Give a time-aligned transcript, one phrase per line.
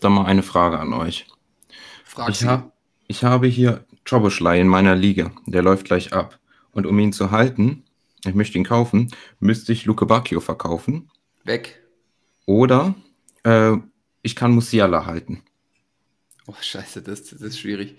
[0.00, 1.26] da mal eine Frage an euch.
[2.04, 2.72] Frag Ich, ha
[3.06, 5.32] ich habe hier Choboschlei in meiner Liga.
[5.46, 6.38] Der läuft gleich ab.
[6.72, 7.84] Und um ihn zu halten,
[8.24, 11.10] ich möchte ihn kaufen, müsste ich Luke Bacchio verkaufen.
[11.44, 11.82] Weg.
[12.46, 12.94] Oder
[13.44, 13.72] äh,
[14.22, 15.42] ich kann Musiala halten.
[16.46, 17.96] Oh, scheiße, das, das ist schwierig.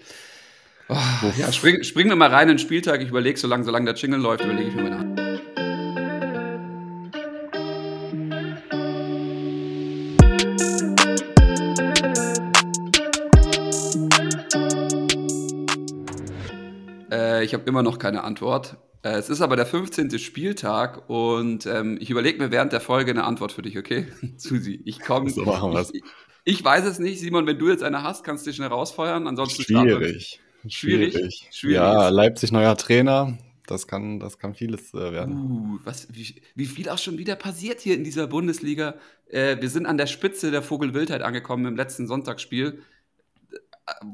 [0.88, 0.96] Oh,
[1.38, 3.02] ja, spring, springen wir mal rein in den Spieltag.
[3.02, 5.09] Ich überlege, solange, solange der Jingle läuft, überlege ich mir meine Hand.
[17.50, 18.78] Ich habe immer noch keine Antwort.
[19.02, 20.20] Äh, es ist aber der 15.
[20.20, 24.08] Spieltag und ähm, ich überlege mir während der Folge eine Antwort für dich, okay?
[24.38, 25.30] Susi, ich komme.
[25.30, 25.92] So machen wir's.
[25.94, 26.04] Ich,
[26.44, 27.20] ich weiß es nicht.
[27.20, 29.28] Simon, wenn du jetzt eine hast, kannst du dich schnell rausfeuern.
[29.28, 30.40] Ansonsten starten wir- Schwierig.
[30.68, 31.48] Schwierig?
[31.52, 31.76] Schwierig.
[31.76, 33.38] Ja, Leipzig neuer Trainer.
[33.66, 35.36] Das kann, das kann vieles äh, werden.
[35.36, 38.96] Uh, was, wie, wie viel auch schon wieder passiert hier in dieser Bundesliga.
[39.28, 42.82] Äh, wir sind an der Spitze der Vogelwildheit angekommen im letzten Sonntagsspiel.
[43.52, 44.06] Äh,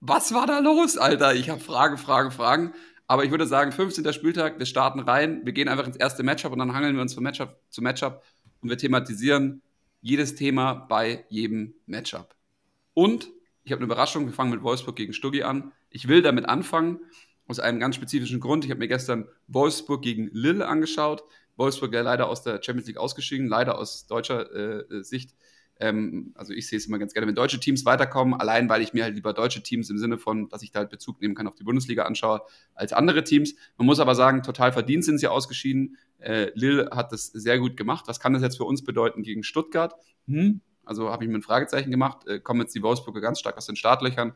[0.00, 1.34] Was war da los, Alter?
[1.34, 2.72] Ich habe Fragen, Fragen, Fragen.
[3.06, 4.10] Aber ich würde sagen, 15.
[4.12, 7.12] Spieltag, wir starten rein, wir gehen einfach ins erste Matchup und dann hangeln wir uns
[7.12, 8.22] von Matchup zu Matchup
[8.62, 9.62] und wir thematisieren
[10.00, 12.34] jedes Thema bei jedem Matchup.
[12.94, 13.30] Und
[13.64, 15.72] ich habe eine Überraschung, wir fangen mit Wolfsburg gegen Stuggi an.
[15.90, 17.00] Ich will damit anfangen,
[17.46, 18.64] aus einem ganz spezifischen Grund.
[18.64, 21.24] Ich habe mir gestern Wolfsburg gegen Lille angeschaut.
[21.56, 25.34] Wolfsburg ja leider aus der Champions League ausgeschieden, leider aus deutscher äh, Sicht.
[25.80, 28.92] Ähm, also ich sehe es immer ganz gerne, wenn deutsche Teams weiterkommen, allein weil ich
[28.92, 31.48] mir halt lieber deutsche Teams im Sinne von, dass ich da halt Bezug nehmen kann
[31.48, 32.42] auf die Bundesliga anschaue,
[32.74, 33.54] als andere Teams.
[33.78, 35.96] Man muss aber sagen, total verdient sind sie ausgeschieden.
[36.18, 38.04] Äh, Lille hat das sehr gut gemacht.
[38.08, 39.94] Was kann das jetzt für uns bedeuten gegen Stuttgart?
[40.26, 40.60] Hm?
[40.84, 42.26] Also habe ich mir ein Fragezeichen gemacht.
[42.26, 44.34] Äh, kommen jetzt die Wolfsburger ganz stark aus den Startlöchern?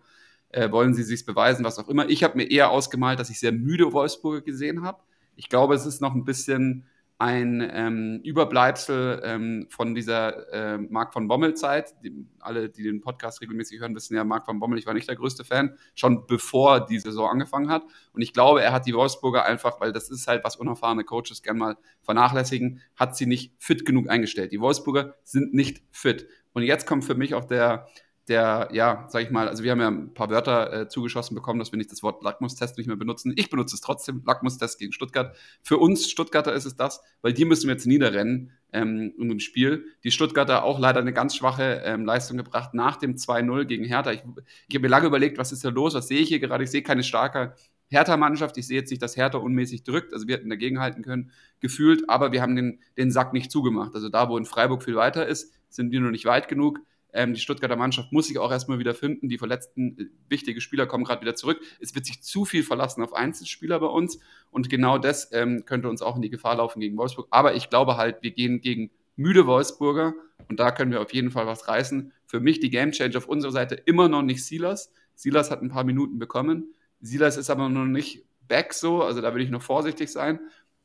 [0.49, 2.09] Äh, wollen sie sich beweisen, was auch immer?
[2.09, 5.03] Ich habe mir eher ausgemalt, dass ich sehr müde Wolfsburger gesehen habe.
[5.37, 6.87] Ich glaube, es ist noch ein bisschen
[7.19, 11.95] ein ähm, Überbleibsel ähm, von dieser äh, Marc von Bommel-Zeit.
[12.03, 15.09] Die, alle, die den Podcast regelmäßig hören, wissen ja, Marc von Bommel, ich war nicht
[15.09, 17.85] der größte Fan, schon bevor die Saison angefangen hat.
[18.13, 21.43] Und ich glaube, er hat die Wolfsburger einfach, weil das ist halt, was unerfahrene Coaches
[21.43, 24.51] gern mal vernachlässigen, hat sie nicht fit genug eingestellt.
[24.53, 26.27] Die Wolfsburger sind nicht fit.
[26.53, 27.87] Und jetzt kommt für mich auch der,
[28.29, 31.59] der, ja, sag ich mal, also wir haben ja ein paar Wörter äh, zugeschossen bekommen,
[31.59, 33.35] dass wir nicht das Wort Lackmustest nicht mehr benutzen.
[33.37, 35.37] Ich benutze es trotzdem, Lackmustest gegen Stuttgart.
[35.63, 39.85] Für uns Stuttgarter ist es das, weil die müssen wir jetzt niederrennen ähm, dem Spiel.
[40.05, 44.13] Die Stuttgarter auch leider eine ganz schwache ähm, Leistung gebracht nach dem 2-0 gegen Hertha.
[44.13, 44.23] Ich,
[44.69, 46.65] ich habe mir lange überlegt, was ist da los, was sehe ich hier gerade?
[46.65, 47.55] Ich sehe keine starke
[47.89, 48.57] Hertha-Mannschaft.
[48.57, 50.15] Ich sehe jetzt nicht, dass Hertha unmäßig drückt.
[50.15, 51.31] Also wir hätten dagegen halten können,
[51.61, 53.95] gefühlt, aber wir haben den, den Sack nicht zugemacht.
[53.95, 56.81] Also da, wo in Freiburg viel weiter ist, sind wir noch nicht weit genug.
[57.15, 59.29] Ähm, die Stuttgarter Mannschaft muss sich auch erstmal wieder finden.
[59.29, 61.61] Die verletzten äh, wichtige Spieler kommen gerade wieder zurück.
[61.81, 64.19] Es wird sich zu viel verlassen auf Einzelspieler bei uns.
[64.51, 67.29] Und genau das ähm, könnte uns auch in die Gefahr laufen gegen Wolfsburg.
[67.31, 70.15] Aber ich glaube halt, wir gehen gegen müde Wolfsburger
[70.49, 72.13] und da können wir auf jeden Fall was reißen.
[72.27, 74.93] Für mich die Gamechanger auf unserer Seite immer noch nicht Silas.
[75.15, 76.75] Silas hat ein paar Minuten bekommen.
[77.01, 80.41] Silas ist aber noch nicht back so, also da will ich noch vorsichtig sein.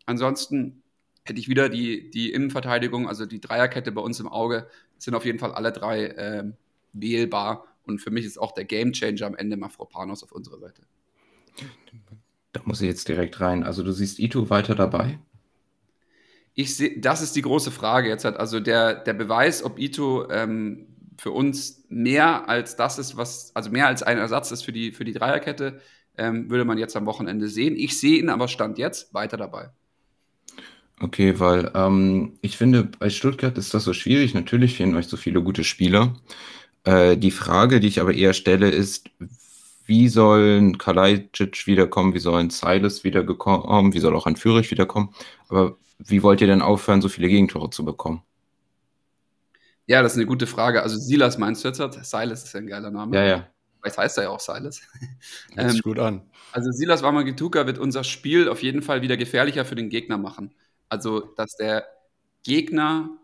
[0.06, 0.84] Ansonsten
[1.29, 4.67] hätte ich wieder die, die Innenverteidigung, also die Dreierkette bei uns im Auge,
[4.97, 6.56] sind auf jeden Fall alle drei ähm,
[6.94, 7.66] wählbar.
[7.85, 10.81] Und für mich ist auch der Gamechanger am Ende Mafropanos auf unserer Seite.
[12.51, 13.63] Da muss ich jetzt direkt rein.
[13.63, 15.19] Also du siehst Ito weiter dabei?
[16.53, 18.25] Ich sehe, das ist die große Frage jetzt.
[18.25, 20.88] Hat also der, der Beweis, ob Ito ähm,
[21.18, 24.91] für uns mehr als das ist, was, also mehr als ein Ersatz ist für die,
[24.91, 25.79] für die Dreierkette,
[26.18, 27.75] ähm, würde man jetzt am Wochenende sehen.
[27.75, 29.69] Ich sehe ihn aber Stand jetzt weiter dabei.
[31.02, 34.34] Okay, weil ähm, ich finde, bei Stuttgart ist das so schwierig.
[34.34, 36.14] Natürlich fehlen euch so viele gute Spieler.
[36.84, 39.10] Äh, die Frage, die ich aber eher stelle, ist,
[39.86, 42.14] wie sollen Kalajdzic wiederkommen?
[42.14, 43.94] Wie sollen Silas wiederkommen?
[43.94, 45.14] Wie soll auch ein Führig wiederkommen?
[45.48, 48.22] Aber wie wollt ihr denn aufhören, so viele Gegentore zu bekommen?
[49.88, 50.84] Ja, das ist eine gute Frage.
[50.84, 51.80] Also Silas meinst du jetzt?
[51.80, 53.16] Silas ist ja ein geiler Name.
[53.16, 53.48] Ja, ja.
[53.81, 54.81] Vielleicht heißt er ja auch Silas.
[55.56, 56.22] Hört sich gut an.
[56.52, 60.54] Also Silas Wamangituka wird unser Spiel auf jeden Fall wieder gefährlicher für den Gegner machen.
[60.89, 61.85] Also, dass der
[62.44, 63.17] Gegner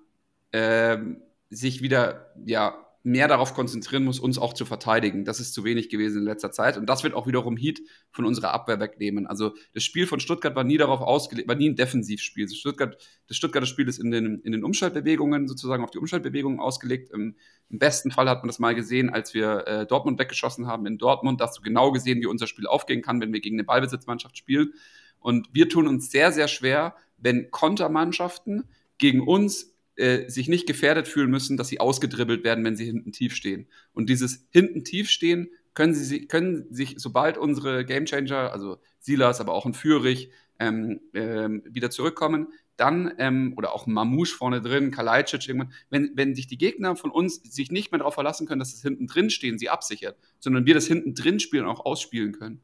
[0.52, 5.26] ähm, sich wieder ja, mehr darauf konzentrieren muss, uns auch zu verteidigen.
[5.26, 6.76] Das ist zu wenig gewesen in letzter Zeit.
[6.76, 7.80] Und das wird auch wiederum Heat
[8.10, 9.28] von unserer Abwehr wegnehmen.
[9.28, 12.50] Also das Spiel von Stuttgart war nie darauf ausgelegt, war nie ein Defensivspiel.
[12.50, 12.98] Stuttgart,
[13.28, 17.12] das Stuttgarter Spiel ist in den, in den Umschaltbewegungen sozusagen auf die Umschaltbewegungen ausgelegt.
[17.12, 17.36] Im,
[17.70, 20.98] Im, besten Fall hat man das mal gesehen, als wir äh, Dortmund weggeschossen haben in
[20.98, 21.40] Dortmund.
[21.40, 24.36] Da hast du genau gesehen, wie unser Spiel aufgehen kann, wenn wir gegen eine Ballbesitzmannschaft
[24.36, 24.74] spielen.
[25.20, 28.66] Und wir tun uns sehr, sehr schwer, wenn Kontermannschaften
[28.98, 33.12] gegen uns äh, sich nicht gefährdet fühlen müssen, dass sie ausgedribbelt werden, wenn sie hinten
[33.12, 33.68] tief stehen.
[33.94, 39.54] Und dieses hinten tief stehen können sie können sich, sobald unsere Gamechanger, also Silas, aber
[39.54, 42.48] auch ein Führig, ähm, ähm, wieder zurückkommen,
[42.78, 47.12] dann, ähm, oder auch Mamouche vorne drin, Kalajdzic irgendwann, wenn, wenn sich die Gegner von
[47.12, 50.66] uns sich nicht mehr darauf verlassen können, dass es hinten drin stehen, sie absichert, sondern
[50.66, 52.62] wir das hinten drin spielen und auch ausspielen können,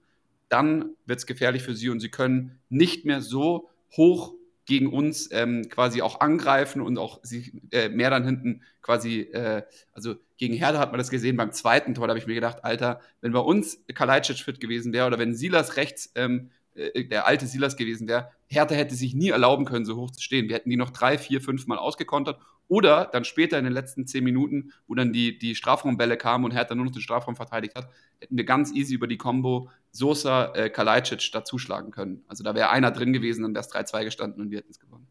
[0.50, 4.34] dann wird es gefährlich für sie und sie können nicht mehr so hoch
[4.72, 9.64] gegen uns ähm, quasi auch angreifen und auch sich äh, mehr dann hinten quasi, äh,
[9.92, 12.64] also gegen Hertha hat man das gesehen beim zweiten Tor, da habe ich mir gedacht,
[12.64, 17.28] Alter, wenn bei uns Kalajdzic fit gewesen wäre oder wenn Silas rechts ähm, äh, der
[17.28, 20.48] alte Silas gewesen wäre, Hertha hätte sich nie erlauben können, so hoch zu stehen.
[20.48, 22.40] Wir hätten die noch drei, vier, fünf Mal ausgekontert.
[22.72, 26.52] Oder dann später in den letzten zehn Minuten, wo dann die, die Strafraumbälle kamen und
[26.52, 27.90] Hertha nur noch den Strafraum verteidigt hat,
[28.22, 32.24] hätten wir ganz easy über die Combo Sosa, äh, Kalajdzic dazuschlagen können.
[32.30, 34.80] Also da wäre einer drin gewesen, dann wäre es 3-2 gestanden und wir hätten es
[34.80, 35.06] gewonnen.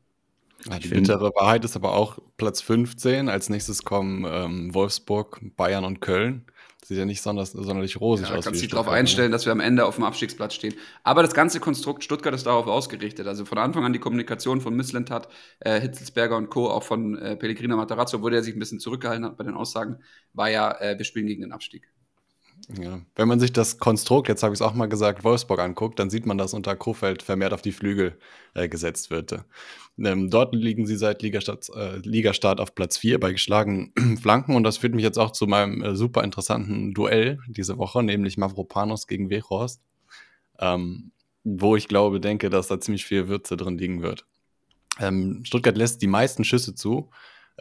[0.71, 3.29] Ja, die bittere Wahrheit ist aber auch Platz 15.
[3.29, 6.47] Als nächstes kommen ähm, Wolfsburg, Bayern und Köln.
[6.91, 8.45] Sieht ja nicht sonders, sonderlich rosig ja, aus.
[8.45, 8.95] Da kannst du dich darauf ne?
[8.95, 10.75] einstellen, dass wir am Ende auf dem Abstiegsplatz stehen.
[11.05, 13.29] Aber das ganze Konstrukt Stuttgart ist darauf ausgerichtet.
[13.29, 15.09] Also von Anfang an die Kommunikation von Missland
[15.61, 19.25] äh, Hitzelsberger und Co., auch von äh, Pellegrino Matarazzo, obwohl der sich ein bisschen zurückgehalten
[19.25, 19.99] hat bei den Aussagen,
[20.33, 21.89] war ja, äh, wir spielen gegen den Abstieg.
[22.69, 23.01] Ja.
[23.17, 26.11] Wenn man sich das Konstrukt, jetzt habe ich es auch mal gesagt, Wolfsburg anguckt, dann
[26.11, 28.19] sieht man, dass unter Kofeld vermehrt auf die Flügel
[28.55, 29.45] äh, gesetzt wird.
[29.99, 34.63] Ähm, dort liegen sie seit Ligastart, äh, Ligastart auf Platz 4 bei geschlagenen Flanken und
[34.65, 39.07] das führt mich jetzt auch zu meinem äh, super interessanten Duell diese Woche, nämlich Mavropanos
[39.07, 39.83] gegen Wechhorst,
[40.59, 41.13] ähm,
[41.45, 44.27] wo ich glaube, denke, dass da ziemlich viel Würze drin liegen wird.
[44.99, 47.11] Ähm, Stuttgart lässt die meisten Schüsse zu.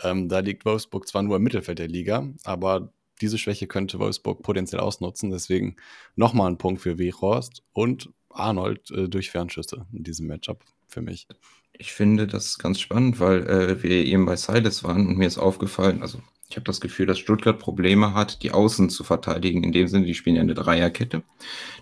[0.02, 4.42] Ähm, da liegt Wolfsburg zwar nur im Mittelfeld der Liga, aber diese Schwäche könnte Wolfsburg
[4.44, 5.32] potenziell ausnutzen.
[5.32, 5.76] Deswegen
[6.16, 11.28] nochmal ein Punkt für Wehorst und Arnold äh, durch Fernschüsse in diesem Matchup für mich.
[11.74, 15.38] Ich finde das ganz spannend, weil äh, wir eben bei Silas waren und mir ist
[15.38, 16.20] aufgefallen, also
[16.50, 19.64] ich habe das Gefühl, dass Stuttgart Probleme hat, die Außen zu verteidigen.
[19.64, 21.22] In dem Sinne, die spielen ja eine Dreierkette.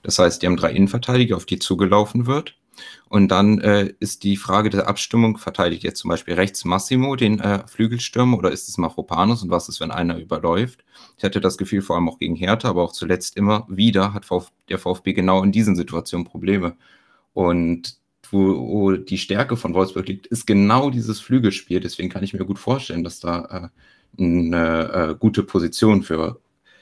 [0.04, 2.57] Das heißt, die haben drei Innenverteidiger, auf die zugelaufen wird.
[3.09, 7.39] Und dann äh, ist die Frage der Abstimmung, verteidigt jetzt zum Beispiel rechts Massimo den
[7.39, 10.83] äh, Flügelstürmer oder ist es Mafropanus und was ist, wenn einer überläuft?
[11.18, 14.25] Ich hatte das Gefühl, vor allem auch gegen Hertha, aber auch zuletzt immer wieder hat
[14.25, 16.75] Vf der VfB genau in diesen Situationen Probleme.
[17.33, 17.97] Und
[18.31, 21.79] wo, wo, die Stärke von Wolfsburg liegt, ist genau dieses Flügelspiel.
[21.79, 23.71] Deswegen kann ich mir gut vorstellen, dass da
[24.18, 26.39] äh, eine äh, gute Position für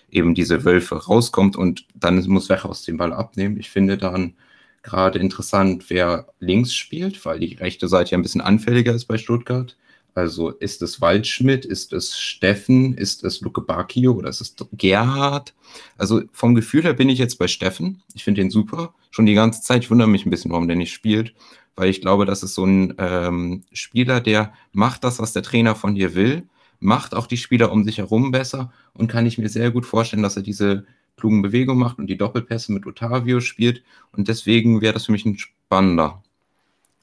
[0.10, 3.58] eben diese Wölfe rauskommt und dann muss Wechhaus den Ball abnehmen.
[3.60, 4.36] Ich finde dann
[4.86, 9.18] gerade interessant, wer links spielt, weil die rechte Seite ja ein bisschen anfälliger ist bei
[9.18, 9.76] Stuttgart.
[10.14, 15.54] Also ist es Waldschmidt, ist es Steffen, ist es Luke Bacchio oder ist es Gerhard?
[15.98, 18.02] Also vom Gefühl her bin ich jetzt bei Steffen.
[18.14, 18.94] Ich finde den super.
[19.12, 19.84] Schon die ganze Zeit.
[19.84, 21.34] Ich wundere mich ein bisschen, warum der nicht spielt.
[21.76, 25.76] Weil ich glaube, das ist so ein ähm, Spieler, der macht das, was der Trainer
[25.76, 26.44] von dir will,
[26.80, 30.24] macht auch die Spieler um sich herum besser und kann ich mir sehr gut vorstellen,
[30.24, 30.86] dass er diese
[31.18, 33.84] klugen Bewegungen macht und die Doppelpässe mit Otavio spielt.
[34.12, 36.24] Und deswegen wäre das für mich ein spannender,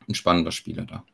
[0.08, 1.04] ein spannender Spieler da.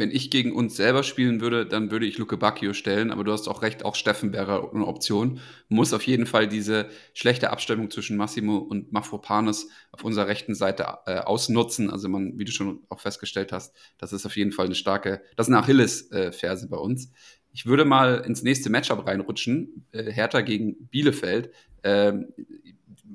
[0.00, 3.32] Wenn ich gegen uns selber spielen würde, dann würde ich Luke Bacchio stellen, aber du
[3.32, 5.40] hast auch recht, auch Steffen wäre eine Option.
[5.68, 10.86] Muss auf jeden Fall diese schlechte Abstimmung zwischen Massimo und Mafropanos auf unserer rechten Seite
[11.04, 11.90] äh, ausnutzen.
[11.90, 15.20] Also man, wie du schon auch festgestellt hast, das ist auf jeden Fall eine starke,
[15.36, 17.12] das ist eine Achilles-Ferse bei uns.
[17.52, 21.50] Ich würde mal ins nächste Matchup reinrutschen, äh, Hertha gegen Bielefeld
[21.84, 22.28] ähm,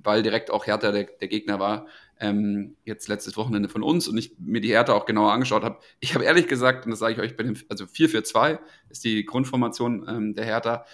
[0.03, 1.87] weil direkt auch Hertha der, der Gegner war.
[2.19, 5.79] Ähm, jetzt letztes Wochenende von uns und ich mir die Hertha auch genauer angeschaut habe.
[5.99, 8.59] Ich habe ehrlich gesagt, und das sage ich euch, bei dem, also 4-4-2
[8.89, 10.85] ist die Grundformation ähm, der Hertha.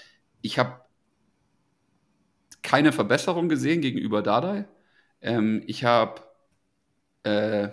[0.42, 0.82] Ich habe
[2.64, 4.66] keine Verbesserung gesehen gegenüber Dardai.
[5.22, 6.22] Ähm, ich habe
[7.24, 7.70] äh,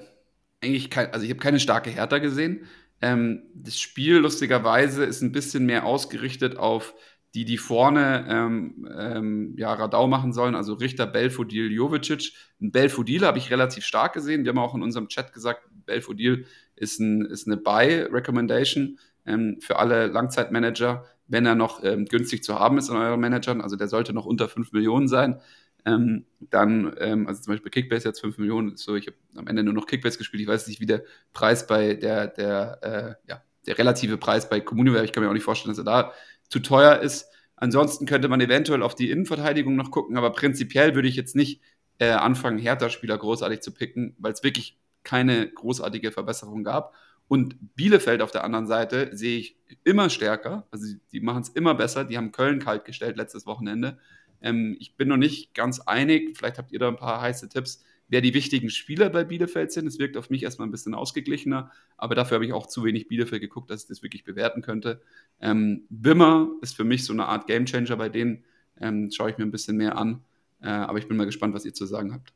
[0.63, 2.67] eigentlich kein, also ich habe keine starke Hertha gesehen.
[3.01, 6.95] Ähm, das Spiel lustigerweise ist ein bisschen mehr ausgerichtet auf
[7.35, 12.33] die, die vorne ähm, ähm, ja, Radau machen sollen, also Richter, Belfodil, Jovicic.
[12.61, 14.45] Ein Belfodil habe ich relativ stark gesehen.
[14.45, 19.79] Wir haben auch in unserem Chat gesagt, Belfodil ist, ein, ist eine Buy-Recommendation ähm, für
[19.79, 23.61] alle Langzeitmanager, wenn er noch ähm, günstig zu haben ist in euren Managern.
[23.61, 25.41] Also der sollte noch unter 5 Millionen sein.
[25.85, 29.63] Ähm, dann, ähm, also zum Beispiel Kickbase jetzt 5 Millionen, so ich habe am Ende
[29.63, 30.43] nur noch Kickbase gespielt.
[30.43, 32.79] Ich weiß nicht, wie der Preis bei der, der,
[33.27, 35.05] äh, ja, der relative Preis bei Communio wäre.
[35.05, 36.13] Ich kann mir auch nicht vorstellen, dass er da
[36.49, 37.27] zu teuer ist.
[37.57, 41.61] Ansonsten könnte man eventuell auf die Innenverteidigung noch gucken, aber prinzipiell würde ich jetzt nicht
[41.99, 46.95] äh, anfangen, Hertha-Spieler großartig zu picken, weil es wirklich keine großartige Verbesserung gab.
[47.27, 50.67] Und Bielefeld auf der anderen Seite sehe ich immer stärker.
[50.71, 52.05] Also die machen es immer besser.
[52.05, 53.99] Die haben Köln kalt gestellt letztes Wochenende.
[54.41, 56.37] Ähm, ich bin noch nicht ganz einig.
[56.37, 59.87] Vielleicht habt ihr da ein paar heiße Tipps wer die wichtigen Spieler bei Bielefeld sind.
[59.87, 63.09] Es wirkt auf mich erstmal ein bisschen ausgeglichener, aber dafür habe ich auch zu wenig
[63.09, 65.01] Bielefeld geguckt, dass ich das wirklich bewerten könnte.
[65.41, 68.45] Ähm, Wimmer ist für mich so eine Art Gamechanger, bei denen
[68.81, 70.23] ähm, schaue ich mir ein bisschen mehr an,
[70.63, 72.33] äh, aber ich bin mal gespannt, was ihr zu sagen habt.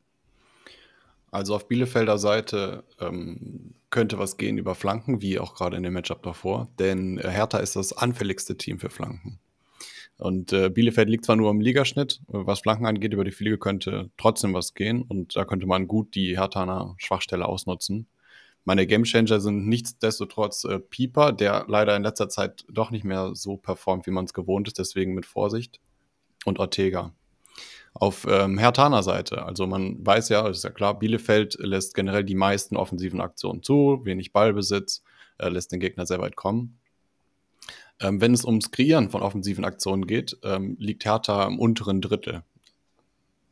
[1.30, 5.94] Also auf Bielefelder Seite ähm, könnte was gehen über Flanken, wie auch gerade in dem
[5.94, 9.38] Matchup davor, denn Hertha ist das anfälligste Team für Flanken.
[10.18, 14.10] Und äh, Bielefeld liegt zwar nur im Ligaschnitt, was Flanken angeht, über die Fliege könnte
[14.16, 18.06] trotzdem was gehen und da könnte man gut die Herthaner Schwachstelle ausnutzen.
[18.64, 23.56] Meine Gamechanger sind nichtsdestotrotz äh, Pieper, der leider in letzter Zeit doch nicht mehr so
[23.56, 25.80] performt, wie man es gewohnt ist, deswegen mit Vorsicht.
[26.44, 27.12] Und Ortega.
[27.94, 32.34] Auf ähm, Hertaner Seite, also man weiß ja, ist ja klar, Bielefeld lässt generell die
[32.34, 35.02] meisten offensiven Aktionen zu, wenig Ballbesitz,
[35.38, 36.78] äh, lässt den Gegner sehr weit kommen.
[38.02, 42.42] Ähm, wenn es ums Kreieren von offensiven Aktionen geht, ähm, liegt Hertha im unteren Drittel.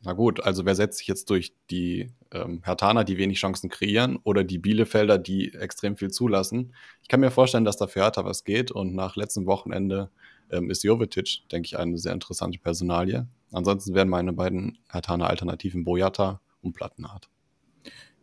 [0.03, 4.17] Na gut, also wer setzt sich jetzt durch die ähm, Hertaner, die wenig Chancen kreieren,
[4.23, 6.73] oder die Bielefelder, die extrem viel zulassen?
[7.01, 10.09] Ich kann mir vorstellen, dass da für Hertha was geht und nach letztem Wochenende
[10.49, 13.27] ähm, ist Jovetic, denke ich, eine sehr interessante Personalie.
[13.51, 17.29] Ansonsten wären meine beiden Hertaner Alternativen Boyata und Plattenhardt.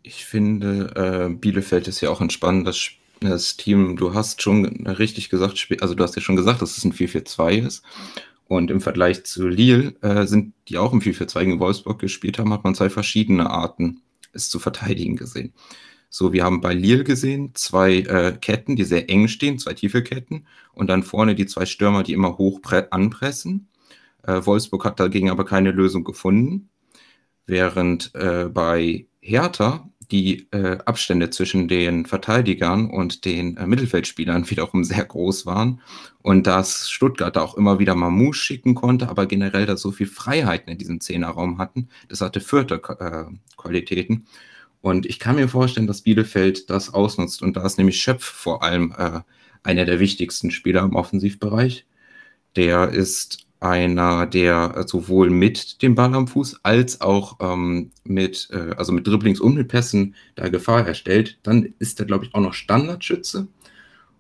[0.03, 3.97] Ich finde, äh, Bielefeld ist ja auch ein spannendes das Team.
[3.97, 7.67] Du hast schon richtig gesagt, also du hast ja schon gesagt, dass es ein 4-4-2
[7.67, 7.83] ist.
[8.47, 12.53] Und im Vergleich zu Lille äh, sind die auch im 4-4-2 gegen Wolfsburg gespielt haben,
[12.53, 14.01] hat man zwei verschiedene Arten,
[14.33, 15.53] es zu verteidigen gesehen.
[16.11, 20.03] So, wir haben bei Lille gesehen zwei äh, Ketten, die sehr eng stehen, zwei tiefe
[20.03, 22.61] Ketten und dann vorne die zwei Stürmer, die immer hoch
[22.91, 23.69] anpressen.
[24.23, 26.71] Äh, Wolfsburg hat dagegen aber keine Lösung gefunden,
[27.45, 34.85] während äh, bei Hertha die äh, Abstände zwischen den Verteidigern und den äh, Mittelfeldspielern wiederum
[34.85, 35.81] sehr groß waren
[36.23, 40.73] und dass Stuttgart auch immer wieder Mamou schicken konnte, aber generell da so viel Freiheiten
[40.73, 41.89] in diesem Zehnerraum hatten.
[42.09, 43.25] Das hatte vierte äh,
[43.57, 44.27] Qualitäten.
[44.81, 48.63] Und ich kann mir vorstellen, dass Bielefeld das ausnutzt und da ist nämlich Schöpf vor
[48.63, 49.21] allem äh,
[49.63, 51.85] einer der wichtigsten Spieler im Offensivbereich.
[52.57, 58.75] Der ist einer, der sowohl mit dem Ball am Fuß als auch ähm, mit, äh,
[58.77, 61.39] also mit Dribblings und mit Pässen da Gefahr erstellt.
[61.43, 63.49] Dann ist er, glaube ich, auch noch Standardschütze.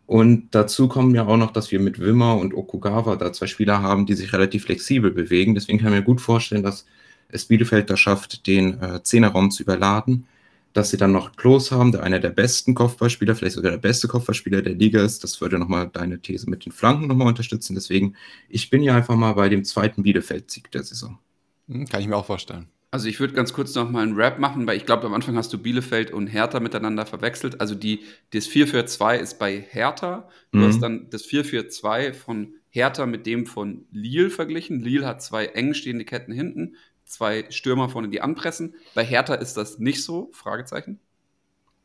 [0.07, 3.83] Und dazu kommen ja auch noch, dass wir mit Wimmer und Okugawa da zwei Spieler
[3.83, 5.54] haben, die sich relativ flexibel bewegen.
[5.54, 6.87] Deswegen kann ich mir gut vorstellen, dass
[7.28, 10.26] es Bielefeld da schafft, den äh, Zehnerraum zu überladen
[10.73, 14.09] dass sie dann noch Klos haben, der einer der besten Kopfballspieler, vielleicht sogar der beste
[14.09, 15.25] Kopfballspieler der Liga ist.
[15.25, 17.75] Das würde nochmal deine These mit den Flanken nochmal unterstützen.
[17.75, 18.15] Deswegen,
[18.49, 21.19] ich bin ja einfach mal bei dem zweiten Bielefeld-Sieg der Saison.
[21.69, 22.69] Hm, kann ich mir auch vorstellen.
[22.91, 25.37] Also ich würde ganz kurz noch mal einen Rap machen, weil ich glaube, am Anfang
[25.37, 27.61] hast du Bielefeld und Hertha miteinander verwechselt.
[27.61, 30.29] Also die, das 4-4-2 ist bei Hertha.
[30.53, 30.65] Du mhm.
[30.65, 34.81] hast dann das 4-4-2 von Hertha mit dem von Lille verglichen.
[34.81, 36.77] Lille hat zwei eng stehende Ketten hinten
[37.09, 38.75] zwei Stürmer vorne, die anpressen.
[38.95, 40.31] Bei Hertha ist das nicht so?
[40.33, 41.00] Fragezeichen.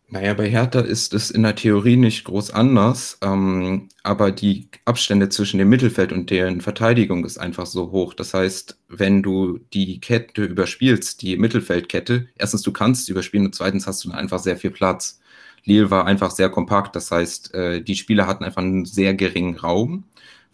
[0.09, 5.29] Naja, bei Hertha ist es in der Theorie nicht groß anders, ähm, aber die Abstände
[5.29, 8.13] zwischen dem Mittelfeld und deren Verteidigung ist einfach so hoch.
[8.13, 13.87] Das heißt, wenn du die Kette überspielst, die Mittelfeldkette, erstens du kannst überspielen und zweitens
[13.87, 15.19] hast du dann einfach sehr viel Platz.
[15.63, 19.55] Lille war einfach sehr kompakt, das heißt, äh, die Spieler hatten einfach einen sehr geringen
[19.57, 20.03] Raum,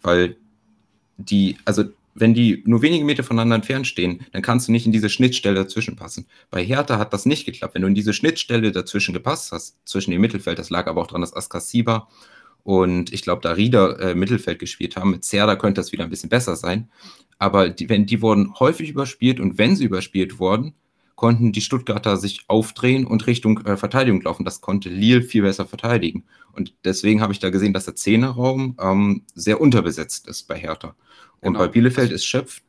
[0.00, 0.36] weil
[1.18, 4.92] die, also wenn die nur wenige Meter voneinander entfernt stehen, dann kannst du nicht in
[4.92, 6.26] diese Schnittstelle dazwischen passen.
[6.50, 7.74] Bei Hertha hat das nicht geklappt.
[7.74, 11.06] Wenn du in diese Schnittstelle dazwischen gepasst hast, zwischen dem Mittelfeld, das lag aber auch
[11.06, 12.08] daran, dass Askasiba
[12.62, 15.10] und ich glaube, da Rieder äh, Mittelfeld gespielt haben.
[15.10, 16.90] Mit Serda könnte das wieder ein bisschen besser sein.
[17.38, 20.74] Aber die, wenn, die wurden häufig überspielt und wenn sie überspielt wurden,
[21.14, 24.44] konnten die Stuttgarter sich aufdrehen und Richtung äh, Verteidigung laufen.
[24.44, 26.24] Das konnte Lille viel besser verteidigen.
[26.52, 30.94] Und deswegen habe ich da gesehen, dass der Zehnerraum ähm, sehr unterbesetzt ist bei Hertha.
[31.40, 31.60] Und genau.
[31.60, 32.62] bei Bielefeld ist Schöpf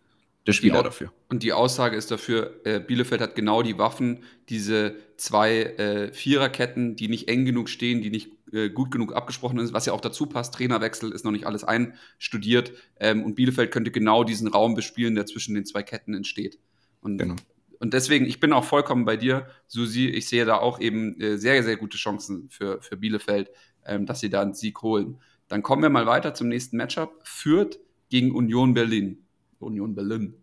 [0.48, 1.14] der Spieler die, dafür.
[1.30, 6.96] Und die Aussage ist dafür, äh, Bielefeld hat genau die Waffen, diese zwei äh, Viererketten,
[6.96, 10.02] die nicht eng genug stehen, die nicht äh, gut genug abgesprochen sind, was ja auch
[10.02, 10.54] dazu passt.
[10.56, 12.74] Trainerwechsel ist noch nicht alles einstudiert.
[13.00, 16.58] Ähm, und Bielefeld könnte genau diesen Raum bespielen, der zwischen den zwei Ketten entsteht.
[17.02, 17.36] Und, genau.
[17.80, 20.08] und deswegen, ich bin auch vollkommen bei dir, Susi.
[20.08, 23.52] Ich sehe da auch eben äh, sehr, sehr gute Chancen für, für Bielefeld,
[23.86, 25.20] ähm, dass sie da einen Sieg holen.
[25.48, 27.20] Dann kommen wir mal weiter zum nächsten Matchup.
[27.24, 27.78] Fürth
[28.12, 29.18] gegen Union Berlin.
[29.60, 30.36] Union Berlin.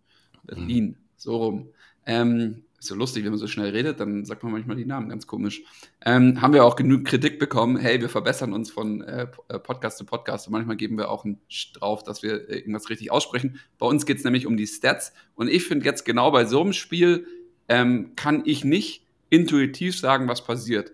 [0.43, 0.97] Berlin, mhm.
[1.17, 1.69] so rum.
[2.07, 5.09] Ähm, ist so lustig, wenn man so schnell redet, dann sagt man manchmal die Namen
[5.09, 5.63] ganz komisch.
[6.05, 9.99] Ähm, haben wir auch genug Kritik bekommen, hey, wir verbessern uns von äh, äh Podcast
[9.99, 11.41] zu Podcast und manchmal geben wir auch einen
[11.75, 13.59] drauf, dass wir äh, irgendwas richtig aussprechen.
[13.79, 16.63] Bei uns geht es nämlich um die Stats und ich finde jetzt genau bei so
[16.63, 17.27] einem Spiel
[17.69, 20.93] ähm, kann ich nicht intuitiv sagen, was passiert,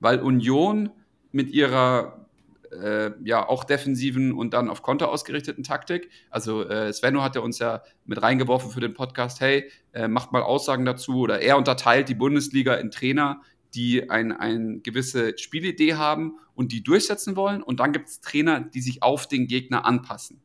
[0.00, 0.90] weil Union
[1.32, 2.26] mit ihrer
[2.70, 6.10] äh, ja auch defensiven und dann auf Konter ausgerichteten Taktik.
[6.30, 10.32] Also äh, Svenno hat ja uns ja mit reingeworfen für den Podcast, hey, äh, macht
[10.32, 13.42] mal Aussagen dazu oder er unterteilt die Bundesliga in Trainer,
[13.74, 18.60] die eine ein gewisse Spielidee haben und die durchsetzen wollen und dann gibt es Trainer,
[18.60, 20.40] die sich auf den Gegner anpassen.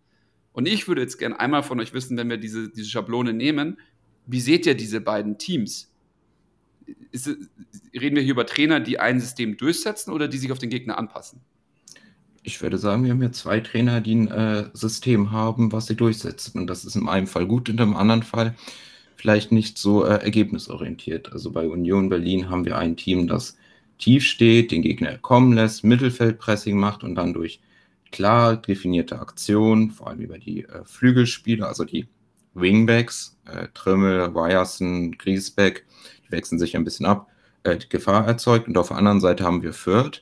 [0.53, 3.79] Und ich würde jetzt gerne einmal von euch wissen, wenn wir diese, diese Schablone nehmen,
[4.25, 5.91] wie seht ihr diese beiden Teams?
[7.11, 7.27] ist,
[7.93, 10.97] reden wir hier über Trainer, die ein System durchsetzen oder die sich auf den Gegner
[10.97, 11.41] anpassen?
[12.47, 15.95] Ich würde sagen, wir haben hier zwei Trainer, die ein äh, System haben, was sie
[15.95, 16.59] durchsetzen.
[16.61, 18.53] Und das ist in einem Fall gut, in dem anderen Fall
[19.15, 21.33] vielleicht nicht so äh, ergebnisorientiert.
[21.33, 23.57] Also bei Union Berlin haben wir ein Team, das
[23.97, 27.61] tief steht, den Gegner kommen lässt, Mittelfeldpressing macht und dann durch
[28.11, 32.07] klar definierte Aktionen, vor allem über die äh, Flügelspieler, also die
[32.53, 35.83] Wingbacks, äh, Trümmel, Ryerson, Griesbeck,
[36.27, 37.27] die wechseln sich ein bisschen ab,
[37.63, 38.67] äh, Gefahr erzeugt.
[38.67, 40.21] Und auf der anderen Seite haben wir Fürth,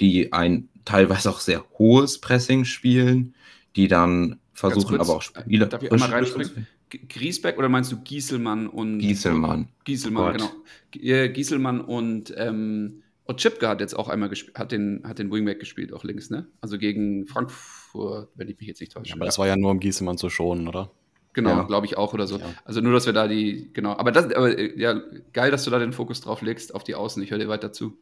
[0.00, 3.34] die ein teilweise auch sehr hohes Pressing spielen,
[3.76, 5.66] die dann versuchen kurz, aber auch Spieler.
[5.66, 6.66] Darf ich einmal reinspringen?
[7.08, 8.98] Griesbeck oder meinst du Gieselmann und.
[8.98, 9.68] Gieselmann.
[9.84, 11.28] Gieselmann, genau.
[11.28, 15.92] Gieselmann und ähm, Otschipka hat jetzt auch einmal gespielt, hat den, hat den Wingback gespielt,
[15.92, 16.46] auch links, ne?
[16.62, 19.10] Also gegen Frankfurt, wenn ich mich jetzt nicht täusche.
[19.10, 20.90] Ja, aber das war ja nur um Gieselmann zu schonen, oder?
[21.34, 21.62] Genau, ja.
[21.64, 22.38] glaube ich auch oder so.
[22.38, 22.46] Ja.
[22.64, 23.92] Also nur, dass wir da die, genau.
[23.92, 25.00] Aber das, aber ja,
[25.34, 27.22] geil, dass du da den Fokus drauf legst, auf die Außen.
[27.22, 27.98] Ich höre dir weiter zu.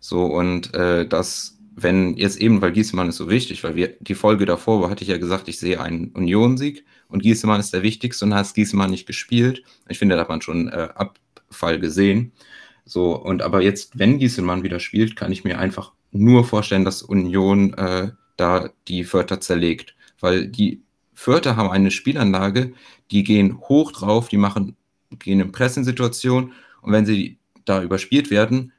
[0.00, 4.14] So, und äh, das, wenn jetzt eben, weil Gieselmann ist so wichtig, weil wir die
[4.14, 8.24] Folge davor hatte ich ja gesagt, ich sehe einen Union-Sieg und Gieselmann ist der wichtigste
[8.24, 9.62] und hat Gieselmann nicht gespielt.
[9.88, 12.32] Ich finde, da hat man schon äh, Abfall gesehen.
[12.86, 17.02] So, und aber jetzt, wenn Gieselmann wieder spielt, kann ich mir einfach nur vorstellen, dass
[17.02, 19.94] Union äh, da die Förder zerlegt.
[20.18, 20.82] Weil die
[21.14, 22.72] Förder haben eine Spielanlage,
[23.10, 24.76] die gehen hoch drauf, die machen,
[25.18, 28.72] gehen in Pressensituation und wenn sie da überspielt werden,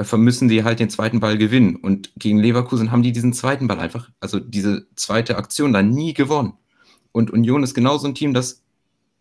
[0.00, 1.76] äh, vermüssen die halt den zweiten Ball gewinnen.
[1.76, 6.14] Und gegen Leverkusen haben die diesen zweiten Ball einfach, also diese zweite Aktion da nie
[6.14, 6.54] gewonnen.
[7.12, 8.62] Und Union ist genauso ein Team, das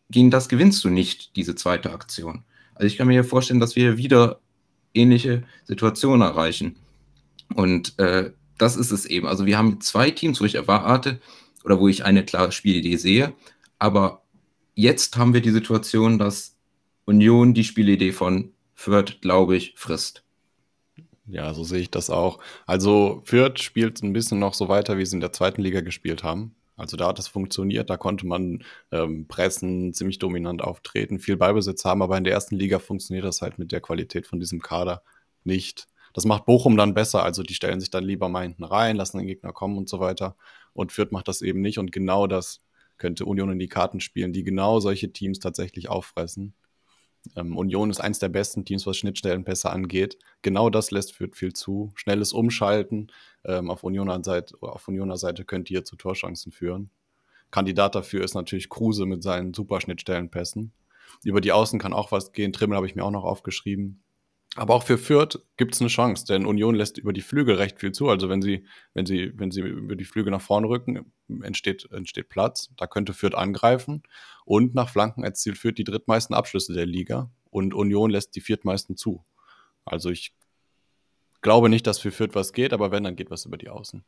[0.09, 2.43] gegen das gewinnst du nicht, diese zweite Aktion.
[2.73, 4.39] Also ich kann mir vorstellen, dass wir wieder
[4.93, 6.77] ähnliche Situationen erreichen.
[7.53, 9.27] Und äh, das ist es eben.
[9.27, 11.19] Also wir haben zwei Teams, wo ich erwarte
[11.63, 13.33] oder wo ich eine klare Spielidee sehe.
[13.79, 14.23] Aber
[14.75, 16.55] jetzt haben wir die Situation, dass
[17.05, 20.23] Union die Spielidee von Fürth, glaube ich, frisst.
[21.31, 22.39] Ja, so sehe ich das auch.
[22.65, 26.23] Also Fürth spielt ein bisschen noch so weiter, wie sie in der zweiten Liga gespielt
[26.23, 26.55] haben.
[26.75, 31.83] Also da hat es funktioniert, da konnte man ähm, pressen, ziemlich dominant auftreten, viel Ballbesitz
[31.85, 35.03] haben, aber in der ersten Liga funktioniert das halt mit der Qualität von diesem Kader
[35.43, 35.87] nicht.
[36.13, 39.17] Das macht Bochum dann besser, also die stellen sich dann lieber mal hinten rein, lassen
[39.19, 40.35] den Gegner kommen und so weiter.
[40.73, 42.61] Und Fürth macht das eben nicht und genau das
[42.97, 46.53] könnte Union in die Karten spielen, die genau solche Teams tatsächlich auffressen.
[47.35, 50.17] Ähm, Union ist eins der besten Teams, was Schnittstellenpässe angeht.
[50.41, 51.91] Genau das lässt Fürth viel zu.
[51.95, 53.11] Schnelles Umschalten
[53.45, 56.89] ähm, auf, Unioner Seite, auf Unioner Seite könnte hier zu Torchancen führen.
[57.51, 60.71] Kandidat dafür ist natürlich Kruse mit seinen super Schnittstellenpässen.
[61.23, 62.53] Über die Außen kann auch was gehen.
[62.53, 64.01] Trimmel habe ich mir auch noch aufgeschrieben.
[64.55, 67.79] Aber auch für Fürth gibt es eine Chance, denn Union lässt über die Flügel recht
[67.79, 68.09] viel zu.
[68.09, 71.11] Also wenn sie, wenn sie, wenn sie über die Flügel nach vorne rücken,
[71.43, 72.71] entsteht, entsteht Platz.
[72.75, 74.01] Da könnte Fürth angreifen.
[74.45, 77.29] Und nach Flanken erzielt Fürth die drittmeisten Abschlüsse der Liga.
[77.51, 79.23] Und Union lässt die viertmeisten zu.
[79.85, 80.33] Also ich
[81.41, 84.03] glaube nicht, dass für Fürth was geht, aber wenn, dann geht was über die Außen.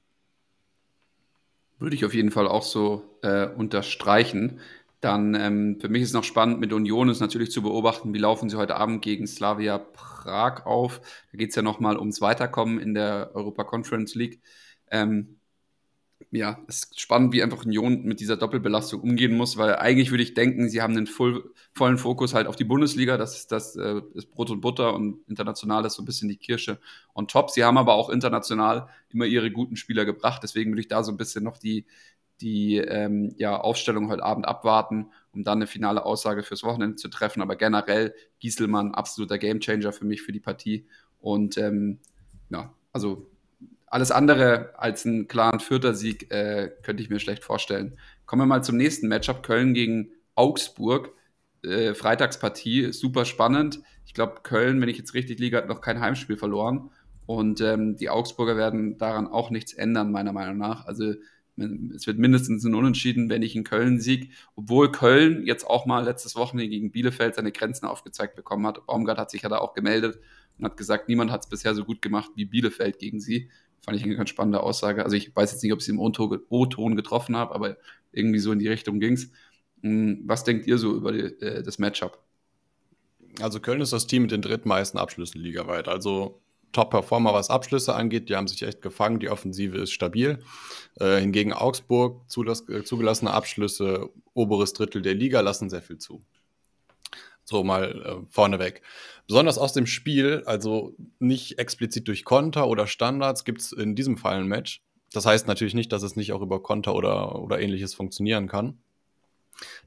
[1.77, 4.59] Würde ich auf jeden Fall auch so äh, unterstreichen.
[5.01, 8.49] Dann ähm, für mich ist noch spannend, mit Union ist natürlich zu beobachten, wie laufen
[8.49, 11.01] sie heute Abend gegen Slavia Prag auf.
[11.31, 14.41] Da geht es ja nochmal ums Weiterkommen in der Europa Conference League.
[14.91, 15.39] Ähm,
[16.29, 20.23] ja, es ist spannend, wie einfach Union mit dieser Doppelbelastung umgehen muss, weil eigentlich würde
[20.23, 23.75] ich denken, sie haben den voll, vollen Fokus halt auf die Bundesliga, das ist das
[23.75, 26.79] äh, ist Brot und Butter und international ist so ein bisschen die Kirsche
[27.15, 27.49] on top.
[27.49, 31.11] Sie haben aber auch international immer ihre guten Spieler gebracht, deswegen würde ich da so
[31.11, 31.85] ein bisschen noch die,
[32.41, 37.07] die ähm, ja, Aufstellung heute Abend abwarten, um dann eine finale Aussage fürs Wochenende zu
[37.07, 37.41] treffen.
[37.41, 40.87] Aber generell Gieselmann, absoluter Gamechanger für mich für die Partie.
[41.19, 41.99] Und ähm,
[42.49, 43.27] ja, also
[43.87, 47.97] alles andere als einen klaren vierter Sieg äh, könnte ich mir schlecht vorstellen.
[48.25, 51.13] Kommen wir mal zum nächsten Matchup: Köln gegen Augsburg.
[51.63, 53.81] Äh, Freitagspartie, super spannend.
[54.05, 56.89] Ich glaube, Köln, wenn ich jetzt richtig liege, hat noch kein Heimspiel verloren.
[57.25, 60.85] Und ähm, die Augsburger werden daran auch nichts ändern, meiner Meinung nach.
[60.85, 61.13] Also
[61.57, 66.03] es wird mindestens ein Unentschieden, wenn ich in Köln sieg, obwohl Köln jetzt auch mal
[66.03, 68.85] letztes Wochenende gegen Bielefeld seine Grenzen aufgezeigt bekommen hat.
[68.85, 70.19] Baumgart hat sich ja da auch gemeldet
[70.57, 73.49] und hat gesagt, niemand hat es bisher so gut gemacht wie Bielefeld gegen sie.
[73.81, 75.03] Fand ich eine ganz spannende Aussage.
[75.03, 77.77] Also ich weiß jetzt nicht, ob ich sie im O-Ton getroffen habe, aber
[78.11, 79.31] irgendwie so in die Richtung ging es.
[79.81, 82.23] Hm, was denkt ihr so über die, äh, das Matchup?
[83.39, 85.87] Also Köln ist das Team mit den drittmeisten Abschlüssen ligaweit.
[85.87, 86.40] Also
[86.71, 88.29] Top-Performer, was Abschlüsse angeht.
[88.29, 89.19] Die haben sich echt gefangen.
[89.19, 90.39] Die Offensive ist stabil.
[90.99, 96.23] Äh, hingegen Augsburg, zulass, äh, zugelassene Abschlüsse, oberes Drittel der Liga, lassen sehr viel zu.
[97.43, 98.81] So mal äh, vorneweg.
[99.27, 104.17] Besonders aus dem Spiel, also nicht explizit durch Konter oder Standards, gibt es in diesem
[104.17, 104.81] Fall ein Match.
[105.13, 108.79] Das heißt natürlich nicht, dass es nicht auch über Konter oder, oder ähnliches funktionieren kann.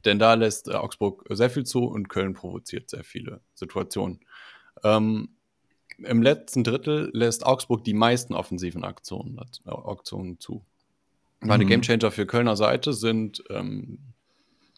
[0.05, 4.21] Denn da lässt äh, Augsburg sehr viel zu und Köln provoziert sehr viele Situationen.
[4.83, 5.34] Ähm,
[5.99, 10.65] Im letzten Drittel lässt Augsburg die meisten offensiven Aktionen, äh, Aktionen zu.
[11.41, 11.69] Meine Mhm.
[11.69, 13.99] Gamechanger für Kölner Seite sind ähm,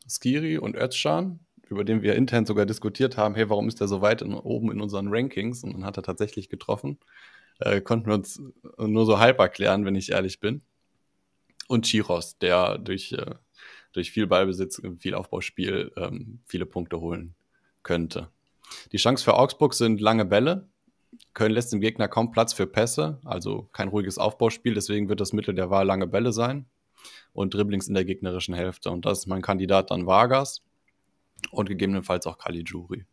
[0.09, 4.01] Skiri und Özcan, über den wir intern sogar diskutiert haben, hey, warum ist der so
[4.01, 5.65] weit in, oben in unseren Rankings?
[5.65, 6.99] Und dann hat er tatsächlich getroffen.
[7.59, 8.41] Äh, konnten wir uns
[8.79, 10.63] nur so halb erklären, wenn ich ehrlich bin.
[11.69, 13.35] Und Chiros, der durch, äh,
[13.93, 17.35] durch viel Ballbesitz, viel Aufbauspiel ähm, viele Punkte holen
[17.83, 18.29] könnte.
[18.93, 20.69] Die Chance für Augsburg sind lange Bälle.
[21.35, 25.33] Köln lässt dem Gegner kaum Platz für Pässe, also kein ruhiges Aufbauspiel, deswegen wird das
[25.33, 26.67] Mittel der Wahl lange Bälle sein
[27.33, 28.91] und Dribblings in der gegnerischen Hälfte.
[28.91, 30.63] Und das ist mein Kandidat dann Vargas
[31.51, 33.05] und gegebenenfalls auch Caligiuri.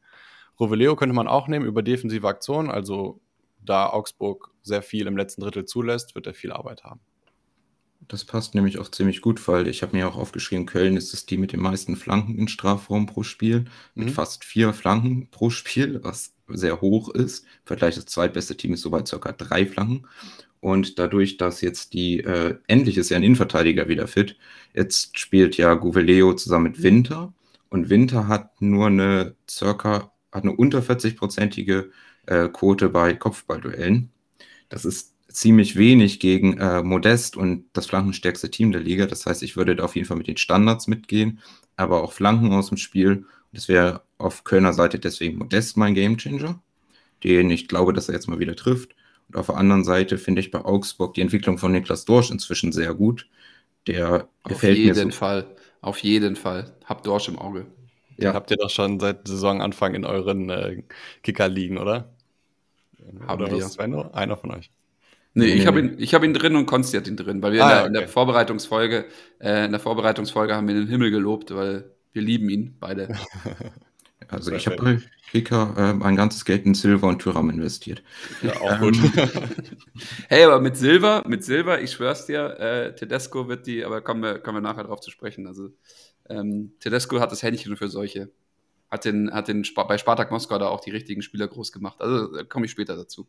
[0.60, 3.20] Roveleo könnte man auch nehmen über defensive Aktionen, also
[3.60, 7.02] da Augsburg sehr viel im letzten Drittel zulässt, wird er viel Arbeit haben.
[8.08, 11.26] Das passt nämlich auch ziemlich gut, weil ich habe mir auch aufgeschrieben, Köln ist das
[11.26, 14.12] Team mit den meisten Flanken im Strafraum pro Spiel, mit Mhm.
[14.12, 17.44] fast vier Flanken pro Spiel, was sehr hoch ist.
[17.44, 20.08] Im Vergleich das zweitbeste Team ist so bei circa drei Flanken.
[20.60, 24.38] Und dadurch, dass jetzt die, äh, endlich ist ja ein Innenverteidiger wieder fit,
[24.74, 27.34] jetzt spielt ja Gouveleo zusammen mit Winter
[27.74, 31.90] und Winter hat nur eine circa, hat eine unter 40-prozentige
[32.28, 34.12] äh, Quote bei Kopfballduellen.
[34.70, 39.08] Das ist ziemlich wenig gegen äh, Modest und das flankenstärkste Team der Liga.
[39.08, 41.40] Das heißt, ich würde da auf jeden Fall mit den Standards mitgehen,
[41.76, 43.26] aber auch Flanken aus dem Spiel.
[43.52, 46.62] Das wäre auf Kölner Seite deswegen Modest mein Gamechanger,
[47.24, 48.96] den ich glaube, dass er jetzt mal wieder trifft.
[49.30, 52.72] Und auf der anderen Seite finde ich bei Augsburg die Entwicklung von Niklas Dorsch inzwischen
[52.72, 53.30] sehr gut.
[53.88, 55.18] Der Auf gefällt mir jeden so.
[55.18, 55.56] Fall.
[55.82, 56.76] Auf jeden Fall.
[56.86, 57.66] Hab Dorsch im Auge.
[58.18, 60.84] Den Ja, habt ihr doch schon seit Saisonanfang in euren äh,
[61.24, 62.14] Kicker liegen, oder?
[63.28, 63.62] Haben oder wir.
[63.62, 64.12] Svenno?
[64.12, 64.72] Einer von euch.
[65.34, 65.90] Nee, Nee, ich habe nee.
[65.94, 67.78] ihn, ich hab ihn drin und Konsti hat ihn drin, weil wir Ah, in, der,
[67.82, 68.12] ja, in der okay.
[68.12, 69.06] Vorbereitungsfolge,
[69.40, 73.10] äh, in der Vorbereitungsfolge haben wir den Himmel gelobt, weil wir lieben ihn beide.
[74.30, 78.04] also ich habe bei Kicker äh, mein ganzes Geld in Silver und Tyram investiert.
[78.42, 78.98] Ja, auch Ähm, gut.
[80.30, 84.22] Hey, aber mit Silber, mit Silber, ich schwör's dir, äh, Tedesco wird die, aber kommen
[84.22, 85.48] wir, kommen wir nachher drauf zu sprechen.
[85.48, 85.70] Also
[86.30, 88.32] ähm, Tedesco hat das Händchen für solche.
[88.90, 92.00] Hat den, hat den bei Spartak Moskau da auch die richtigen Spieler groß gemacht.
[92.00, 93.28] Also komme ich später dazu.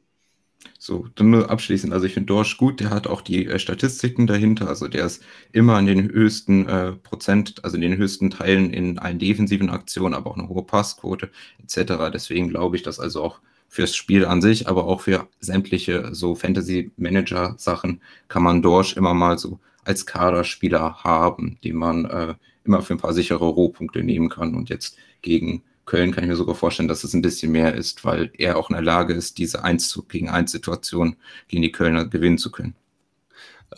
[0.79, 1.93] So, dann nur abschließend.
[1.93, 4.69] Also ich finde Dorsch gut, der hat auch die äh, Statistiken dahinter.
[4.69, 5.23] Also der ist
[5.53, 10.15] immer in den höchsten äh, Prozent, also in den höchsten Teilen in allen defensiven Aktionen,
[10.15, 11.31] aber auch eine hohe Passquote
[11.63, 12.11] etc.
[12.13, 16.35] Deswegen glaube ich, dass also auch fürs Spiel an sich, aber auch für sämtliche so
[16.35, 22.95] Fantasy-Manager-Sachen kann man Dorsch immer mal so als Kaderspieler haben, den man äh, immer für
[22.95, 24.55] ein paar sichere Rohpunkte nehmen kann.
[24.55, 28.05] Und jetzt gegen Köln kann ich mir sogar vorstellen, dass es ein bisschen mehr ist,
[28.05, 31.17] weil er auch in der Lage ist, diese 1 zu gegen 1 Situation
[31.49, 32.75] gegen die Kölner gewinnen zu können.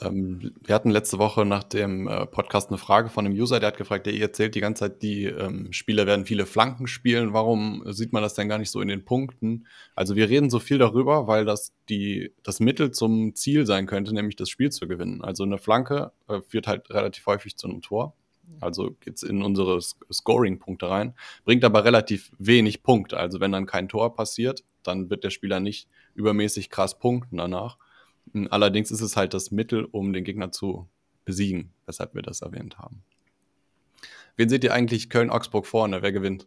[0.00, 3.68] Ähm, wir hatten letzte Woche nach dem äh, Podcast eine Frage von einem User, der
[3.68, 7.32] hat gefragt, der ihr erzählt die ganze Zeit, die ähm, Spieler werden viele Flanken spielen.
[7.32, 9.66] Warum sieht man das denn gar nicht so in den Punkten?
[9.94, 14.12] Also wir reden so viel darüber, weil das die, das Mittel zum Ziel sein könnte,
[14.14, 15.22] nämlich das Spiel zu gewinnen.
[15.22, 18.14] Also eine Flanke äh, führt halt relativ häufig zu einem Tor.
[18.60, 23.18] Also geht's in unsere Scoring-Punkte rein, bringt aber relativ wenig Punkte.
[23.18, 27.76] Also wenn dann kein Tor passiert, dann wird der Spieler nicht übermäßig krass punkten danach.
[28.50, 30.88] Allerdings ist es halt das Mittel, um den Gegner zu
[31.24, 33.02] besiegen, weshalb wir das erwähnt haben.
[34.36, 36.02] Wen seht ihr eigentlich Köln-Augsburg vorne?
[36.02, 36.46] Wer gewinnt?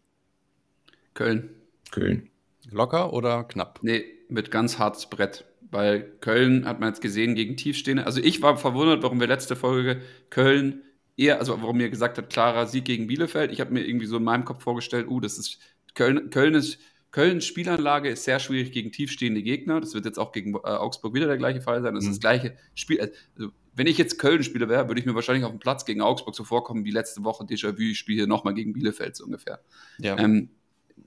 [1.14, 1.50] Köln.
[1.92, 2.30] Köln.
[2.70, 3.80] Locker oder knapp?
[3.82, 5.46] Nee, mit ganz hartes Brett.
[5.72, 8.06] Weil Köln hat man jetzt gesehen gegen Tiefstehende.
[8.06, 10.82] Also ich war verwundert, warum wir letzte Folge Köln
[11.20, 13.52] eher, also warum mir gesagt hat, klarer Sieg gegen Bielefeld.
[13.52, 15.60] Ich habe mir irgendwie so in meinem Kopf vorgestellt, uh, das ist
[15.94, 16.80] Köln, Köln ist
[17.12, 19.82] Kölns Spielanlage ist sehr schwierig gegen tiefstehende Gegner.
[19.82, 21.96] Das wird jetzt auch gegen äh, Augsburg wieder der gleiche Fall sein.
[21.96, 22.12] Das Mhm.
[22.12, 23.02] ist das gleiche Spiel.
[23.36, 26.36] Also, wenn ich jetzt Köln-Spieler wäre, würde ich mir wahrscheinlich auf dem Platz gegen Augsburg
[26.36, 27.82] so vorkommen wie letzte Woche Déjà-vu.
[27.82, 29.60] Ich spiele hier nochmal gegen Bielefeld so ungefähr.
[29.98, 30.20] Ja.
[30.20, 30.50] Ähm,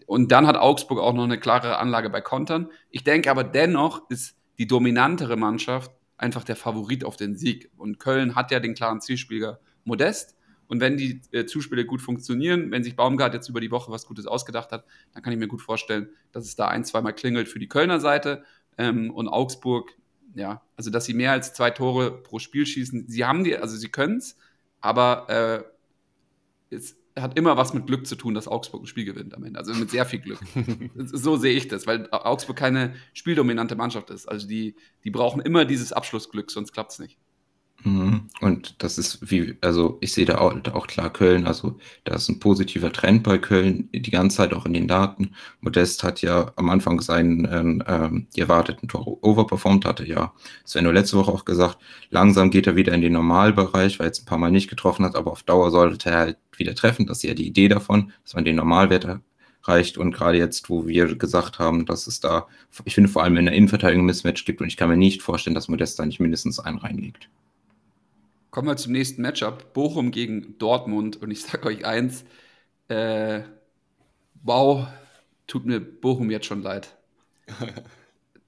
[0.07, 2.69] und dann hat Augsburg auch noch eine klarere Anlage bei Kontern.
[2.91, 7.71] Ich denke aber dennoch ist die dominantere Mannschaft einfach der Favorit auf den Sieg.
[7.77, 10.37] Und Köln hat ja den klaren Zielspieler Modest.
[10.69, 14.07] Und wenn die äh, Zuspiele gut funktionieren, wenn sich Baumgart jetzt über die Woche was
[14.07, 17.49] Gutes ausgedacht hat, dann kann ich mir gut vorstellen, dass es da ein, zweimal klingelt
[17.49, 18.45] für die Kölner Seite.
[18.79, 19.91] Ähm, und Augsburg,
[20.35, 23.07] ja, also dass sie mehr als zwei Tore pro Spiel schießen.
[23.09, 24.39] Sie haben die, also sie können es,
[24.81, 25.29] aber
[26.71, 29.45] äh, es hat immer was mit Glück zu tun, dass Augsburg ein Spiel gewinnt am
[29.45, 29.59] Ende.
[29.59, 30.41] Also mit sehr viel Glück.
[30.97, 34.27] so sehe ich das, weil Augsburg keine spieldominante Mannschaft ist.
[34.27, 37.19] Also die, die brauchen immer dieses Abschlussglück, sonst klappt es nicht.
[37.85, 38.29] Mhm.
[38.41, 42.15] Und das ist wie, also ich sehe da auch, da auch klar Köln, also da
[42.15, 45.35] ist ein positiver Trend bei Köln, die ganze Zeit auch in den Daten.
[45.61, 47.49] Modest hat ja am Anfang seinen
[47.87, 50.33] ähm, die erwarteten Tore overperformed, hatte ja
[50.65, 51.79] Sven nur letzte Woche auch gesagt,
[52.11, 55.05] langsam geht er wieder in den Normalbereich, weil er jetzt ein paar Mal nicht getroffen
[55.05, 57.07] hat, aber auf Dauer sollte er halt wieder treffen.
[57.07, 59.21] Das ist ja die Idee davon, dass man den Normalwert
[59.65, 59.99] reicht.
[59.99, 62.47] Und gerade jetzt, wo wir gesagt haben, dass es da,
[62.85, 65.55] ich finde, vor allem in der Innenverteidigung Mismatch gibt und ich kann mir nicht vorstellen,
[65.55, 67.29] dass Modest da nicht mindestens einen reinlegt.
[68.53, 69.73] Kommen wir zum nächsten Matchup.
[69.73, 71.17] Bochum gegen Dortmund.
[71.23, 72.27] Und ich sage euch eins,
[72.89, 73.41] äh,
[74.43, 74.89] wow,
[75.47, 76.95] tut mir Bochum jetzt schon leid.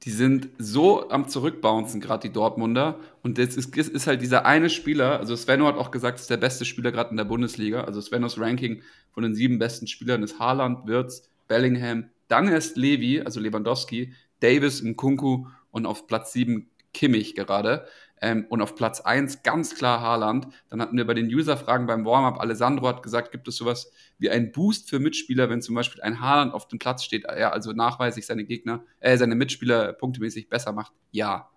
[0.02, 3.00] die sind so am Zurückbouncen, gerade die Dortmunder.
[3.22, 6.36] Und das ist, ist, halt dieser eine Spieler, also Svenno hat auch gesagt, ist der
[6.36, 7.84] beste Spieler gerade in der Bundesliga.
[7.84, 13.22] Also Svennos Ranking von den sieben besten Spielern ist Haaland, Wirtz, Bellingham, dann erst Levi,
[13.22, 17.86] also Lewandowski, Davis, Nkunku und auf Platz sieben Kimmich gerade.
[18.24, 20.48] Ähm, und auf Platz 1 ganz klar Haaland.
[20.70, 24.30] Dann hatten wir bei den User-Fragen beim Warm-up, Alessandro hat gesagt, gibt es sowas wie
[24.30, 27.72] einen Boost für Mitspieler, wenn zum Beispiel ein Haaland auf dem Platz steht, er also
[27.72, 30.94] nachweislich seine Gegner, äh, seine Mitspieler punktemäßig besser macht?
[31.10, 31.50] Ja.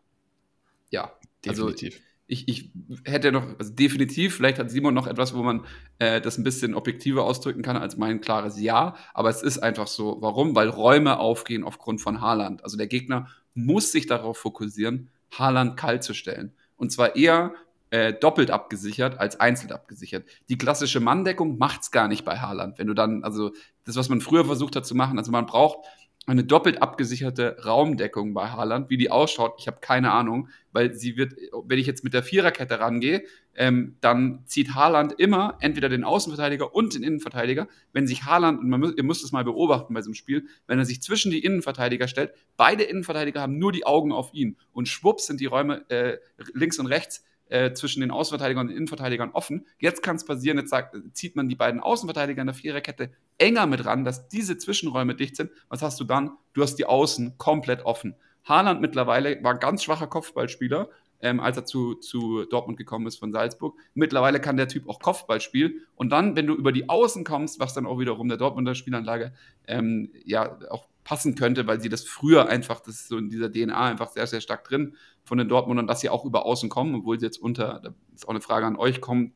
[0.90, 1.14] Ja.
[1.48, 1.94] Also definitiv.
[1.94, 2.72] Also, ich, ich
[3.06, 5.66] hätte noch, also definitiv, vielleicht hat Simon noch etwas, wo man
[6.00, 9.88] äh, das ein bisschen objektiver ausdrücken kann als mein klares Ja, aber es ist einfach
[9.88, 10.18] so.
[10.20, 10.54] Warum?
[10.54, 12.62] Weil Räume aufgehen aufgrund von Haaland.
[12.66, 16.54] Also der Gegner muss sich darauf fokussieren, Haaland kalt zu stellen.
[16.78, 17.54] Und zwar eher
[17.90, 20.28] äh, doppelt abgesichert als einzeln abgesichert.
[20.50, 22.80] Die klassische Manndeckung macht's gar nicht bei Haaland.
[22.80, 23.52] Wenn du dann, also
[23.86, 25.86] das, was man früher versucht hat zu machen, also man braucht
[26.28, 28.90] eine doppelt abgesicherte Raumdeckung bei Haaland.
[28.90, 31.34] Wie die ausschaut, ich habe keine Ahnung, weil sie wird,
[31.66, 33.24] wenn ich jetzt mit der Viererkette rangehe,
[33.56, 37.70] ähm, dann zieht Haaland immer entweder den Außenverteidiger und den Innenverteidiger.
[37.94, 40.78] Wenn sich Haaland, und man, ihr müsst es mal beobachten bei so einem Spiel, wenn
[40.78, 44.90] er sich zwischen die Innenverteidiger stellt, beide Innenverteidiger haben nur die Augen auf ihn und
[44.90, 46.18] schwupps sind die Räume äh,
[46.54, 49.66] links und rechts äh, zwischen den Außenverteidigern und den Innenverteidigern offen.
[49.80, 53.66] Jetzt kann es passieren, jetzt sagt, zieht man die beiden Außenverteidiger in der Viererkette enger
[53.66, 55.52] mit ran, dass diese Zwischenräume dicht sind.
[55.70, 56.32] Was hast du dann?
[56.54, 58.16] Du hast die Außen komplett offen.
[58.46, 63.18] Haaland mittlerweile war ein ganz schwacher Kopfballspieler, ähm, als er zu, zu Dortmund gekommen ist
[63.18, 63.78] von Salzburg.
[63.94, 65.82] Mittlerweile kann der Typ auch Kopfball spielen.
[65.96, 69.34] Und dann, wenn du über die Außen kommst, was dann auch wiederum der Dortmunder Spielanlage
[69.68, 73.50] ähm, ja auch passen könnte, weil sie das früher einfach, das ist so in dieser
[73.50, 76.96] DNA einfach sehr, sehr stark drin von den Dortmundern, dass sie auch über Außen kommen,
[76.96, 79.32] obwohl sie jetzt unter, das ist auch eine Frage an euch, kommt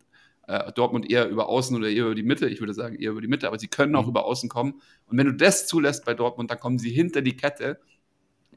[0.47, 2.49] äh, Dortmund eher über Außen oder eher über die Mitte?
[2.49, 4.09] Ich würde sagen eher über die Mitte, aber sie können auch mhm.
[4.09, 4.81] über Außen kommen.
[5.05, 7.79] Und wenn du das zulässt bei Dortmund, dann kommen sie hinter die Kette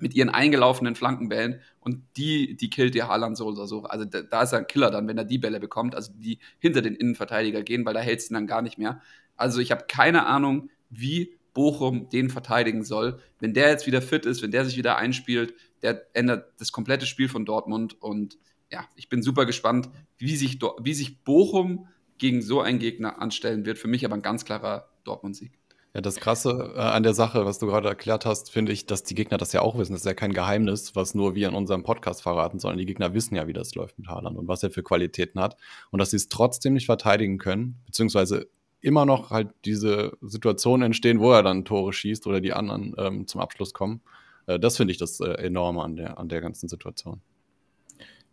[0.00, 3.84] mit ihren eingelaufenen Flankenbällen und die, die killt dir Haaland so oder so.
[3.84, 6.40] Also da, da, ist er ein Killer dann, wenn er die Bälle bekommt, also die
[6.58, 9.00] hinter den Innenverteidiger gehen, weil da hältst du ihn dann gar nicht mehr.
[9.36, 13.18] Also ich habe keine Ahnung, wie Bochum den verteidigen soll.
[13.40, 17.06] Wenn der jetzt wieder fit ist, wenn der sich wieder einspielt, der ändert das komplette
[17.06, 18.00] Spiel von Dortmund.
[18.02, 18.36] Und
[18.70, 19.88] ja, ich bin super gespannt,
[20.18, 21.88] wie sich, wie sich Bochum
[22.18, 23.78] gegen so einen Gegner anstellen wird.
[23.78, 25.52] Für mich aber ein ganz klarer Dortmund-Sieg.
[25.94, 29.04] Ja, das Krasse äh, an der Sache, was du gerade erklärt hast, finde ich, dass
[29.04, 29.92] die Gegner das ja auch wissen.
[29.92, 33.14] Das ist ja kein Geheimnis, was nur wir in unserem Podcast verraten, sondern die Gegner
[33.14, 35.56] wissen ja, wie das läuft mit Haaland und was er für Qualitäten hat.
[35.92, 38.48] Und dass sie es trotzdem nicht verteidigen können, beziehungsweise
[38.84, 43.26] immer noch halt diese Situationen entstehen, wo er dann Tore schießt oder die anderen ähm,
[43.26, 44.00] zum Abschluss kommen.
[44.46, 47.20] Äh, das finde ich das äh, Enorme an der, an der ganzen Situation.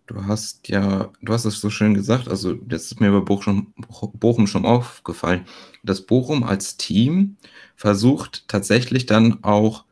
[0.08, 3.74] Du hast ja, du hast es so schön gesagt, also das ist mir bei Bochum,
[4.14, 5.46] Bochum schon aufgefallen,
[5.84, 7.38] dass Bochum als Team
[7.76, 9.86] versucht tatsächlich dann auch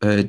[0.00, 0.26] äh,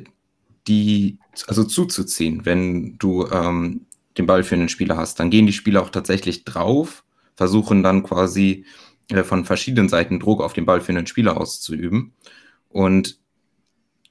[0.66, 3.86] die, also zuzuziehen, wenn du ähm,
[4.18, 5.18] den Ball für einen Spieler hast.
[5.20, 8.66] Dann gehen die Spieler auch tatsächlich drauf, versuchen dann quasi
[9.10, 12.12] äh, von verschiedenen Seiten Druck auf den Ball für einen Spieler auszuüben.
[12.68, 13.18] Und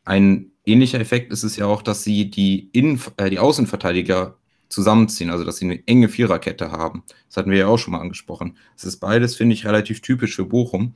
[0.05, 4.37] ein ähnlicher Effekt ist es ja auch, dass sie die, Innen äh, die Außenverteidiger
[4.69, 7.03] zusammenziehen, also dass sie eine enge Viererkette haben.
[7.27, 8.57] Das hatten wir ja auch schon mal angesprochen.
[8.75, 10.93] Das ist beides, finde ich, relativ typisch für Bochum.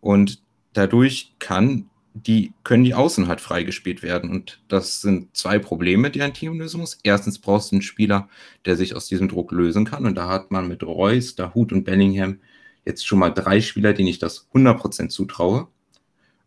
[0.00, 4.30] Und dadurch kann die, können die Außen halt freigespielt werden.
[4.30, 6.98] Und das sind zwei Probleme, die ein Team lösen muss.
[7.02, 8.28] Erstens brauchst du einen Spieler,
[8.64, 10.06] der sich aus diesem Druck lösen kann.
[10.06, 12.40] Und da hat man mit Reus, Dahut und Bellingham
[12.90, 15.68] jetzt schon mal drei Spieler, denen ich das 100% zutraue.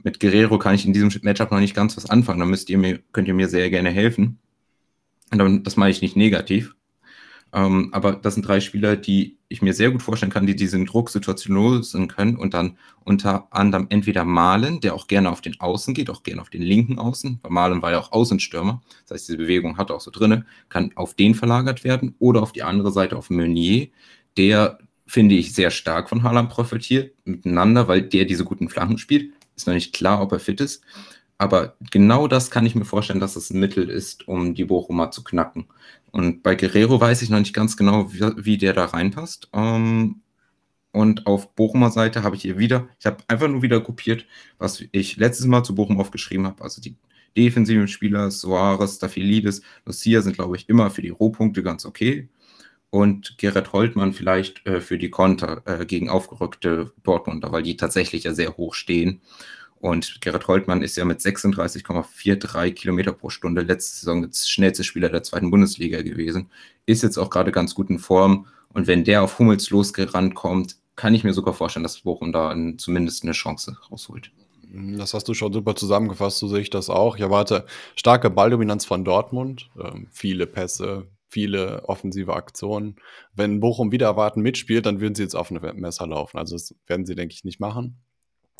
[0.03, 2.39] Mit Guerrero kann ich in diesem Matchup noch nicht ganz was anfangen.
[2.39, 4.39] Da müsst ihr mir, könnt ihr mir sehr gerne helfen.
[5.31, 6.75] Und das meine ich nicht negativ.
[7.53, 10.87] Ähm, aber das sind drei Spieler, die ich mir sehr gut vorstellen kann, die diesen
[10.87, 15.93] Drucksituation lösen können und dann unter anderem entweder Malen, der auch gerne auf den Außen
[15.93, 19.27] geht, auch gerne auf den linken Außen, weil Malen war ja auch Außenstürmer, das heißt,
[19.27, 22.63] diese Bewegung hat er auch so drinne, kann auf den verlagert werden oder auf die
[22.63, 23.89] andere Seite auf Meunier,
[24.35, 24.79] der
[25.13, 29.31] finde ich, sehr stark von Haaland profitiert miteinander, weil der diese guten Flanken spielt.
[29.55, 30.83] Ist noch nicht klar, ob er fit ist.
[31.37, 35.11] Aber genau das kann ich mir vorstellen, dass es ein Mittel ist, um die Bochumer
[35.11, 35.67] zu knacken.
[36.11, 39.49] Und bei Guerrero weiß ich noch nicht ganz genau, wie, wie der da reinpasst.
[39.53, 40.21] Ähm,
[40.91, 44.25] und auf Bochumer Seite habe ich hier wieder, ich habe einfach nur wieder kopiert,
[44.57, 46.63] was ich letztes Mal zu Bochum aufgeschrieben habe.
[46.63, 46.95] Also die
[47.37, 52.29] defensiven Spieler, Soares, Staffelidis, Lucia sind, glaube ich, immer für die Rohpunkte ganz okay
[52.93, 58.25] und Gerrit Holtmann vielleicht äh, für die Konter äh, gegen aufgerückte Dortmunder, weil die tatsächlich
[58.25, 59.23] ja sehr hoch stehen.
[59.77, 65.09] Und Gerrit Holtmann ist ja mit 36,43 Kilometer pro Stunde letzte Saison der schnellste Spieler
[65.09, 66.51] der zweiten Bundesliga gewesen.
[66.85, 68.45] Ist jetzt auch gerade ganz gut in Form.
[68.69, 72.49] Und wenn der auf Hummels losgerannt kommt, kann ich mir sogar vorstellen, dass Bochum da
[72.51, 74.29] ein, zumindest eine Chance rausholt.
[74.71, 77.15] Das hast du schon super zusammengefasst, so sehe ich das auch.
[77.15, 82.95] Ich erwarte starke Balldominanz von Dortmund, ähm, viele Pässe, viele offensive Aktionen.
[83.33, 86.37] Wenn Bochum wieder erwarten mitspielt, dann würden sie jetzt auf ein Messer laufen.
[86.37, 87.97] Also das werden sie, denke ich, nicht machen.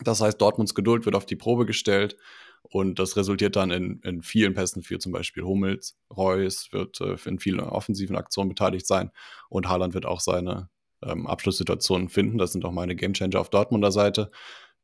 [0.04, 2.18] Das heißt, Dortmunds Geduld wird auf die Probe gestellt
[2.64, 5.96] und das resultiert dann in, in vielen Pässen für zum Beispiel Hummels.
[6.16, 9.12] Reus wird äh, in vielen offensiven Aktionen beteiligt sein
[9.50, 10.70] und Haaland wird auch seine
[11.04, 12.40] ähm, Abschlusssituationen finden.
[12.40, 14.32] Das sind auch meine Gamechanger auf Dortmunder Seite.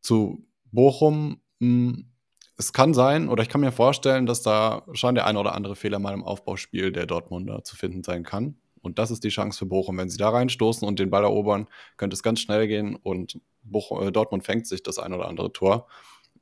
[0.02, 2.12] Zu Bochum, hm,
[2.60, 5.78] es kann sein, oder ich kann mir vorstellen, dass da schon der eine oder andere
[5.78, 8.58] Fehler mal im Aufbauspiel der Dortmunder zu finden sein kann.
[8.82, 9.98] Und das ist die Chance für Bochum.
[9.98, 14.06] Wenn sie da reinstoßen und den Ball erobern, könnte es ganz schnell gehen und Bochum,
[14.06, 15.88] äh, Dortmund fängt sich das ein oder andere Tor.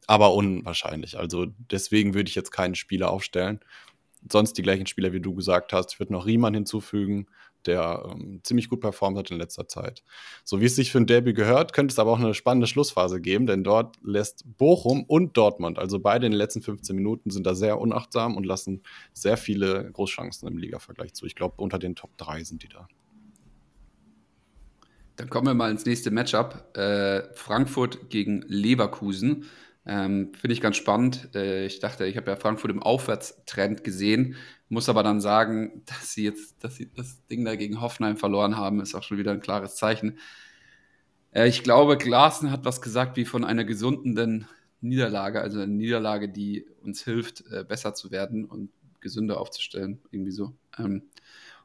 [0.07, 1.19] Aber unwahrscheinlich.
[1.19, 3.59] Also deswegen würde ich jetzt keinen Spieler aufstellen.
[4.31, 5.93] Sonst die gleichen Spieler, wie du gesagt hast.
[5.93, 7.27] Ich würde noch Riemann hinzufügen
[7.67, 10.03] der ähm, ziemlich gut performt hat in letzter Zeit.
[10.43, 13.21] So wie es sich für ein Derby gehört, könnte es aber auch eine spannende Schlussphase
[13.21, 17.45] geben, denn dort lässt Bochum und Dortmund, also beide in den letzten 15 Minuten, sind
[17.45, 21.25] da sehr unachtsam und lassen sehr viele Großchancen im Liga-Vergleich zu.
[21.25, 22.87] Ich glaube, unter den Top 3 sind die da.
[25.17, 26.77] Dann kommen wir mal ins nächste Matchup.
[26.77, 29.45] Äh, Frankfurt gegen Leverkusen.
[29.87, 31.29] Ähm, Finde ich ganz spannend.
[31.33, 34.35] Äh, ich dachte, ich habe ja Frankfurt im Aufwärtstrend gesehen,
[34.69, 38.57] muss aber dann sagen, dass sie jetzt, dass sie das Ding da gegen Hoffenheim verloren
[38.57, 40.19] haben, ist auch schon wieder ein klares Zeichen.
[41.31, 44.47] Äh, ich glaube, Glaasen hat was gesagt wie von einer gesundenden
[44.81, 50.31] Niederlage, also eine Niederlage, die uns hilft, äh, besser zu werden und gesünder aufzustellen, irgendwie
[50.31, 50.53] so.
[50.77, 51.03] Ähm,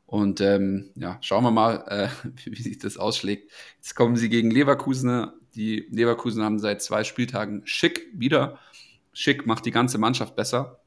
[0.06, 2.08] und ähm, ja, schauen wir mal, äh,
[2.44, 3.50] wie, wie, sich das ausschlägt.
[3.76, 8.58] Jetzt kommen sie gegen Leverkusen die Leverkusen haben seit zwei Spieltagen Schick wieder.
[9.12, 10.80] Schick macht die ganze Mannschaft besser.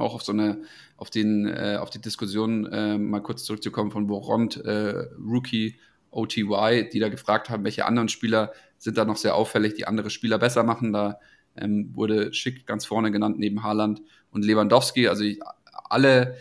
[0.00, 0.62] Auch auf so eine,
[0.96, 5.76] auf den, äh, auf die Diskussion äh, mal kurz zurückzukommen von Boront, äh, Rookie,
[6.10, 10.10] OTY, die da gefragt haben, welche anderen Spieler sind da noch sehr auffällig, die andere
[10.10, 10.92] Spieler besser machen.
[10.92, 11.20] Da
[11.56, 15.08] ähm, wurde Schick ganz vorne genannt, neben Haaland und Lewandowski.
[15.08, 15.40] Also ich,
[15.88, 16.36] alle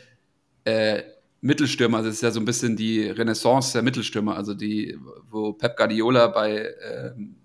[0.63, 1.04] äh,
[1.41, 4.98] Mittelstürmer, also es ist ja so ein bisschen die Renaissance der Mittelstürmer, also die,
[5.30, 7.36] wo Pep Guardiola bei ähm,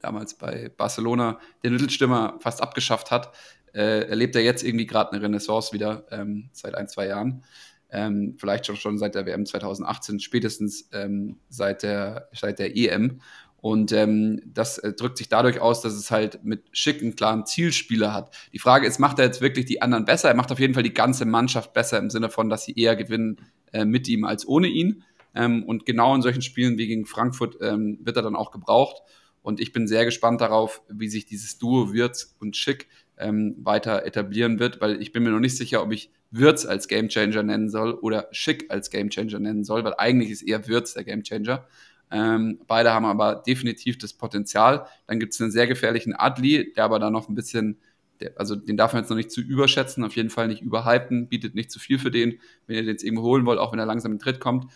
[0.00, 3.32] damals bei Barcelona den Mittelstürmer fast abgeschafft hat,
[3.74, 7.44] äh, erlebt er jetzt irgendwie gerade eine Renaissance wieder ähm, seit ein, zwei Jahren.
[7.90, 13.20] Ähm, vielleicht schon, schon seit der WM 2018, spätestens ähm, seit, der, seit der EM.
[13.62, 18.12] Und ähm, das äh, drückt sich dadurch aus, dass es halt mit schicken, klaren Zielspieler
[18.12, 18.34] hat.
[18.52, 20.28] Die Frage ist, macht er jetzt wirklich die anderen besser?
[20.28, 22.96] Er macht auf jeden Fall die ganze Mannschaft besser im Sinne von, dass sie eher
[22.96, 23.40] gewinnen
[23.72, 25.04] äh, mit ihm als ohne ihn.
[25.34, 29.02] Ähm, und genau in solchen Spielen wie gegen Frankfurt ähm, wird er dann auch gebraucht.
[29.42, 34.04] Und ich bin sehr gespannt darauf, wie sich dieses Duo Wirtz und Schick ähm, weiter
[34.04, 37.68] etablieren wird, weil ich bin mir noch nicht sicher, ob ich Wirtz als Gamechanger nennen
[37.68, 41.66] soll oder Schick als Gamechanger nennen soll, weil eigentlich ist eher Wirtz der Gamechanger.
[42.10, 44.86] Ähm, beide haben aber definitiv das Potenzial.
[45.06, 47.78] Dann gibt es einen sehr gefährlichen Adli, der aber da noch ein bisschen,
[48.20, 51.28] der, also den darf man jetzt noch nicht zu überschätzen, auf jeden Fall nicht überhypen,
[51.28, 53.78] bietet nicht zu viel für den, wenn ihr den jetzt irgendwo holen wollt, auch wenn
[53.78, 54.66] er langsam in Tritt kommt.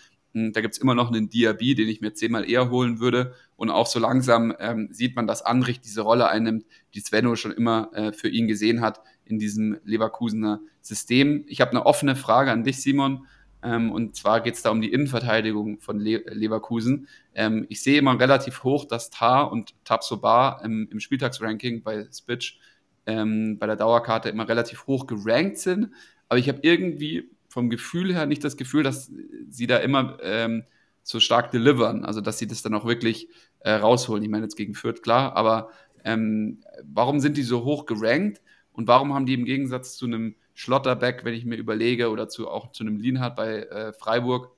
[0.52, 3.34] Da gibt es immer noch einen Diaby, den ich mir zehnmal eher holen würde.
[3.56, 7.52] Und auch so langsam ähm, sieht man, dass Andrich diese Rolle einnimmt, die Svenno schon
[7.52, 11.44] immer äh, für ihn gesehen hat in diesem Leverkusener System.
[11.48, 13.26] Ich habe eine offene Frage an dich, Simon.
[13.62, 17.08] Ähm, und zwar geht es da um die Innenverteidigung von Le Leverkusen.
[17.34, 22.60] Ähm, ich sehe immer relativ hoch, dass Tar und Tabsoba im, im Spieltagsranking bei Spitch
[23.06, 25.90] ähm, bei der Dauerkarte immer relativ hoch gerankt sind.
[26.28, 29.10] Aber ich habe irgendwie vom Gefühl her nicht das Gefühl, dass
[29.48, 30.64] sie da immer ähm,
[31.02, 34.22] so stark delivern, also dass sie das dann auch wirklich äh, rausholen.
[34.22, 35.70] Ich meine jetzt gegen Fürth, klar, aber
[36.04, 38.42] ähm, warum sind die so hoch gerankt
[38.72, 42.46] und warum haben die im Gegensatz zu einem Schlotterbeck, wenn ich mir überlege, oder zu,
[42.46, 44.54] auch zu einem Lienhardt bei äh, Freiburg,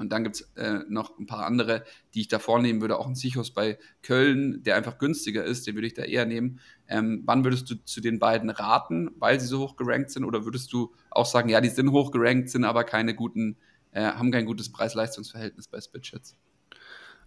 [0.00, 1.84] und dann gibt es äh, noch ein paar andere,
[2.14, 2.98] die ich da vornehmen würde.
[2.98, 6.58] Auch ein Sichos bei Köln, der einfach günstiger ist, den würde ich da eher nehmen.
[6.88, 10.24] Ähm, wann würdest du zu den beiden raten, weil sie so hoch gerankt sind?
[10.24, 13.58] Oder würdest du auch sagen, ja, die sind hoch gerankt, sind aber keine guten,
[13.92, 16.36] äh, haben kein gutes Preis-Leistungs-Verhältnis bei Spitchets?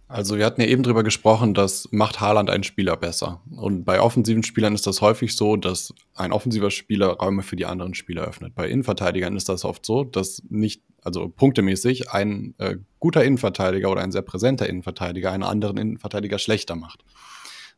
[0.06, 3.40] Also wir hatten ja eben drüber gesprochen, das macht Haaland einen Spieler besser.
[3.56, 7.64] Und bei offensiven Spielern ist das häufig so, dass ein offensiver Spieler Räume für die
[7.64, 8.54] anderen Spieler öffnet.
[8.54, 14.02] Bei Innenverteidigern ist das oft so, dass nicht, also punktemäßig, ein äh, guter Innenverteidiger oder
[14.02, 17.02] ein sehr präsenter Innenverteidiger einen anderen Innenverteidiger schlechter macht.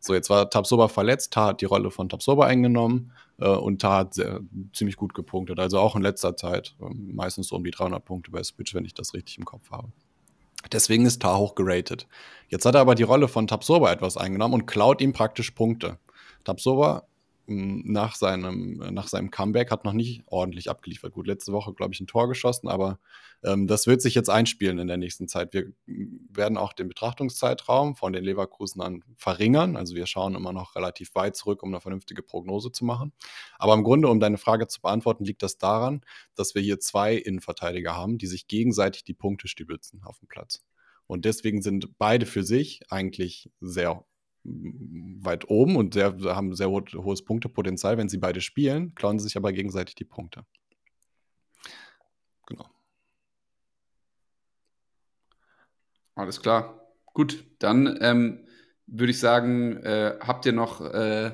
[0.00, 3.98] So, jetzt war Tabsoba verletzt, Ta hat die Rolle von Tabsoba eingenommen äh, und Ta
[3.98, 4.40] hat sehr,
[4.72, 5.60] ziemlich gut gepunktet.
[5.60, 8.84] Also auch in letzter Zeit, äh, meistens so um die 300 Punkte bei Switch, wenn
[8.84, 9.92] ich das richtig im Kopf habe.
[10.72, 12.06] Deswegen ist Tar hoch geratet.
[12.48, 15.98] Jetzt hat er aber die Rolle von Tabsoba etwas eingenommen und klaut ihm praktisch Punkte.
[16.44, 17.06] Tabsoba
[17.48, 21.12] nach seinem, nach seinem Comeback hat noch nicht ordentlich abgeliefert.
[21.12, 22.98] Gut, letzte Woche, glaube ich, ein Tor geschossen, aber
[23.44, 25.54] ähm, das wird sich jetzt einspielen in der nächsten Zeit.
[25.54, 29.76] Wir werden auch den Betrachtungszeitraum von den Leverkusenern verringern.
[29.76, 33.12] Also wir schauen immer noch relativ weit zurück, um eine vernünftige Prognose zu machen.
[33.58, 36.00] Aber im Grunde, um deine Frage zu beantworten, liegt das daran,
[36.34, 40.64] dass wir hier zwei Innenverteidiger haben, die sich gegenseitig die Punkte stibelzen auf dem Platz.
[41.06, 44.04] Und deswegen sind beide für sich eigentlich sehr
[45.20, 47.98] weit oben und sehr, haben sehr ho hohes Punktepotenzial.
[47.98, 50.44] Wenn sie beide spielen, klauen sie sich aber gegenseitig die Punkte.
[52.46, 52.68] Genau.
[56.14, 56.80] Alles klar.
[57.12, 58.46] Gut, dann ähm,
[58.86, 61.32] würde ich sagen, äh, habt ihr noch, äh,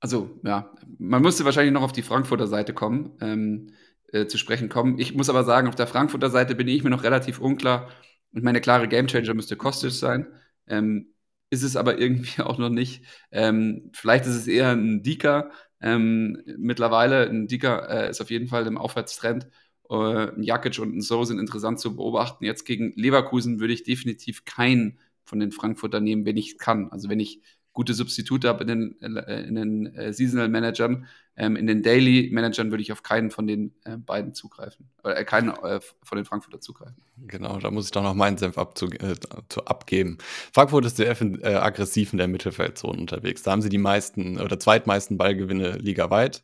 [0.00, 3.74] also ja, man müsste wahrscheinlich noch auf die Frankfurter Seite kommen, ähm,
[4.12, 4.98] äh, zu sprechen kommen.
[4.98, 7.90] Ich muss aber sagen, auf der Frankfurter Seite bin ich mir noch relativ unklar.
[8.32, 10.26] Und meine klare Gamechanger müsste Kostic sein.
[10.66, 11.14] Ähm,
[11.50, 13.04] ist es aber irgendwie auch noch nicht.
[13.30, 15.50] Ähm, vielleicht ist es eher ein Dicker.
[15.80, 19.48] Ähm, mittlerweile, ein Dicker äh, ist auf jeden Fall im Aufwärtstrend.
[19.90, 22.44] Äh, ein Jakic und ein So sind interessant zu beobachten.
[22.44, 26.90] Jetzt gegen Leverkusen würde ich definitiv keinen von den Frankfurter nehmen, wenn ich kann.
[26.90, 27.42] Also wenn ich
[27.78, 31.06] gute Substitute habe in den, äh, in den äh, Seasonal Managern.
[31.36, 34.90] Ähm, in den Daily Managern würde ich auf keinen von den äh, beiden zugreifen.
[35.04, 37.00] Oder äh, keinen äh, von den Frankfurter zugreifen.
[37.18, 39.14] Genau, da muss ich doch noch meinen Senf abzu, äh,
[39.48, 40.18] zu abgeben.
[40.52, 41.16] Frankfurt ist sehr
[41.62, 43.44] aggressiv in der Mittelfeldzone unterwegs.
[43.44, 46.42] Da haben sie die meisten oder zweitmeisten Ballgewinne ligaweit.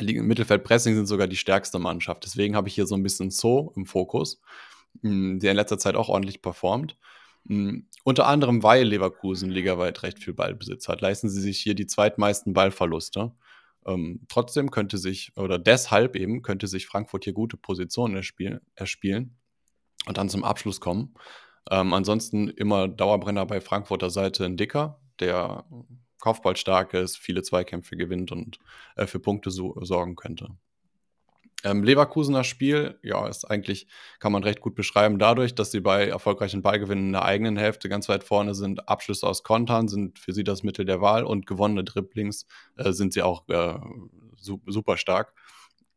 [0.00, 2.24] Mittelfeldpressing sind sogar die stärkste Mannschaft.
[2.24, 4.40] Deswegen habe ich hier so ein bisschen So im Fokus,
[5.02, 6.96] hm, der in letzter Zeit auch ordentlich performt.
[7.44, 7.86] Mhm.
[8.04, 12.52] Unter anderem, weil Leverkusen ligaweit recht viel Ballbesitz hat, leisten sie sich hier die zweitmeisten
[12.52, 13.32] Ballverluste.
[13.86, 19.36] Ähm, trotzdem könnte sich, oder deshalb eben, könnte sich Frankfurt hier gute Positionen erspielen, erspielen
[20.06, 21.14] und dann zum Abschluss kommen.
[21.70, 25.64] Ähm, ansonsten immer Dauerbrenner bei Frankfurter Seite ein Dicker, der
[26.20, 28.58] Kopfballstark ist, viele Zweikämpfe gewinnt und
[28.96, 30.48] äh, für Punkte so, sorgen könnte.
[31.62, 33.86] Ähm, Leverkusener Spiel, ja, ist eigentlich,
[34.18, 37.88] kann man recht gut beschreiben, dadurch, dass sie bei erfolgreichen Ballgewinnen in der eigenen Hälfte
[37.88, 38.88] ganz weit vorne sind.
[38.88, 42.46] Abschlüsse aus Kontern sind für sie das Mittel der Wahl und gewonnene Dribblings
[42.76, 43.78] äh, sind sie auch äh,
[44.36, 45.34] su super stark.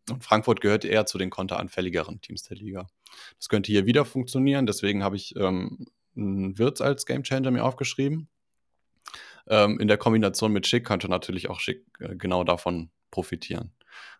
[0.10, 2.88] Und Frankfurt gehört eher zu den konteranfälligeren Teams der Liga.
[3.38, 8.28] Das könnte hier wieder funktionieren, deswegen habe ich ähm, Wirtz als Gamechanger mir aufgeschrieben.
[9.48, 13.72] Ähm, in der Kombination mit Schick könnte natürlich auch Schick äh, genau davon profitieren.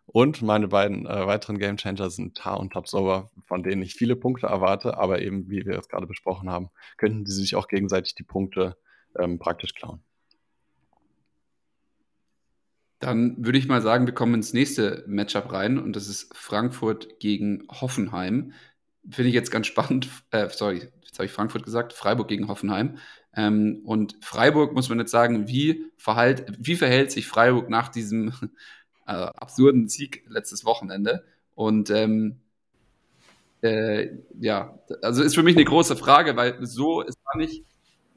[0.06, 4.46] Und meine beiden äh, weiteren Gamechanger sind Tar und Topsover, von denen ich viele Punkte
[4.46, 8.22] erwarte, aber eben, wie wir es gerade besprochen haben, könnten sie sich auch gegenseitig die
[8.22, 8.76] Punkte
[9.18, 10.02] ähm, praktisch klauen.
[13.00, 17.18] Dann würde ich mal sagen, wir kommen ins nächste Matchup rein und das ist Frankfurt
[17.18, 18.52] gegen Hoffenheim.
[19.10, 20.08] Finde ich jetzt ganz spannend.
[20.30, 21.92] Äh, sorry, jetzt habe ich Frankfurt gesagt.
[21.92, 22.98] Freiburg gegen Hoffenheim.
[23.36, 28.32] Ähm, und Freiburg muss man jetzt sagen, wie, verhalt, wie verhält sich Freiburg nach diesem
[29.06, 31.24] äh, absurden Sieg letztes Wochenende.
[31.54, 32.40] Und ähm,
[33.62, 37.64] äh, ja, also ist für mich eine große Frage, weil so ist war nicht,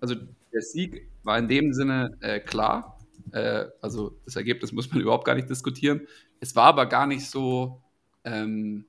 [0.02, 0.16] also
[0.54, 3.00] der Sieg war in dem Sinne äh, klar.
[3.32, 6.08] Äh, also das Ergebnis muss man überhaupt gar nicht diskutieren.
[6.40, 7.82] Es war aber gar nicht so
[8.24, 8.86] ähm,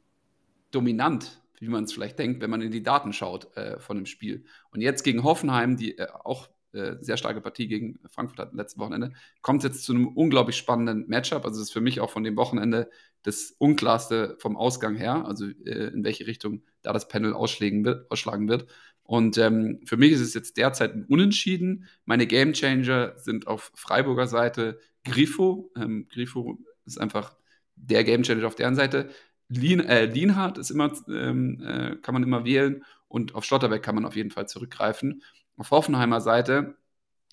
[0.71, 4.07] dominant, wie man es vielleicht denkt, wenn man in die Daten schaut äh, von dem
[4.07, 4.45] Spiel.
[4.71, 8.81] Und jetzt gegen Hoffenheim, die äh, auch äh, sehr starke Partie gegen Frankfurt hatten letzten
[8.81, 11.45] Wochenende, kommt es jetzt zu einem unglaublich spannenden Matchup.
[11.45, 12.91] Also das ist für mich auch von dem Wochenende
[13.23, 18.11] das unklarste vom Ausgang her, also äh, in welche Richtung da das Panel ausschlagen wird.
[18.11, 18.67] Ausschlagen wird.
[19.03, 21.87] Und ähm, für mich ist es jetzt derzeit ein Unentschieden.
[22.05, 25.73] Meine Gamechanger sind auf Freiburger Seite Grifo.
[25.75, 27.35] Ähm, Grifo ist einfach
[27.77, 29.09] der Gamechanger auf deren Seite.
[29.49, 33.95] Lien, äh, Lienhardt ist immer, ähm, äh, kann man immer wählen und auf Schlotterbeck kann
[33.95, 35.23] man auf jeden Fall zurückgreifen.
[35.57, 36.77] Auf Hoffenheimer Seite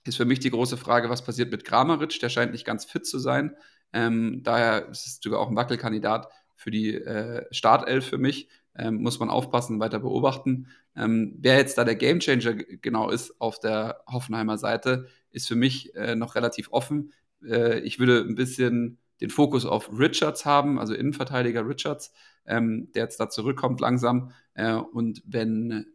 [0.05, 2.21] ist für mich die große Frage, was passiert mit Grameritsch?
[2.21, 3.55] Der scheint nicht ganz fit zu sein.
[3.93, 8.49] Ähm, daher ist es sogar auch ein Wackelkandidat für die äh, Startelf für mich.
[8.77, 10.67] Ähm, muss man aufpassen, weiter beobachten.
[10.95, 15.95] Ähm, wer jetzt da der Gamechanger genau ist auf der Hoffenheimer Seite, ist für mich
[15.95, 17.13] äh, noch relativ offen.
[17.43, 22.11] Äh, ich würde ein bisschen den Fokus auf Richards haben, also Innenverteidiger Richards,
[22.45, 24.31] ähm, der jetzt da zurückkommt langsam.
[24.53, 25.85] Äh, und wenn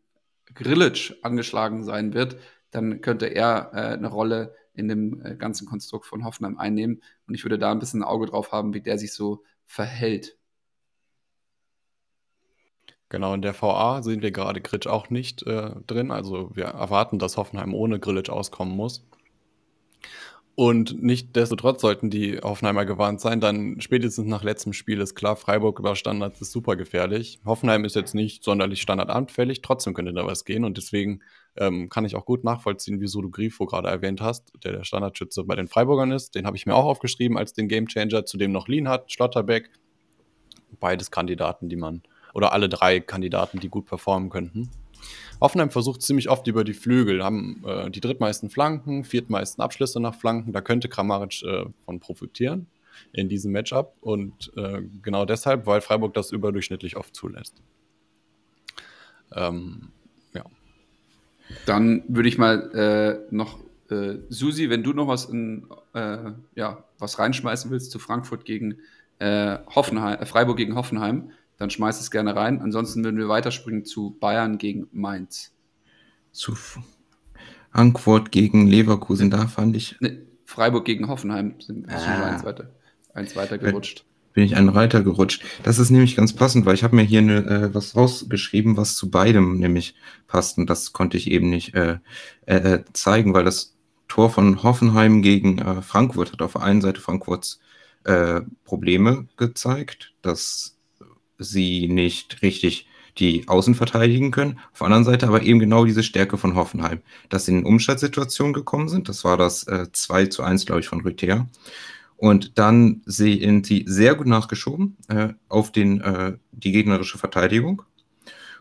[0.55, 2.39] Grillitsch angeschlagen sein wird,
[2.71, 7.03] dann könnte er äh, eine Rolle in dem äh, ganzen Konstrukt von Hoffenheim einnehmen.
[7.27, 10.37] Und ich würde da ein bisschen ein Auge drauf haben, wie der sich so verhält.
[13.09, 16.13] Genau, in der VA sehen wir gerade Gritsch auch nicht äh, drin.
[16.13, 19.05] Also wir erwarten, dass Hoffenheim ohne Grillitsch auskommen muss.
[20.61, 25.79] Und nichtsdestotrotz sollten die Hoffenheimer gewarnt sein, dann spätestens nach letztem Spiel ist klar, Freiburg
[25.79, 27.41] über Standards ist super gefährlich.
[27.47, 31.23] Hoffenheim ist jetzt nicht sonderlich standardanfällig, trotzdem könnte da was gehen und deswegen
[31.57, 35.43] Ähm, kann ich auch gut nachvollziehen, wieso du Grifo gerade erwähnt hast, der der Standardschütze
[35.45, 36.37] bei den Freiburgern ist.
[36.37, 39.69] Den habe ich mir auch aufgeschrieben als den Gamechanger, zudem noch Lean hat, Schlotterbeck.
[40.79, 42.03] Beides Kandidaten, die man,
[42.35, 44.71] oder alle drei Kandidaten, die gut performen könnten.
[45.41, 50.15] Hoffenheim versucht ziemlich oft über die Flügel, haben äh, die drittmeisten Flanken, viertmeisten Abschlüsse nach
[50.15, 50.53] Flanken.
[50.53, 52.67] Da könnte Kramaric äh, von profitieren
[53.13, 53.95] in diesem Matchup.
[54.01, 57.63] Und äh, genau deshalb, weil Freiburg das überdurchschnittlich oft zulässt.
[59.33, 59.89] Ähm,
[60.35, 60.45] ja.
[61.67, 63.59] Dann würde ich mal äh, noch,
[63.91, 68.79] äh, Susi, wenn du noch was in, äh, ja, was reinschmeißen willst zu Frankfurt gegen
[69.23, 72.61] Hoffenheim, Freiburg gegen Hoffenheim, dann schmeiß es gerne rein.
[72.61, 75.53] Ansonsten würden wir weiterspringen zu Bayern gegen Mainz.
[76.33, 80.01] Zu Frankfurt gegen Leverkusen, da fand ich.
[80.01, 82.25] Ne, Freiburg gegen Hoffenheim sind ah.
[82.25, 82.71] eins weiter,
[83.15, 85.45] eins weiter gerutscht bin ich einen Reiter gerutscht.
[85.65, 88.95] Das ist nämlich ganz passend, weil ich habe mir hier ne, äh, was rausgeschrieben, was
[88.95, 89.97] zu beidem nämlich
[90.29, 90.57] passt.
[90.57, 91.99] Und das konnte ich eben nicht äh,
[92.47, 96.81] äh, äh, zeigen, weil das Tor von Hoffenheim gegen äh, Frankfurt hat auf der einen
[96.81, 97.61] Seite Frankfurts
[98.05, 100.77] äh, Probleme gezeigt, dass
[101.41, 102.87] sie nicht richtig
[103.19, 104.59] die Außen verteidigen können.
[104.73, 108.53] Auf der anderen Seite aber eben genau diese Stärke von Hoffenheim, dass sie in Umschaltsituationen
[108.53, 109.09] gekommen sind.
[109.09, 111.49] Das war das äh, 2 zu 1, glaube ich, von Rüther.
[112.17, 117.83] Und dann sind sie sehr gut nachgeschoben äh, auf den, äh, die gegnerische Verteidigung.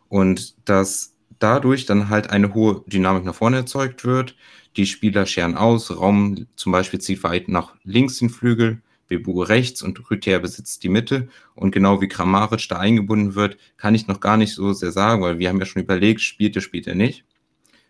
[0.07, 4.35] Und dass dadurch dann halt eine hohe Dynamik nach vorne erzeugt wird.
[4.77, 9.81] Die Spieler scheren aus, Raum zum Beispiel zieht weit nach links den Flügel, Bebu rechts
[9.81, 11.27] und Rüther besitzt die Mitte.
[11.55, 15.21] Und genau wie Kramaric da eingebunden wird, kann ich noch gar nicht so sehr sagen,
[15.21, 17.25] weil wir haben ja schon überlegt, spielt er, spielt er nicht.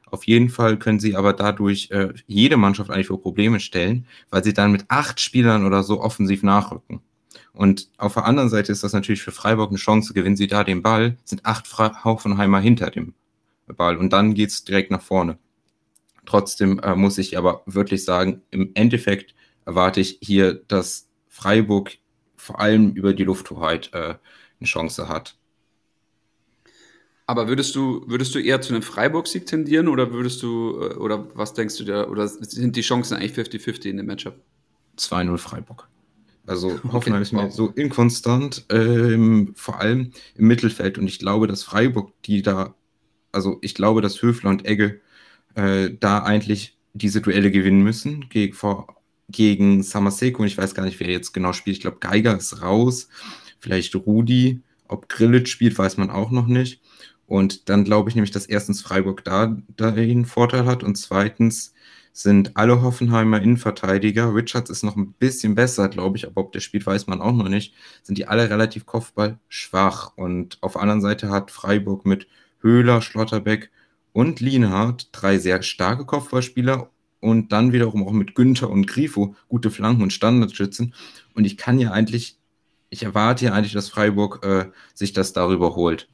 [0.08, 4.44] Auf jeden Fall können sie aber dadurch äh, jede Mannschaft eigentlich vor Probleme stellen, weil
[4.44, 7.02] sie dann mit acht Spielern oder so offensiv nachrücken.
[7.54, 10.64] Und auf der anderen Seite ist das natürlich für Freiburg eine Chance, gewinnen sie da
[10.64, 11.68] den Ball, sind acht
[12.04, 13.14] Hoffenheimer hinter dem
[13.68, 15.38] Ball und dann geht es direkt nach vorne.
[16.26, 21.09] Trotzdem äh, muss ich aber wirklich sagen, im Endeffekt erwarte ich hier, dass
[21.40, 21.98] Freiburg
[22.36, 24.16] vor allem über die Lufthoheit äh,
[24.60, 25.38] eine Chance hat.
[27.28, 31.28] Aber würdest du, würdest du eher zu einem Freiburg-Sieg tendieren oder würdest du, äh, oder
[31.36, 34.36] was denkst du da, oder sind die Chancen eigentlich 50-50 in dem Matchup?
[34.98, 35.88] 2-0 Freiburg.
[36.46, 36.90] Also okay.
[36.92, 37.54] Hoffenheim ist mir wow.
[37.54, 40.98] so inkonstant, ähm, vor allem im Mittelfeld.
[40.98, 42.76] Und ich glaube, dass Freiburg, die da,
[43.32, 45.00] also ich glaube, dass Höfler und Egge
[45.56, 48.99] äh, da eigentlich diese Duelle gewinnen müssen gegen, vor,
[49.30, 50.42] gegen Samaseko.
[50.42, 51.78] Und ich weiß gar nicht, wer jetzt genau spielt.
[51.78, 53.10] Ich glaube, Geiger ist raus.
[53.60, 54.62] Vielleicht Rudi.
[54.88, 56.82] Ob Grillic spielt, weiß man auch noch nicht.
[57.28, 61.74] Und dann glaube ich nämlich, dass erstens Freiburg da, da einen Vorteil hat und zweitens
[62.12, 66.60] sind alle Hoffenheimer Innenverteidiger, Richards ist noch ein bisschen besser, glaube ich, aber ob der
[66.60, 70.18] spielt, weiß man auch noch nicht, sind die alle relativ kopfballschwach.
[70.18, 72.28] Und auf der anderen Seite hat Freiburg mit
[72.62, 73.70] Höhler, Schlotterbeck
[74.12, 76.90] und Lienhardt drei sehr starke Kopfballspieler
[77.20, 80.94] und dann wiederum auch mit Günther und Grifo gute Flanken und Standardschützen.
[81.34, 82.38] Und ich kann ja eigentlich,
[82.90, 86.08] ich erwarte ja eigentlich, dass Freiburg äh, sich das darüber holt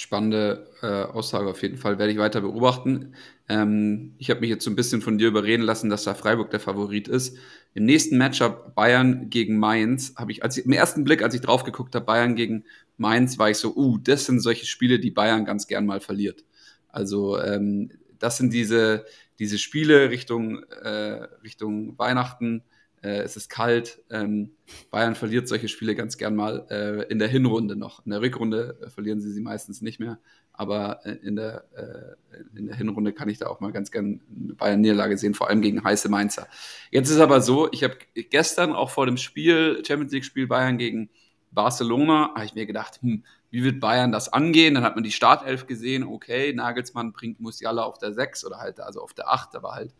[0.00, 1.98] spannende äh, Aussage auf jeden Fall.
[1.98, 3.14] Werde ich weiter beobachten.
[3.48, 6.50] Ähm, ich habe mich jetzt so ein bisschen von dir überreden lassen, dass da Freiburg
[6.50, 7.36] der Favorit ist.
[7.74, 11.40] Im nächsten Matchup Bayern gegen Mainz habe ich, als ich im ersten Blick, als ich
[11.40, 12.64] drauf geguckt habe, Bayern gegen
[12.96, 16.44] Mainz, war ich so, uh, das sind solche Spiele, die Bayern ganz gern mal verliert.
[16.88, 19.04] Also ähm, das sind diese,
[19.38, 22.62] diese Spiele Richtung, äh, Richtung Weihnachten,
[23.02, 24.02] äh, es ist kalt.
[24.10, 24.52] Ähm,
[24.90, 28.04] Bayern verliert solche Spiele ganz gern mal äh, in der Hinrunde noch.
[28.04, 30.18] In der Rückrunde äh, verlieren sie sie meistens nicht mehr.
[30.52, 34.20] Aber äh, in, der, äh, in der Hinrunde kann ich da auch mal ganz gern
[34.44, 36.48] eine Bayern-Niederlage sehen, vor allem gegen heiße Mainzer.
[36.90, 41.10] Jetzt ist aber so, ich habe gestern auch vor dem Spiel, Champions League-Spiel Bayern gegen
[41.52, 44.74] Barcelona, habe ich mir gedacht, hm, wie wird Bayern das angehen?
[44.74, 48.80] Dann hat man die Startelf gesehen, okay, Nagelsmann bringt Musiala auf der 6 oder halt
[48.80, 49.94] also auf der 8, aber halt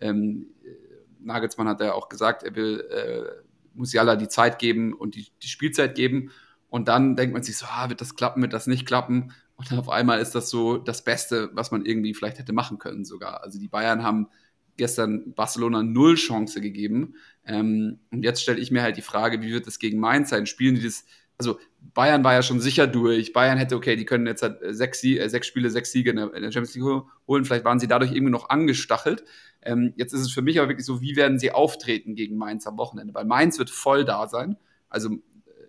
[0.00, 0.46] ähm,
[1.20, 3.42] Nagelsmann hat ja auch gesagt, er will äh,
[3.74, 6.30] Musiala die Zeit geben und die, die Spielzeit geben.
[6.68, 9.32] Und dann denkt man sich so, ah, wird das klappen, wird das nicht klappen?
[9.56, 13.04] Und auf einmal ist das so das Beste, was man irgendwie vielleicht hätte machen können
[13.04, 13.42] sogar.
[13.42, 14.28] Also die Bayern haben
[14.76, 17.14] gestern Barcelona null Chance gegeben.
[17.44, 20.46] Ähm, und jetzt stelle ich mir halt die Frage, wie wird es gegen Mainz sein?
[20.46, 21.04] Spielen die das,
[21.36, 21.58] also
[21.94, 23.32] Bayern war ja schon sicher durch.
[23.32, 26.34] Bayern hätte, okay, die können jetzt halt sechs, äh, sechs Spiele, sechs Siege in der,
[26.34, 27.44] in der Champions League holen.
[27.44, 29.24] Vielleicht waren sie dadurch irgendwie noch angestachelt.
[29.62, 32.66] Ähm, jetzt ist es für mich aber wirklich so, wie werden sie auftreten gegen Mainz
[32.66, 33.12] am Wochenende?
[33.14, 34.56] Weil Mainz wird voll da sein.
[34.88, 35.10] Also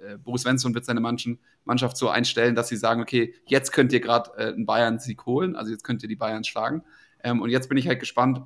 [0.02, 4.00] äh, Boris Svensson wird seine Mannschaft so einstellen, dass sie sagen, okay, jetzt könnt ihr
[4.00, 6.84] gerade äh, einen Bayern-Sieg holen, also jetzt könnt ihr die Bayern schlagen.
[7.24, 8.42] Ähm, und jetzt bin ich halt gespannt,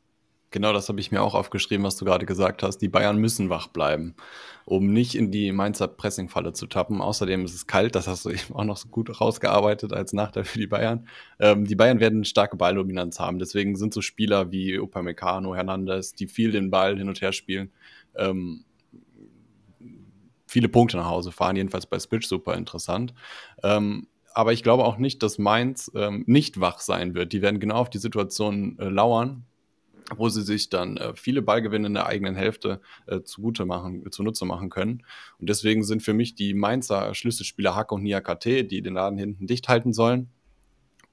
[0.50, 2.78] Genau, das habe ich mir auch aufgeschrieben, was du gerade gesagt hast.
[2.78, 4.14] Die Bayern müssen wach bleiben,
[4.64, 7.02] um nicht in die Mainzer Pressing-Falle zu tappen.
[7.02, 10.44] Außerdem ist es kalt, das hast du eben auch noch so gut rausgearbeitet als Nachteil
[10.44, 11.06] für die Bayern.
[11.38, 16.28] Ähm, die Bayern werden starke Balldominanz haben, deswegen sind so Spieler wie Upamecano, Hernandez, die
[16.28, 17.70] viel den Ball hin und her spielen,
[18.16, 18.64] ähm,
[20.46, 23.12] viele Punkte nach Hause fahren, jedenfalls bei Spitch super interessant.
[23.62, 27.34] Ähm, aber ich glaube auch nicht, dass Mainz ähm, nicht wach sein wird.
[27.34, 29.44] Die werden genau auf die Situation äh, lauern
[30.16, 34.44] wo sie sich dann äh, viele Ballgewinne in der eigenen Hälfte äh, zugute machen, zunutze
[34.44, 35.04] machen können.
[35.38, 39.46] Und deswegen sind für mich die Mainzer Schlüsselspieler Hack und Niakate, die den Laden hinten
[39.46, 40.30] dicht halten sollen.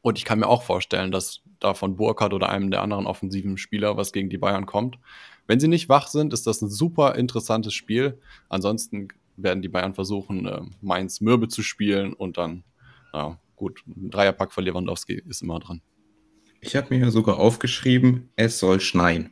[0.01, 3.57] Und ich kann mir auch vorstellen, dass da von Burkhardt oder einem der anderen offensiven
[3.57, 4.99] Spieler was gegen die Bayern kommt.
[5.47, 8.19] Wenn sie nicht wach sind, ist das ein super interessantes Spiel.
[8.49, 12.63] Ansonsten werden die Bayern versuchen, äh, Mainz mürbe zu spielen und dann,
[13.13, 15.81] ja, gut, ein Dreierpack von Lewandowski ist immer drin.
[16.61, 19.31] Ich habe mir hier sogar aufgeschrieben, es soll schneien.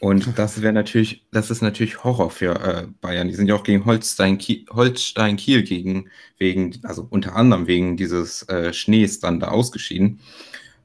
[0.00, 3.28] Und das wäre natürlich, das ist natürlich Horror für äh, Bayern.
[3.28, 7.96] Die sind ja auch gegen Holstein Kiel, Holstein Kiel gegen, wegen, also unter anderem wegen
[7.96, 10.20] dieses äh, Schnees dann da ausgeschieden.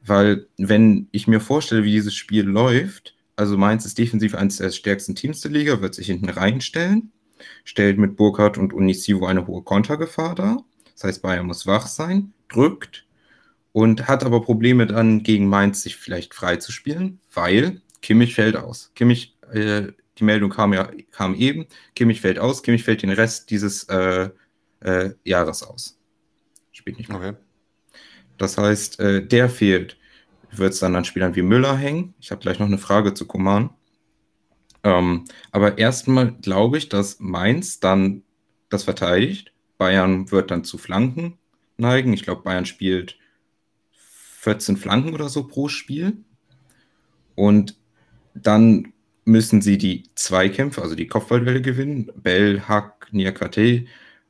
[0.05, 4.71] Weil, wenn ich mir vorstelle, wie dieses Spiel läuft, also Mainz ist defensiv eines der
[4.71, 7.11] stärksten Teams der Liga, wird sich hinten reinstellen,
[7.63, 10.63] stellt mit Burkhardt und Unisivo eine hohe Kontergefahr dar.
[10.93, 13.05] Das heißt, Bayern muss wach sein, drückt,
[13.71, 18.55] und hat aber Probleme dann gegen Mainz sich vielleicht frei zu spielen, weil Kimmich fällt
[18.55, 18.91] aus.
[18.95, 21.65] Kimmich, äh, die Meldung kam ja kam eben,
[21.95, 24.29] Kimmich fällt aus, Kimmich fällt den Rest dieses äh,
[24.81, 25.97] äh, Jahres aus.
[26.71, 27.17] Spielt nicht mehr.
[27.17, 27.33] Okay.
[28.37, 29.97] Das heißt, äh, der fehlt.
[30.51, 32.15] Wird es dann an Spielern wie Müller hängen?
[32.19, 33.69] Ich habe gleich noch eine Frage zu Koman.
[34.83, 38.23] Ähm, aber erstmal glaube ich, dass Mainz dann
[38.69, 39.53] das verteidigt.
[39.77, 41.37] Bayern wird dann zu Flanken
[41.77, 42.13] neigen.
[42.13, 43.18] Ich glaube, Bayern spielt
[44.39, 46.17] 14 Flanken oder so pro Spiel.
[47.35, 47.77] Und
[48.33, 48.93] dann
[49.25, 52.09] müssen sie die Zweikämpfe, also die Kopfballduelle gewinnen.
[52.15, 53.85] Bell, Hack, Niakate,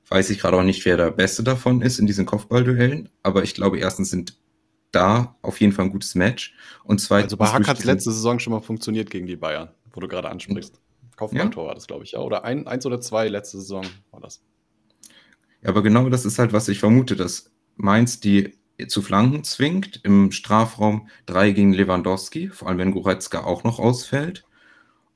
[0.08, 3.10] weiß ich gerade auch nicht, wer der Beste davon ist in diesen Kopfballduellen.
[3.22, 4.36] Aber ich glaube, erstens sind
[4.92, 6.56] da auf jeden Fall ein gutes Match.
[6.84, 7.34] Und zweitens.
[7.34, 10.08] Also bei Hack hat es letzte Saison schon mal funktioniert gegen die Bayern, wo du
[10.08, 10.82] gerade ansprichst.
[11.18, 11.68] Kopfballtor ja?
[11.68, 12.20] war das, glaube ich, ja.
[12.20, 14.42] Oder ein, eins oder zwei letzte Saison war das.
[15.62, 20.02] Ja, aber genau das ist halt, was ich vermute, dass Mainz die zu Flanken zwingt.
[20.04, 24.46] Im Strafraum 3 gegen Lewandowski, vor allem wenn Goretzka auch noch ausfällt.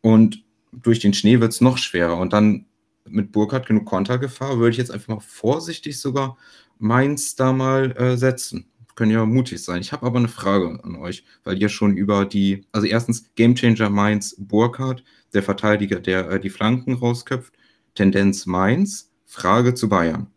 [0.01, 2.17] Und durch den Schnee wird es noch schwerer.
[2.17, 2.65] Und dann
[3.05, 6.37] mit Burkhardt genug Kontergefahr, würde ich jetzt einfach mal vorsichtig sogar
[6.79, 8.69] Mainz da mal äh, setzen.
[8.95, 9.81] Können ja mutig sein.
[9.81, 13.89] Ich habe aber eine Frage an euch, weil ihr schon über die, also erstens Gamechanger
[13.89, 15.03] Mainz Burkhardt,
[15.33, 17.53] der Verteidiger, der äh, die Flanken rausköpft,
[17.95, 20.27] Tendenz Mainz, Frage zu Bayern.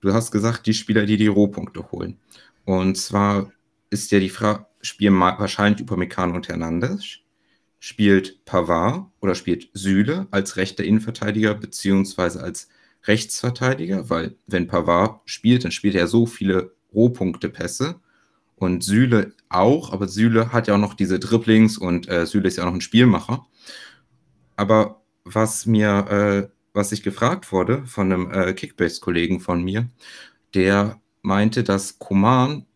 [0.00, 2.18] Du hast gesagt, die Spieler, die die Rohpunkte holen.
[2.64, 3.52] Und zwar
[3.90, 7.04] ist ja die Frage, spielen wahrscheinlich Upamecano und Hernandez,
[7.78, 12.68] spielt Pavard oder spielt Süle als rechter Innenverteidiger beziehungsweise als
[13.04, 18.00] Rechtsverteidiger, weil wenn Pavard spielt, dann spielt er so viele Rohpunkte-Pässe
[18.54, 22.56] und Süle auch, aber Süle hat ja auch noch diese Dribblings und äh, Süle ist
[22.56, 23.44] ja auch noch ein Spielmacher.
[24.54, 29.88] Aber was mir, äh, was ich gefragt wurde von einem äh, Kickbase-Kollegen von mir,
[30.54, 32.66] der meinte, dass Koman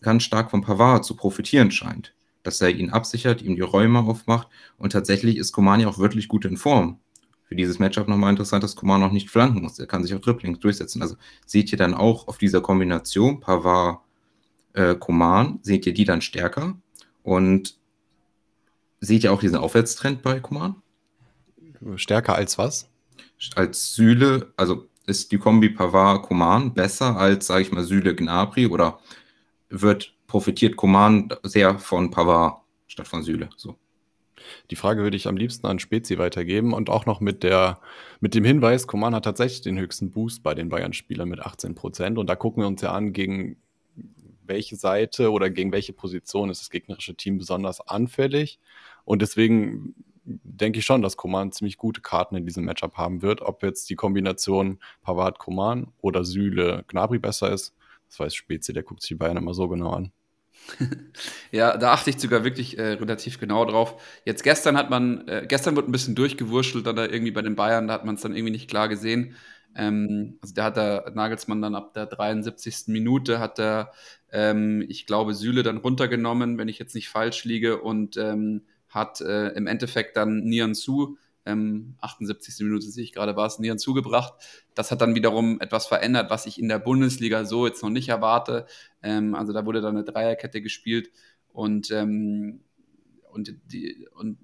[0.00, 2.14] ganz stark von Pavard zu profitieren scheint.
[2.42, 4.48] Dass er ihn absichert, ihm die Räume aufmacht.
[4.78, 7.00] Und tatsächlich ist Koman ja auch wirklich gut in Form.
[7.46, 9.78] Für dieses Matchup nochmal interessant, dass Koman noch nicht flanken muss.
[9.78, 11.02] Er kann sich auch Dribblings durchsetzen.
[11.02, 14.00] Also seht ihr dann auch auf dieser Kombination Pavard,
[14.74, 16.76] äh, Koman, seht ihr die dann stärker?
[17.22, 17.76] Und
[19.00, 20.76] seht ihr auch diesen Aufwärtstrend bei Koman?
[21.96, 22.88] Stärker als was?
[23.56, 28.98] Als Sühle, also ist die Kombi Pavard-Koman besser als, sage ich mal, Süle-Gnabry oder
[29.68, 33.48] wird profitiert Koman sehr von Pavard statt von Süle?
[33.56, 33.76] So.
[34.70, 37.80] Die Frage würde ich am liebsten an Spezi weitergeben und auch noch mit, der,
[38.20, 42.18] mit dem Hinweis, Koman hat tatsächlich den höchsten Boost bei den Bayern-Spielern mit 18 Prozent.
[42.18, 43.56] Und da gucken wir uns ja an, gegen
[44.46, 48.58] welche Seite oder gegen welche Position ist das gegnerische Team besonders anfällig.
[49.04, 49.94] Und deswegen
[50.24, 53.42] denke ich schon, dass Koman ziemlich gute Karten in diesem Matchup haben wird.
[53.42, 57.74] Ob jetzt die Kombination Pavard-Koman oder Süle-Gnabry besser ist,
[58.08, 60.12] das weiß Spezi, der guckt sich die Bayern immer so genau an.
[61.52, 64.00] ja, da achte ich sogar wirklich äh, relativ genau drauf.
[64.24, 67.56] Jetzt gestern hat man, äh, gestern wurde ein bisschen durchgewurschtelt, dann da irgendwie bei den
[67.56, 69.36] Bayern, da hat man es dann irgendwie nicht klar gesehen.
[69.76, 72.84] Ähm, also der hat der Nagelsmann dann ab der 73.
[72.86, 73.92] Minute hat er,
[74.32, 78.62] ähm, ich glaube, Süle dann runtergenommen, wenn ich jetzt nicht falsch liege, und ähm,
[78.94, 81.16] hat äh, im Endeffekt dann Nian Su
[81.46, 82.64] ähm, 78.
[82.64, 84.34] Minute sehe ich gerade, war es Nieren zugebracht.
[84.74, 88.08] Das hat dann wiederum etwas verändert, was ich in der Bundesliga so jetzt noch nicht
[88.08, 88.66] erwarte.
[89.02, 91.10] Ähm, also da wurde dann eine Dreierkette gespielt
[91.52, 92.60] und ähm,
[93.30, 94.38] und, die, und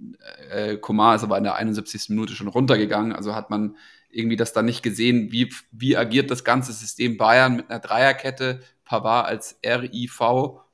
[0.51, 2.09] äh, Komar ist aber in der 71.
[2.09, 3.13] Minute schon runtergegangen.
[3.13, 3.77] Also hat man
[4.11, 8.63] irgendwie das dann nicht gesehen, wie, wie agiert das ganze System Bayern mit einer Dreierkette,
[8.85, 10.21] Pavard als RIV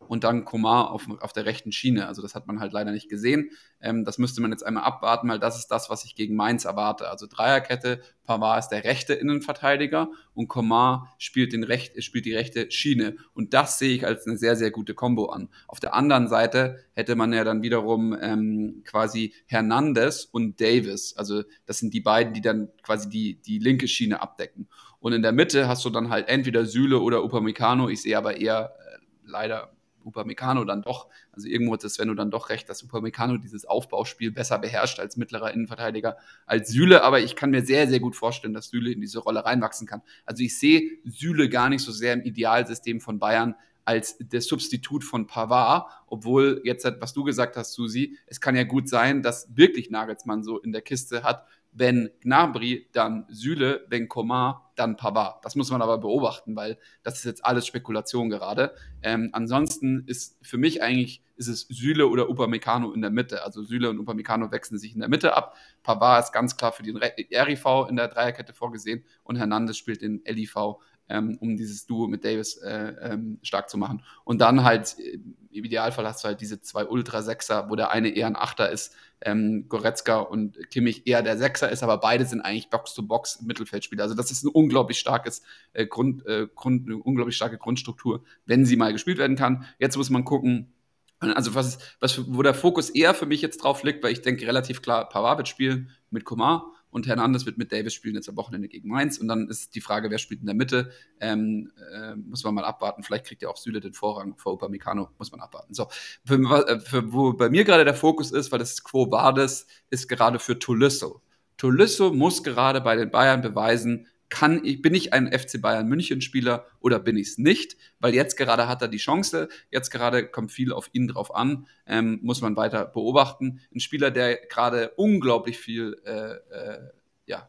[0.08, 2.06] und dann Komar auf, auf der rechten Schiene.
[2.06, 3.50] Also das hat man halt leider nicht gesehen.
[3.80, 6.64] Ähm, das müsste man jetzt einmal abwarten, weil das ist das, was ich gegen Mainz
[6.64, 7.08] erwarte.
[7.08, 12.70] Also Dreierkette, Pavard ist der rechte Innenverteidiger und Komar spielt, den Recht, spielt die rechte
[12.70, 13.16] Schiene.
[13.34, 15.48] Und das sehe ich als eine sehr, sehr gute Kombo an.
[15.68, 21.14] Auf der anderen Seite hätte man ja dann wiederum ähm, quasi Hernandez und Davis.
[21.16, 24.68] Also das sind die beiden, die dann quasi die, die linke Schiene abdecken.
[24.98, 27.88] Und in der Mitte hast du dann halt entweder Süle oder Upamecano.
[27.88, 29.75] Ich sehe aber eher äh, leider
[30.06, 34.58] Upamecano dann doch, also irgendwo hat Sven dann doch recht, dass Upamecano dieses Aufbauspiel besser
[34.58, 38.70] beherrscht als mittlerer Innenverteidiger als Süle, aber ich kann mir sehr, sehr gut vorstellen, dass
[38.70, 40.02] Süle in diese Rolle reinwachsen kann.
[40.24, 43.54] Also ich sehe Süle gar nicht so sehr im Idealsystem von Bayern
[43.86, 48.64] als der Substitut von Pavard, obwohl jetzt, was du gesagt hast, Susi, es kann ja
[48.64, 51.46] gut sein, dass wirklich Nagelsmann so in der Kiste hat,
[51.78, 55.44] wenn Gnabry, dann Süle, wenn Coman, dann Pavard.
[55.44, 58.74] Das muss man aber beobachten, weil das ist jetzt alles Spekulation gerade.
[59.02, 63.44] Ähm, ansonsten ist für mich eigentlich ist es Süle oder Upamecano in der Mitte.
[63.44, 65.54] Also Süle und Upamecano wechseln sich in der Mitte ab.
[65.82, 70.22] Pavard ist ganz klar für den RIV in der Dreierkette vorgesehen und Hernandez spielt den
[70.24, 74.02] LIV ähm, um dieses Duo mit Davis äh, ähm, stark zu machen.
[74.24, 75.18] Und dann halt, äh,
[75.50, 78.94] im Idealfall hast du halt diese zwei Ultra-Sechser, wo der eine eher ein Achter ist,
[79.20, 84.02] ähm, Goretzka und Kimmich eher der Sechser ist, aber beide sind eigentlich Box-to-Box Mittelfeldspieler.
[84.02, 85.42] Also das ist ein unglaublich starkes
[85.72, 89.64] äh, Grund, äh, Grund, eine unglaublich starke Grundstruktur, wenn sie mal gespielt werden kann.
[89.78, 90.72] Jetzt muss man gucken,
[91.18, 94.46] also was, was wo der Fokus eher für mich jetzt drauf liegt, weil ich denke
[94.46, 98.38] relativ klar, Pavard wird spielen mit Komar und Hernandez wird mit Davis spielen jetzt am
[98.38, 99.18] Wochenende gegen Mainz.
[99.18, 100.90] Und dann ist die Frage, wer spielt in der Mitte.
[101.20, 103.02] Ähm, äh, muss man mal abwarten.
[103.02, 105.10] Vielleicht kriegt ja auch Süle den Vorrang vor Upamecano.
[105.18, 105.74] Muss man abwarten.
[105.74, 105.88] So,
[106.24, 106.36] für,
[106.66, 110.38] äh, für, wo bei mir gerade der Fokus ist, weil das Quo Vadis ist gerade
[110.38, 111.20] für Tolisso.
[111.58, 116.20] Tolisso muss gerade bei den Bayern beweisen, kann ich, bin ich ein FC Bayern München
[116.20, 117.76] Spieler oder bin ich es nicht?
[118.00, 121.66] Weil jetzt gerade hat er die Chance, jetzt gerade kommt viel auf ihn drauf an,
[121.86, 123.60] ähm, muss man weiter beobachten.
[123.74, 126.90] Ein Spieler, der gerade unglaublich viel äh, äh,
[127.26, 127.48] ja,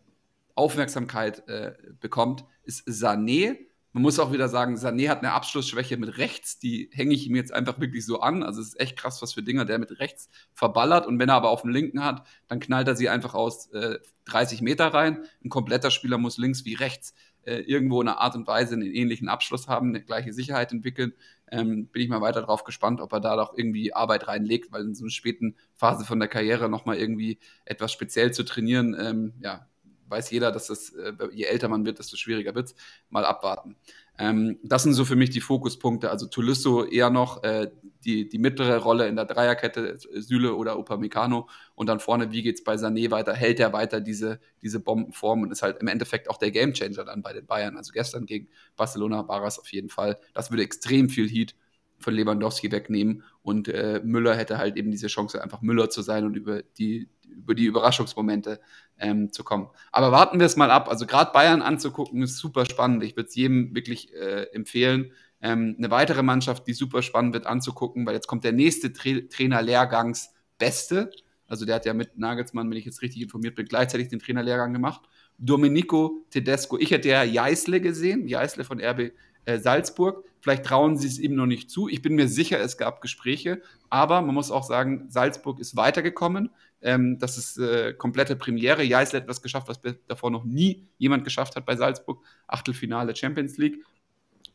[0.56, 3.58] Aufmerksamkeit äh, bekommt, ist Sané.
[3.98, 7.36] Man muss auch wieder sagen, Sané hat eine Abschlussschwäche mit rechts, die hänge ich ihm
[7.36, 8.44] jetzt einfach wirklich so an.
[8.44, 11.08] Also es ist echt krass, was für Dinger der mit rechts verballert.
[11.08, 13.98] Und wenn er aber auf dem linken hat, dann knallt er sie einfach aus äh,
[14.26, 15.24] 30 Meter rein.
[15.44, 18.92] Ein kompletter Spieler muss links wie rechts äh, irgendwo in einer Art und Weise einen
[18.92, 21.14] ähnlichen Abschluss haben, eine gleiche Sicherheit entwickeln.
[21.50, 24.84] Ähm, bin ich mal weiter drauf gespannt, ob er da doch irgendwie Arbeit reinlegt, weil
[24.84, 29.34] in so einer späten Phase von der Karriere nochmal irgendwie etwas speziell zu trainieren, ähm,
[29.42, 29.66] ja,
[30.08, 32.76] weiß jeder, dass das, äh, je älter man wird, desto schwieriger wird
[33.10, 33.76] Mal abwarten.
[34.20, 36.10] Ähm, das sind so für mich die Fokuspunkte.
[36.10, 37.70] Also Tulisso eher noch äh,
[38.04, 41.48] die, die mittlere Rolle in der Dreierkette, Süle oder Upamecano.
[41.76, 43.34] Und dann vorne, wie geht es bei Sané weiter?
[43.34, 47.22] Hält er weiter diese, diese Bombenform und ist halt im Endeffekt auch der Gamechanger dann
[47.22, 47.78] bei den Bayern.
[47.78, 50.18] Also gestern gegen Barcelona war es auf jeden Fall.
[50.34, 51.56] Das würde extrem viel Heat
[52.00, 56.26] von Lewandowski wegnehmen und äh, Müller hätte halt eben diese Chance, einfach Müller zu sein
[56.26, 58.60] und über die, über die Überraschungsmomente
[59.00, 59.70] ähm, zu kommen.
[59.92, 60.90] Aber warten wir es mal ab.
[60.90, 63.04] Also gerade Bayern anzugucken, ist super spannend.
[63.04, 65.12] Ich würde es jedem wirklich äh, empfehlen.
[65.42, 69.10] Ähm, eine weitere Mannschaft, die super spannend wird anzugucken, weil jetzt kommt der nächste Tra
[69.30, 71.12] Trainerlehrgangs Beste.
[71.48, 74.74] Also der hat ja mit Nagelsmann, wenn ich jetzt richtig informiert bin, gleichzeitig den Trainerlehrgang
[74.74, 75.02] gemacht.
[75.38, 76.78] Domenico Tedesco.
[76.78, 79.12] Ich hätte ja Jeißle gesehen, Jeißle von RB
[79.48, 80.26] äh, Salzburg.
[80.42, 81.88] Vielleicht trauen sie es ihm noch nicht zu.
[81.88, 86.52] Ich bin mir sicher, es gab Gespräche, aber man muss auch sagen, Salzburg ist weitergekommen.
[86.82, 88.84] Ähm, das ist äh, komplette Premiere.
[88.84, 92.24] Jeißle hat etwas geschafft, was davor noch nie jemand geschafft hat bei Salzburg.
[92.46, 93.84] Achtelfinale Champions League.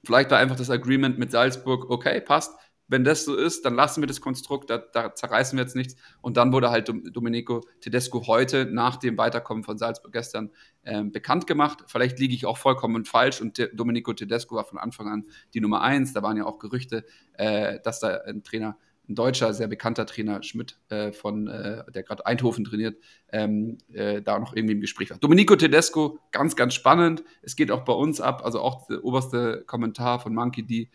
[0.05, 2.55] Vielleicht war einfach das Agreement mit Salzburg, okay, passt.
[2.93, 5.97] Wenn das so ist, dann lassen wir das Konstrukt, da, da zerreißen wir jetzt nichts.
[6.20, 10.51] Und dann wurde halt Domenico Tedesco heute nach dem Weiterkommen von Salzburg gestern
[10.84, 11.84] ähm, bekannt gemacht.
[11.86, 15.24] Vielleicht liege ich auch vollkommen falsch und Domenico Tedesco war von Anfang an
[15.55, 16.12] die Nummer eins.
[16.12, 18.76] Da waren ja auch Gerüchte, äh, dass da ein Trainer
[19.09, 22.99] ein deutscher, sehr bekannter Trainer Schmidt äh, von, äh, der gerade Eindhoven trainiert,
[23.32, 25.18] ähm, äh, da noch irgendwie im Gespräch war.
[25.18, 27.24] Domenico Tedesco, ganz, ganz spannend.
[27.40, 30.88] Es geht auch bei uns ab, also auch der oberste Kommentar von Monkey D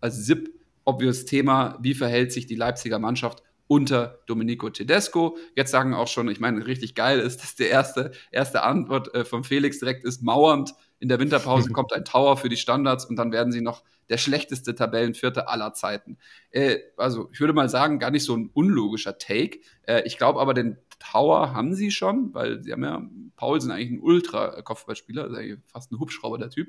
[0.00, 0.50] als SIP,
[0.84, 5.38] obvious Thema, wie verhält sich die Leipziger Mannschaft unter Domenico Tedesco.
[5.56, 9.24] Jetzt sagen auch schon, ich meine, richtig geil ist, dass die erste, erste Antwort äh,
[9.24, 10.74] von Felix direkt ist, mauernd.
[11.00, 14.18] In der Winterpause kommt ein Tower für die Standards und dann werden sie noch der
[14.18, 16.18] schlechteste Tabellenvierte aller Zeiten.
[16.50, 19.60] Äh, also ich würde mal sagen, gar nicht so ein unlogischer Take.
[19.82, 23.02] Äh, ich glaube aber, den Tower haben sie schon, weil sie haben ja,
[23.36, 26.68] Paul sind eigentlich ein Ultra-Kopfballspieler, also fast ein Hubschrauber, der Typ.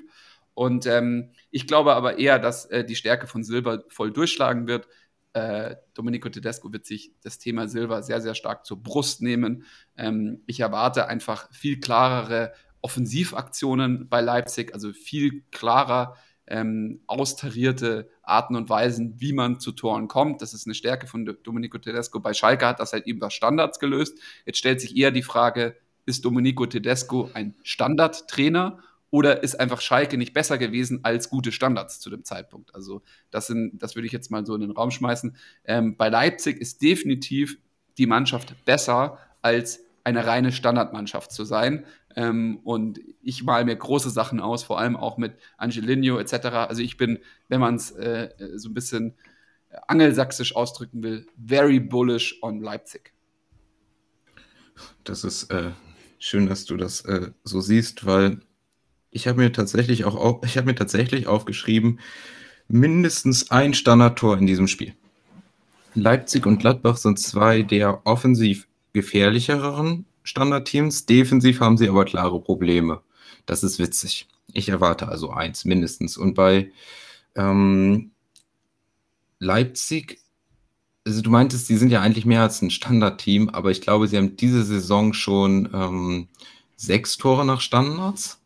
[0.56, 4.88] Und ähm, ich glaube aber eher, dass äh, die Stärke von Silber voll durchschlagen wird.
[5.34, 9.64] Äh, Domenico Tedesco wird sich das Thema Silber sehr, sehr stark zur Brust nehmen.
[9.98, 18.56] Ähm, ich erwarte einfach viel klarere Offensivaktionen bei Leipzig, also viel klarer ähm, austarierte Arten
[18.56, 20.40] und Weisen, wie man zu Toren kommt.
[20.40, 22.18] Das ist eine Stärke von Domenico Tedesco.
[22.18, 24.18] Bei Schalke hat das halt über Standards gelöst.
[24.46, 25.76] Jetzt stellt sich eher die Frage,
[26.06, 28.78] ist Domenico Tedesco ein Standardtrainer
[29.10, 32.74] oder ist einfach Schalke nicht besser gewesen als gute Standards zu dem Zeitpunkt?
[32.74, 35.36] Also das, sind, das würde ich jetzt mal so in den Raum schmeißen.
[35.64, 37.58] Ähm, bei Leipzig ist definitiv
[37.98, 41.84] die Mannschaft besser als eine reine Standardmannschaft zu sein.
[42.14, 46.46] Ähm, und ich male mir große Sachen aus, vor allem auch mit Angelino etc.
[46.68, 49.14] Also ich bin, wenn man es äh, so ein bisschen
[49.88, 53.12] angelsächsisch ausdrücken will, very bullish on Leipzig.
[55.04, 55.72] Das ist äh,
[56.18, 58.40] schön, dass du das äh, so siehst, weil
[59.16, 62.00] ich habe mir tatsächlich auch auf, ich habe mir tatsächlich aufgeschrieben,
[62.68, 64.94] mindestens ein Standardtor in diesem Spiel.
[65.94, 71.06] Leipzig und Gladbach sind zwei der offensiv gefährlicheren Standardteams.
[71.06, 73.00] Defensiv haben sie aber klare Probleme.
[73.46, 74.28] Das ist witzig.
[74.52, 76.18] Ich erwarte also eins mindestens.
[76.18, 76.70] Und bei
[77.36, 78.10] ähm,
[79.38, 80.18] Leipzig,
[81.06, 84.18] also du meintest, die sind ja eigentlich mehr als ein Standardteam, aber ich glaube, sie
[84.18, 86.28] haben diese Saison schon ähm,
[86.76, 88.40] sechs Tore nach Standards.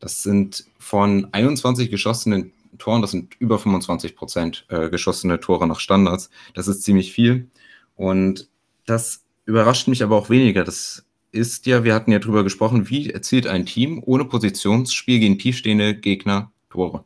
[0.00, 5.80] Das sind von 21 geschossenen Toren, das sind über 25 Prozent äh, geschossene Tore nach
[5.80, 6.30] Standards.
[6.54, 7.48] Das ist ziemlich viel.
[7.96, 8.48] Und
[8.86, 10.64] das überrascht mich aber auch weniger.
[10.64, 15.38] Das ist ja, wir hatten ja drüber gesprochen, wie erzielt ein Team ohne Positionsspiel gegen
[15.38, 17.04] tiefstehende Gegner Tore.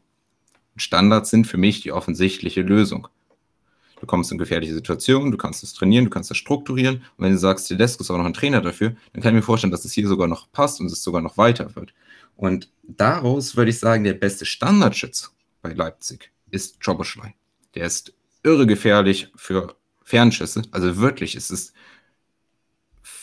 [0.76, 3.08] Standards sind für mich die offensichtliche Lösung.
[4.00, 6.96] Du kommst in gefährliche Situationen, du kannst es trainieren, du kannst es strukturieren.
[7.16, 9.42] Und wenn du sagst, Tedesco ist auch noch ein Trainer dafür, dann kann ich mir
[9.42, 11.94] vorstellen, dass es hier sogar noch passt und es sogar noch weiter wird.
[12.36, 17.34] Und daraus würde ich sagen, der beste Standardschütz bei Leipzig ist Joboschlei.
[17.74, 20.62] Der ist irre gefährlich für Fernschüsse.
[20.70, 21.72] Also wirklich, es ist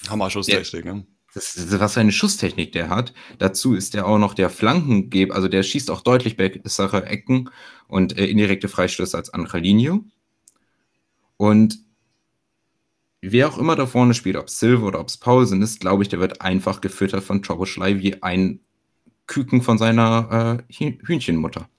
[0.10, 1.05] Hammer-Schusstechnik, ne?
[1.34, 3.14] Das ist, was für eine Schusstechnik der hat.
[3.38, 7.51] Dazu ist er auch noch der Flankengeber, also der schießt auch deutlich bessere Ecken
[7.88, 10.05] und äh, indirekte Freistöße als Angelino.
[11.38, 11.78] Und
[13.22, 16.10] wer auch immer da vorne spielt, ob Silver oder ob es Paulsen ist, glaube ich,
[16.10, 18.62] der wird einfach gefüttert von Choboschlei wie ein
[19.30, 21.70] Küken von seiner äh, Hühnchenmutter.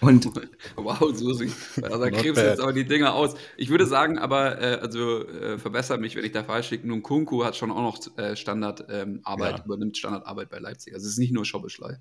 [0.00, 0.30] Und
[0.76, 3.34] wow, Susi, da krebst jetzt aber die Dinger aus.
[3.56, 7.02] Ich würde sagen, aber, äh, also äh, verbessere mich, wenn ich da falsch liege, nun
[7.02, 9.64] Kunku hat schon auch noch äh, Standardarbeit, ähm, ja.
[9.64, 10.94] übernimmt Standardarbeit bei Leipzig.
[10.94, 11.98] Also es ist nicht nur Schobbeschlei.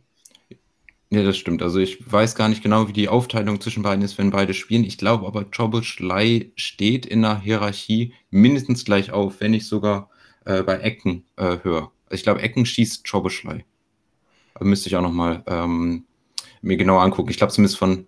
[1.10, 1.64] Ja, das stimmt.
[1.64, 4.84] Also ich weiß gar nicht genau, wie die Aufteilung zwischen beiden ist, wenn beide spielen.
[4.84, 10.10] Ich glaube aber, Schobbeschlei steht in der Hierarchie mindestens gleich auf, wenn ich sogar
[10.44, 11.92] äh, bei Ecken äh, höre.
[12.06, 13.66] Also ich glaube, Ecken schießt Schobbeschlei.
[14.60, 16.06] Müsste ich auch noch mal ähm,
[16.62, 17.30] mir genauer angucken.
[17.30, 18.08] Ich glaube zumindest von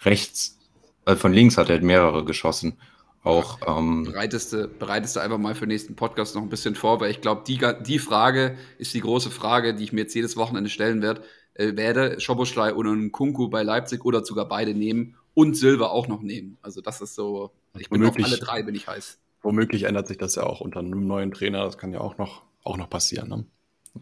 [0.00, 0.58] rechts,
[1.04, 2.78] äh, von links hat er mehrere geschossen.
[3.22, 6.76] Auch, ähm, bereitest, du, bereitest du einfach mal für den nächsten Podcast noch ein bisschen
[6.76, 10.14] vor, weil ich glaube, die, die Frage ist die große Frage, die ich mir jetzt
[10.14, 11.22] jedes Wochenende stellen werde.
[11.54, 16.06] Äh, werde Schoboschlei oder einen Kunku bei Leipzig oder sogar beide nehmen und Silber auch
[16.06, 16.56] noch nehmen.
[16.62, 19.18] Also das ist so, ich bin auf alle drei bin ich heiß.
[19.42, 22.42] Womöglich ändert sich das ja auch unter einem neuen Trainer, das kann ja auch noch,
[22.62, 23.28] auch noch passieren.
[23.28, 23.44] Ne?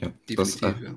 [0.01, 0.95] Ja, Definitiv, das, äh, ja.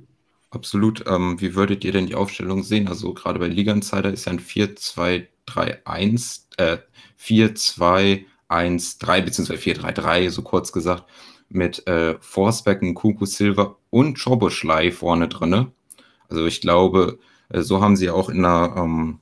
[0.58, 1.06] Absolut.
[1.06, 2.88] Ähm, wie würdet ihr denn die Aufstellung sehen?
[2.88, 6.80] Also gerade bei Liga Insider ist ja ein 4-2-3-1, äh,
[7.20, 11.04] 4-2-1-3 beziehungsweise 4-3-3, so kurz gesagt,
[11.50, 15.68] mit äh, Forsberg, Kuku Silva und Choboschlei vorne drin.
[16.28, 19.20] Also ich glaube, äh, so haben sie auch in der ähm,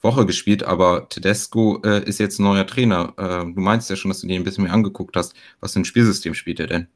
[0.00, 3.12] Woche gespielt, aber Tedesco äh, ist jetzt ein neuer Trainer.
[3.16, 5.34] Äh, du meinst ja schon, dass du den ein bisschen mehr angeguckt hast.
[5.58, 6.86] Was für ein Spielsystem spielt er denn?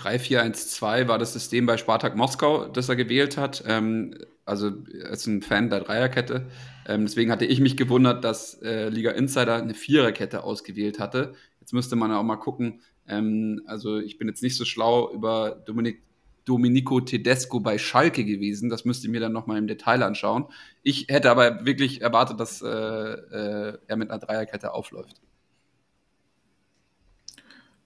[0.00, 3.62] 3-4-1-2 war das System bei Spartak Moskau, das er gewählt hat.
[3.66, 6.46] Ähm, also er ist ein Fan der Dreierkette.
[6.86, 11.34] Ähm, deswegen hatte ich mich gewundert, dass äh, Liga Insider eine Viererkette ausgewählt hatte.
[11.60, 12.80] Jetzt müsste man auch mal gucken.
[13.06, 16.02] Ähm, also ich bin jetzt nicht so schlau über Dominik,
[16.44, 18.70] Domenico Tedesco bei Schalke gewesen.
[18.70, 20.46] Das müsste ich mir dann nochmal im Detail anschauen.
[20.82, 25.20] Ich hätte aber wirklich erwartet, dass äh, äh, er mit einer Dreierkette aufläuft.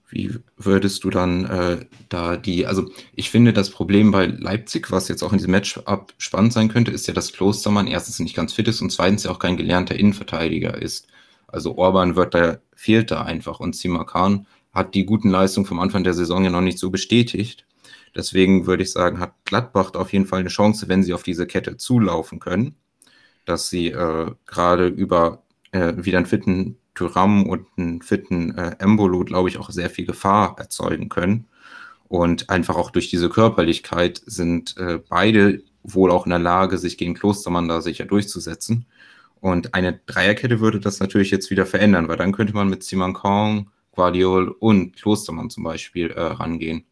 [0.09, 5.07] Wie würdest du dann äh, da die, also ich finde das Problem bei Leipzig, was
[5.07, 8.53] jetzt auch in diesem Matchup spannend sein könnte, ist ja, dass Klostermann erstens nicht ganz
[8.53, 11.07] fit ist und zweitens ja auch kein gelernter Innenverteidiger ist.
[11.47, 16.03] Also Orban wird da, fehlt da einfach und Simakan hat die guten Leistungen vom Anfang
[16.03, 17.65] der Saison ja noch nicht so bestätigt.
[18.15, 21.47] Deswegen würde ich sagen, hat Gladbach auf jeden Fall eine Chance, wenn sie auf diese
[21.47, 22.75] Kette zulaufen können,
[23.45, 29.23] dass sie äh, gerade über äh, wieder einen fitten Tyram und einen fitten äh, Embolo,
[29.25, 31.47] glaube ich, auch sehr viel Gefahr erzeugen können.
[32.07, 36.97] Und einfach auch durch diese Körperlichkeit sind äh, beide wohl auch in der Lage, sich
[36.97, 38.85] gegen Klostermann da sicher durchzusetzen.
[39.39, 43.13] Und eine Dreierkette würde das natürlich jetzt wieder verändern, weil dann könnte man mit Simon
[43.13, 46.85] Kong, Guardiol und Klostermann zum Beispiel äh, rangehen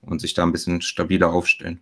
[0.00, 1.80] und sich da ein bisschen stabiler aufstellen.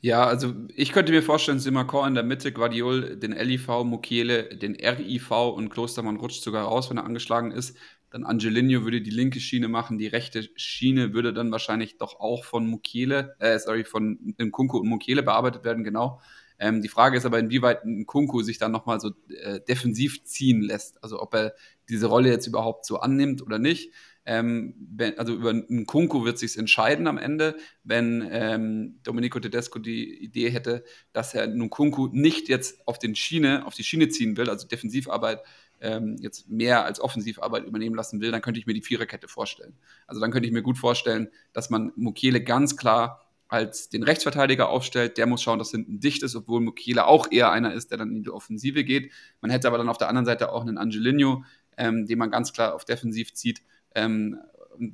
[0.00, 4.76] Ja, also ich könnte mir vorstellen, Simakor in der Mitte, Guardiol, den LIV, Mukiele, den
[4.76, 7.76] RIV und Klostermann rutscht sogar raus, wenn er angeschlagen ist.
[8.10, 12.44] Dann Angelino würde die linke Schiene machen, die rechte Schiene würde dann wahrscheinlich doch auch
[12.44, 16.20] von Mukiele, äh, sorry, von Nkunku und Mukiele bearbeitet werden, genau.
[16.60, 19.10] Ähm, die Frage ist aber, inwieweit Nkunku sich dann nochmal so
[19.42, 21.02] äh, defensiv ziehen lässt.
[21.02, 21.54] Also ob er
[21.88, 23.92] diese Rolle jetzt überhaupt so annimmt oder nicht.
[24.30, 29.78] Ähm, wenn, also über einen Kunku wird sich entscheiden am Ende, wenn ähm, Domenico Tedesco
[29.78, 34.36] die Idee hätte, dass er Nkunku nicht jetzt auf den Schiene, auf die Schiene ziehen
[34.36, 35.40] will, also Defensivarbeit
[35.80, 39.78] ähm, jetzt mehr als Offensivarbeit übernehmen lassen will, dann könnte ich mir die Viererkette vorstellen.
[40.06, 44.68] Also dann könnte ich mir gut vorstellen, dass man Mukiele ganz klar als den Rechtsverteidiger
[44.68, 47.96] aufstellt, der muss schauen, dass hinten dicht ist, obwohl Mukiele auch eher einer ist, der
[47.96, 49.10] dann in die Offensive geht.
[49.40, 51.44] Man hätte aber dann auf der anderen Seite auch einen Angelino,
[51.78, 53.62] ähm, den man ganz klar auf Defensiv zieht.
[53.98, 54.38] Ähm,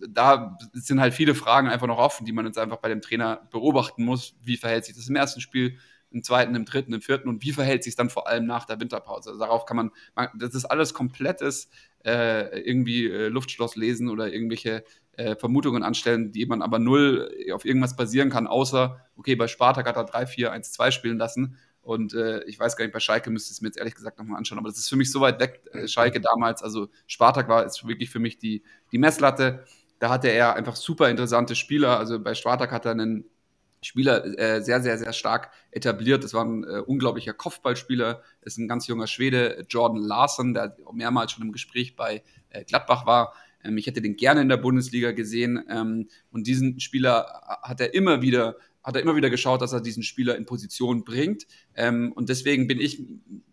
[0.09, 3.47] da sind halt viele Fragen einfach noch offen, die man jetzt einfach bei dem Trainer
[3.51, 4.35] beobachten muss.
[4.43, 5.79] Wie verhält sich das im ersten Spiel,
[6.11, 8.65] im zweiten, im dritten, im vierten und wie verhält sich es dann vor allem nach
[8.65, 9.31] der Winterpause?
[9.31, 9.91] Also darauf kann man,
[10.39, 11.69] das ist alles komplettes
[12.05, 14.85] äh, irgendwie äh, Luftschloss lesen oder irgendwelche
[15.17, 19.87] äh, Vermutungen anstellen, die man aber null auf irgendwas basieren kann, außer, okay, bei Spartak
[19.87, 23.01] hat er 3, 4, 1, 2 spielen lassen und äh, ich weiß gar nicht, bei
[23.01, 24.59] Schalke müsste ich es mir jetzt ehrlich gesagt nochmal anschauen.
[24.59, 26.63] Aber das ist für mich so weit weg, äh, Schalke damals.
[26.63, 29.65] Also Spartak war ist wirklich für mich die, die Messlatte.
[29.99, 31.99] Da hatte er einfach super interessante Spieler.
[31.99, 33.27] Also bei Spartak hat er einen
[33.83, 36.25] Spieler äh, sehr, sehr, sehr stark etabliert.
[36.25, 38.23] Das war ein äh, unglaublicher Kopfballspieler.
[38.41, 42.65] Das ist ein ganz junger Schwede, Jordan Larson, der mehrmals schon im Gespräch bei äh,
[42.65, 43.35] Gladbach war.
[43.63, 45.63] Ähm, ich hätte den gerne in der Bundesliga gesehen.
[45.69, 49.81] Ähm, und diesen Spieler hat er immer wieder hat er immer wieder geschaut, dass er
[49.81, 51.47] diesen Spieler in Position bringt.
[51.75, 53.03] Ähm, und deswegen bin ich,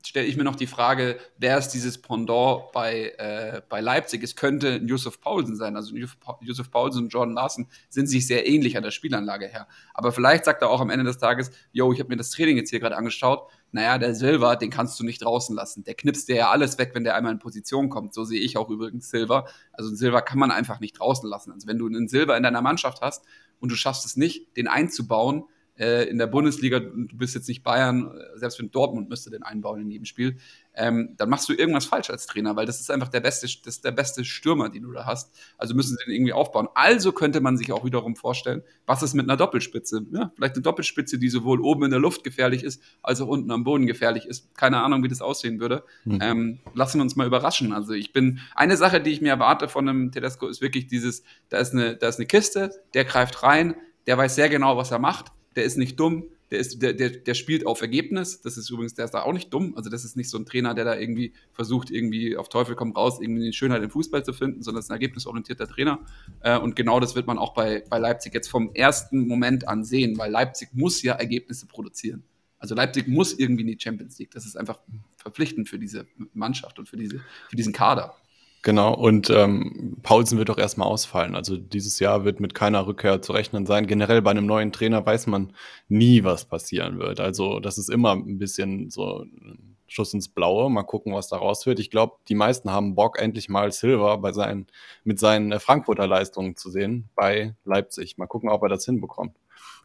[0.06, 4.22] stelle ich mir noch die Frage, wer ist dieses Pendant bei, äh, bei Leipzig?
[4.24, 5.78] Es könnte Josef Paulsen sein.
[5.78, 9.68] Also Josef Paulsen und Jordan Larsen sind sich sehr ähnlich an der Spielanlage her.
[9.94, 12.58] Aber vielleicht sagt er auch am Ende des Tages, yo, ich habe mir das Training
[12.58, 13.48] jetzt hier gerade angeschaut.
[13.72, 15.86] Naja, der Silver, den kannst du nicht draußen lassen.
[15.86, 18.14] Der knipst dir ja alles weg, wenn der einmal in Position kommt.
[18.14, 19.46] So sehe ich auch übrigens Silver.
[19.72, 21.54] Also Silver kann man einfach nicht draußen lassen.
[21.54, 23.24] Also wenn du einen Silver in deiner Mannschaft hast
[23.62, 25.46] und du schaffst es nicht, den einzubauen
[25.80, 29.44] äh, in der Bundesliga, du bist jetzt nicht Bayern, äh, selbst wenn Dortmund müsste den
[29.44, 30.38] einbauen in jedem Spiel,
[30.74, 33.76] ähm, dann machst du irgendwas falsch als Trainer, weil das ist einfach der beste, das
[33.76, 35.34] ist der beste Stürmer, den du da hast.
[35.58, 36.70] Also müssen sie den irgendwie aufbauen.
[36.76, 40.06] Also könnte man sich auch wiederum vorstellen, was ist mit einer Doppelspitze?
[40.12, 43.52] Ja, vielleicht eine Doppelspitze, die sowohl oben in der Luft gefährlich ist, als auch unten
[43.52, 44.56] am Boden gefährlich ist.
[44.56, 45.84] Keine Ahnung, wie das aussehen würde.
[46.06, 46.20] Mhm.
[46.22, 47.74] Ähm, lassen wir uns mal überraschen.
[47.74, 51.24] Also ich bin, eine Sache, die ich mir erwarte von einem Tedesco, ist wirklich dieses,
[51.50, 53.76] da ist eine, da ist eine Kiste, der greift rein,
[54.08, 57.10] der weiß sehr genau, was er macht, der ist nicht dumm, der, ist, der, der,
[57.10, 58.42] der spielt auf Ergebnis.
[58.42, 59.74] Das ist übrigens, der ist da auch nicht dumm.
[59.78, 62.92] Also, das ist nicht so ein Trainer, der da irgendwie versucht, irgendwie auf Teufel komm
[62.92, 66.00] raus, irgendwie die Schönheit im Fußball zu finden, sondern es ist ein ergebnisorientierter Trainer.
[66.42, 69.84] Äh, und genau das wird man auch bei, bei Leipzig jetzt vom ersten Moment an
[69.86, 72.24] sehen, weil Leipzig muss ja Ergebnisse produzieren.
[72.60, 74.32] Also Leipzig muss irgendwie in die Champions League.
[74.32, 74.80] Das ist einfach
[75.18, 78.16] verpflichtend für diese Mannschaft und für, diese, für diesen Kader.
[78.64, 81.36] Genau, und ähm, Paulsen wird auch erstmal ausfallen.
[81.36, 83.88] Also dieses Jahr wird mit keiner Rückkehr zu rechnen sein.
[83.88, 85.54] Generell bei einem neuen Trainer weiß man
[85.90, 87.20] nie, was passieren wird.
[87.20, 90.70] Also das ist immer ein bisschen so ein Schuss ins Blaue.
[90.70, 91.80] Mal gucken, was daraus wird.
[91.80, 94.68] Ich glaube, die meisten haben Bock, endlich mal Silver bei seinen,
[95.04, 98.18] mit seinen äh, Frankfurter Leistungen zu sehen bei Leipzig.
[98.20, 99.36] Mal gucken, ob er das hinbekommt.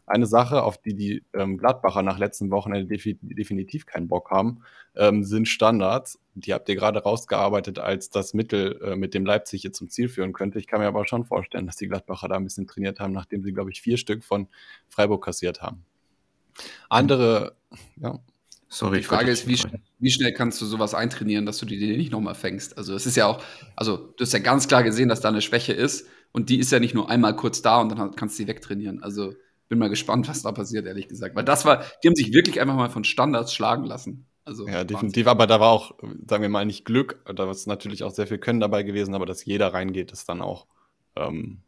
[0.07, 4.61] Eine Sache, auf die die ähm, Gladbacher nach letzten Wochenende defi definitiv keinen Bock haben,
[4.95, 6.19] ähm, sind Standards.
[6.33, 10.07] Die habt ihr gerade rausgearbeitet als das Mittel, äh, mit dem Leipzig jetzt zum Ziel
[10.07, 10.59] führen könnte.
[10.59, 13.43] Ich kann mir aber schon vorstellen, dass die Gladbacher da ein bisschen trainiert haben, nachdem
[13.43, 14.47] sie, glaube ich, vier Stück von
[14.87, 15.83] Freiburg kassiert haben.
[16.89, 17.55] Andere,
[17.97, 18.19] ja.
[18.69, 19.57] Sorry, die Frage ist, wie,
[19.99, 22.77] wie, schnell kannst du sowas eintrainieren, dass du die nicht nochmal fängst?
[22.77, 23.41] Also es ist ja auch,
[23.77, 26.71] also du hast ja ganz klar gesehen, dass da eine Schwäche ist und die ist
[26.71, 29.01] ja nicht nur einmal kurz da und dann kannst du sie wegtrainieren.
[29.03, 29.33] Also
[29.67, 31.35] bin mal gespannt, was da passiert, ehrlich gesagt.
[31.35, 34.25] Weil das war, die haben sich wirklich einfach mal von Standards schlagen lassen.
[34.45, 35.27] Also, ja, definitiv, Wahnsinn.
[35.27, 35.95] aber da war auch,
[36.25, 39.25] sagen wir mal, nicht Glück, da ist natürlich auch sehr viel Können dabei gewesen, aber
[39.25, 40.67] dass jeder reingeht, ist dann auch
[41.17, 41.63] ähm,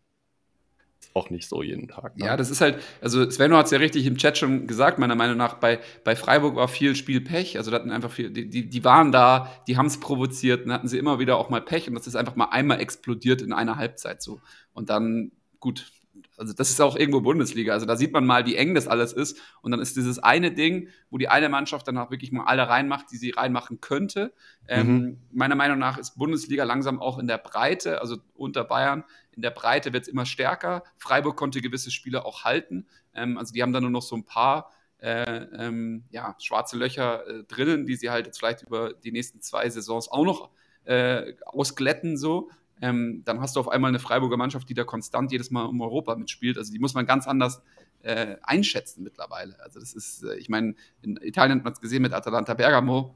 [1.14, 2.18] auch nicht so jeden Tag.
[2.18, 2.26] Ne?
[2.26, 5.16] Ja, das ist halt, also Svenno hat es ja richtig im Chat schon gesagt, meiner
[5.16, 7.58] Meinung nach, bei, bei Freiburg war viel Spielpech.
[7.58, 10.74] Also da hatten einfach viel, die, die, die waren da, die haben es provoziert, dann
[10.74, 13.54] hatten sie immer wieder auch mal Pech und das ist einfach mal einmal explodiert in
[13.54, 14.40] einer Halbzeit so.
[14.74, 15.92] Und dann, gut,
[16.38, 17.74] also das ist auch irgendwo Bundesliga.
[17.74, 19.40] Also da sieht man mal, wie eng das alles ist.
[19.62, 22.68] Und dann ist dieses eine Ding, wo die eine Mannschaft dann auch wirklich mal alle
[22.68, 24.34] reinmacht, die sie reinmachen könnte.
[24.68, 25.18] Ähm, mhm.
[25.32, 29.52] Meiner Meinung nach ist Bundesliga langsam auch in der Breite, also unter Bayern, in der
[29.52, 30.84] Breite wird es immer stärker.
[30.98, 32.88] Freiburg konnte gewisse Spiele auch halten.
[33.14, 37.26] Ähm, also die haben dann nur noch so ein paar äh, ähm, ja, schwarze Löcher
[37.28, 40.50] äh, drinnen, die sie halt jetzt vielleicht über die nächsten zwei Saisons auch noch
[40.86, 42.50] äh, ausglätten so
[42.82, 45.82] ähm, dann hast du auf einmal eine Freiburger Mannschaft, die da konstant jedes Mal um
[45.82, 46.58] Europa mitspielt.
[46.58, 47.62] Also die muss man ganz anders
[48.02, 49.60] äh, einschätzen mittlerweile.
[49.62, 53.16] Also das ist, äh, ich meine, in Italien hat man es gesehen mit Atalanta Bergamo,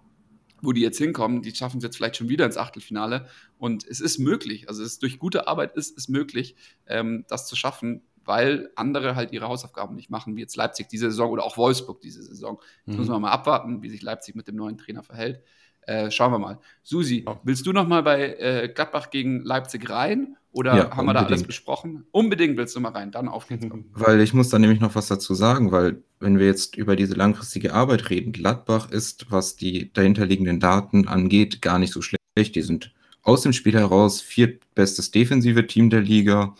[0.61, 3.28] wo die jetzt hinkommen, die schaffen es jetzt vielleicht schon wieder ins Achtelfinale.
[3.57, 6.55] Und es ist möglich, also es ist, durch gute Arbeit ist es möglich,
[6.88, 11.11] ähm, das zu schaffen, weil andere halt ihre Hausaufgaben nicht machen, wie jetzt Leipzig diese
[11.11, 12.61] Saison oder auch Wolfsburg diese Saison.
[12.86, 12.99] Jetzt mhm.
[12.99, 15.41] muss man mal abwarten, wie sich Leipzig mit dem neuen Trainer verhält.
[15.88, 16.60] Äh, schauen wir mal.
[16.84, 20.38] Susi, willst du noch mal bei äh, Gladbach gegen Leipzig rein?
[20.52, 22.06] Oder ja, haben wir da alles besprochen?
[22.12, 23.66] Unbedingt willst du mal rein, dann auf geht's.
[23.94, 27.16] Weil ich muss da nämlich noch was dazu sagen, weil wenn wir jetzt über diese
[27.16, 32.56] langfristige Arbeit reden, Gladbach ist, was die dahinterliegenden Daten angeht, gar nicht so schlecht.
[32.56, 36.56] Die sind aus dem Spiel heraus viertbestes defensive Team der Liga,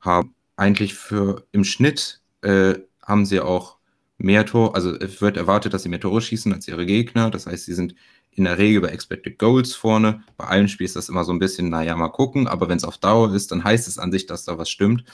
[0.00, 3.78] haben eigentlich für im Schnitt äh, haben sie auch
[4.18, 7.30] mehr Tor, also es wird erwartet, dass sie mehr Tore schießen als ihre Gegner.
[7.30, 7.94] Das heißt, sie sind
[8.32, 10.22] in der Regel bei Expected Goals vorne.
[10.36, 12.46] Bei allen Spielen ist das immer so ein bisschen, naja, mal gucken.
[12.46, 15.04] Aber wenn es auf Dauer ist, dann heißt es an sich, dass da was stimmt.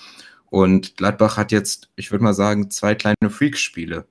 [0.51, 4.07] Und Gladbach hat jetzt, ich würde mal sagen, zwei kleine Freak-Spiele,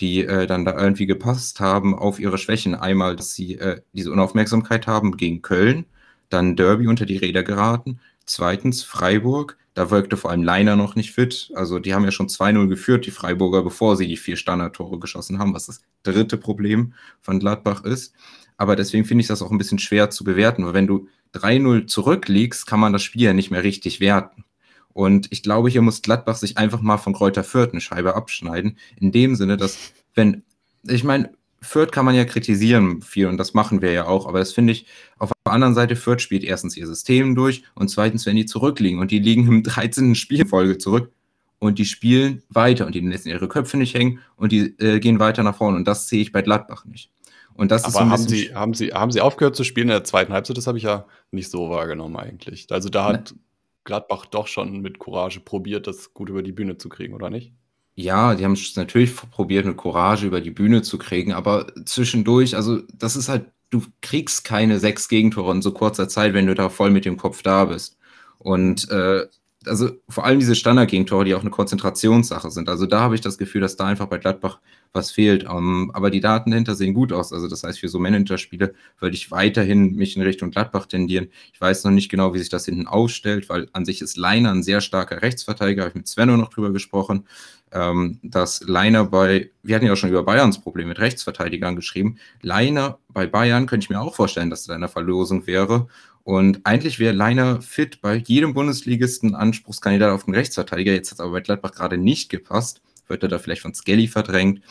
[0.00, 2.74] die äh, dann da irgendwie gepasst haben auf ihre Schwächen.
[2.74, 5.84] Einmal, dass sie äh, diese Unaufmerksamkeit haben gegen Köln,
[6.30, 8.00] dann Derby unter die Räder geraten.
[8.26, 11.50] Zweitens Freiburg, da wirkte vor allem Leiner noch nicht fit.
[11.54, 15.38] Also die haben ja schon 2-0 geführt, die Freiburger, bevor sie die vier Standardtore geschossen
[15.38, 18.14] haben, was das dritte Problem von Gladbach ist.
[18.56, 21.86] Aber deswegen finde ich das auch ein bisschen schwer zu bewerten, weil wenn du 3-0
[21.86, 24.44] zurückliegst, kann man das Spiel ja nicht mehr richtig werten.
[24.92, 28.78] Und ich glaube, hier muss Gladbach sich einfach mal von Kräuter Fürth eine Scheibe abschneiden.
[28.96, 30.44] In dem Sinne, dass, wenn,
[30.86, 31.32] ich meine,
[31.64, 34.72] Fürth kann man ja kritisieren viel und das machen wir ja auch, aber das finde
[34.72, 34.86] ich,
[35.18, 39.00] auf der anderen Seite, Fürth spielt erstens ihr System durch und zweitens, wenn die zurückliegen
[39.00, 40.14] und die liegen im 13.
[40.14, 41.10] Spielfolge zurück
[41.58, 45.18] und die spielen weiter und die lassen ihre Köpfe nicht hängen und die äh, gehen
[45.18, 47.10] weiter nach vorne und das sehe ich bei Gladbach nicht.
[47.54, 49.94] Und das Aber ist so haben, Sie, haben, Sie, haben Sie aufgehört zu spielen in
[49.94, 50.56] der zweiten Halbzeit?
[50.56, 52.66] Das habe ich ja nicht so wahrgenommen eigentlich.
[52.70, 53.38] Also da hat ne.
[53.84, 57.52] Gladbach doch schon mit Courage probiert, das gut über die Bühne zu kriegen, oder nicht?
[57.96, 62.56] Ja, die haben es natürlich probiert, mit Courage über die Bühne zu kriegen, aber zwischendurch,
[62.56, 66.54] also das ist halt, du kriegst keine sechs Gegentore in so kurzer Zeit, wenn du
[66.54, 67.96] da voll mit dem Kopf da bist.
[68.38, 69.26] Und äh,
[69.66, 72.68] also vor allem diese Standardgegentore, die auch eine Konzentrationssache sind.
[72.68, 74.60] Also da habe ich das Gefühl, dass da einfach bei Gladbach
[74.94, 75.44] was fehlt.
[75.44, 77.32] Um, ähm, aber die Daten dahinter sehen gut aus.
[77.32, 81.28] Also das heißt, für so Managerspiele würde ich weiterhin mich in Richtung Gladbach tendieren.
[81.52, 84.52] Ich weiß noch nicht genau, wie sich das hinten ausstellt, weil an sich ist Leiner
[84.52, 85.82] ein sehr starker Rechtsverteidiger.
[85.82, 87.26] Habe ich mit Svenno noch drüber gesprochen,
[87.72, 92.18] ähm, dass Leiner bei, wir hatten ja auch schon über Bayerns Problem mit Rechtsverteidigern geschrieben.
[92.40, 95.88] Leiner bei Bayern könnte ich mir auch vorstellen, dass da eine Verlosung wäre.
[96.24, 100.92] Und eigentlich wäre Leiner fit bei jedem Bundesligisten Anspruchskandidat auf den Rechtsverteidiger.
[100.92, 102.80] Jetzt hat es aber bei Gladbach gerade nicht gepasst.
[103.06, 104.62] Wird er da vielleicht von Skelly verdrängt.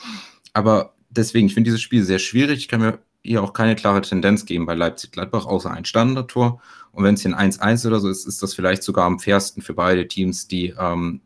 [0.54, 2.58] Aber deswegen, ich finde dieses Spiel sehr schwierig.
[2.58, 6.60] Ich kann mir hier auch keine klare Tendenz geben bei Leipzig-Gladbach, außer ein Standardtor.
[6.92, 9.62] Und wenn es hier ein 1-1 oder so ist, ist das vielleicht sogar am fairsten
[9.62, 11.22] für beide Teams, die ähm,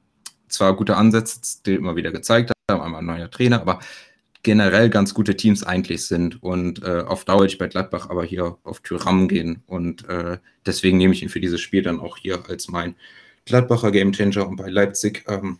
[0.49, 3.79] zwar gute Ansätze die immer wieder gezeigt haben, einmal ein neuer Trainer, aber
[4.47, 6.41] generell ganz gute Teams eigentlich sind.
[6.41, 9.61] Und äh, auf Dauer ich bei Gladbach aber hier auf Tyram gehen.
[9.67, 12.95] Und äh, deswegen nehme ich ihn für dieses Spiel dann auch hier als mein
[13.45, 15.25] Gladbacher Gamechanger und bei Leipzig.
[15.27, 15.59] Ähm,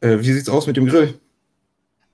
[0.00, 1.20] äh, wie sieht's aus mit dem Grill?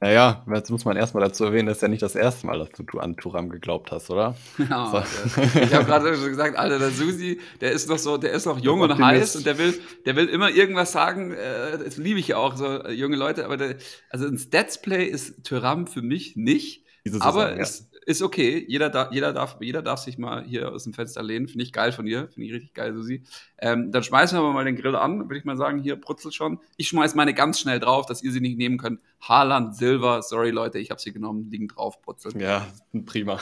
[0.02, 2.70] Naja, jetzt muss man erstmal dazu erwähnen, das ist ja nicht das erste Mal, dass
[2.72, 4.34] du an Turam geglaubt hast, oder?
[4.58, 5.38] Ja, so.
[5.60, 8.58] Ich habe gerade schon gesagt, Alter, der Susi, der ist noch so, der ist noch
[8.58, 11.30] jung und heiß und der will, der will immer irgendwas sagen.
[11.30, 13.76] Äh, das liebe ich ja auch, so äh, junge Leute, aber der,
[14.10, 16.84] also ein Statsplay ist Tyram für mich nicht.
[17.20, 17.58] aber ja.
[17.58, 18.64] es, ist okay.
[18.68, 21.48] Jeder, da, jeder, darf, jeder darf sich mal hier aus dem Fenster lehnen.
[21.48, 22.28] Finde ich geil von dir.
[22.28, 23.22] Finde ich richtig geil, Susi.
[23.58, 25.20] Ähm, dann schmeißen wir mal den Grill an.
[25.20, 26.58] Würde ich mal sagen, hier brutzelt schon.
[26.76, 29.00] Ich schmeiß meine ganz schnell drauf, dass ihr sie nicht nehmen könnt.
[29.20, 30.22] Haaland, Silver.
[30.22, 31.50] Sorry, Leute, ich habe sie genommen.
[31.50, 32.34] Liegen drauf, brutzelt.
[32.36, 32.66] Ja,
[33.06, 33.40] prima.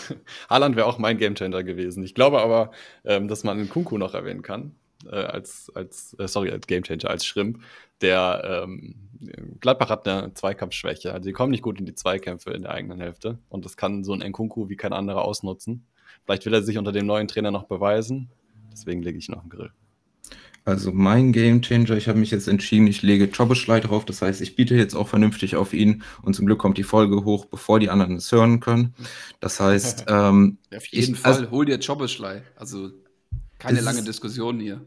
[0.51, 2.03] Haaland wäre auch mein Gamechanger gewesen.
[2.05, 2.71] Ich glaube aber,
[3.05, 4.75] ähm, dass man den Kunku noch erwähnen kann.
[5.07, 7.63] Äh, als, als äh, sorry, als Gamechanger, als Shrimp.
[8.01, 8.95] Der ähm,
[9.61, 11.13] Gladbach hat eine Zweikampfschwäche.
[11.13, 13.39] Also die kommen nicht gut in die Zweikämpfe in der eigenen Hälfte.
[13.49, 15.87] Und das kann so ein Nkunku wie kein anderer ausnutzen.
[16.25, 18.31] Vielleicht will er sich unter dem neuen Trainer noch beweisen.
[18.73, 19.71] Deswegen lege ich noch einen Grill.
[20.65, 24.05] Also mein Gamechanger, ich habe mich jetzt entschieden, ich lege Choboschlei drauf.
[24.05, 26.03] Das heißt, ich biete jetzt auch vernünftig auf ihn.
[26.23, 28.95] Und zum Glück kommt die Folge hoch, bevor die anderen es hören können.
[29.41, 32.43] Das heißt, ähm, auf jeden ich, Fall, also, hol dir Choboschlei.
[32.57, 32.91] Also
[33.61, 34.81] keine lange Diskussion hier.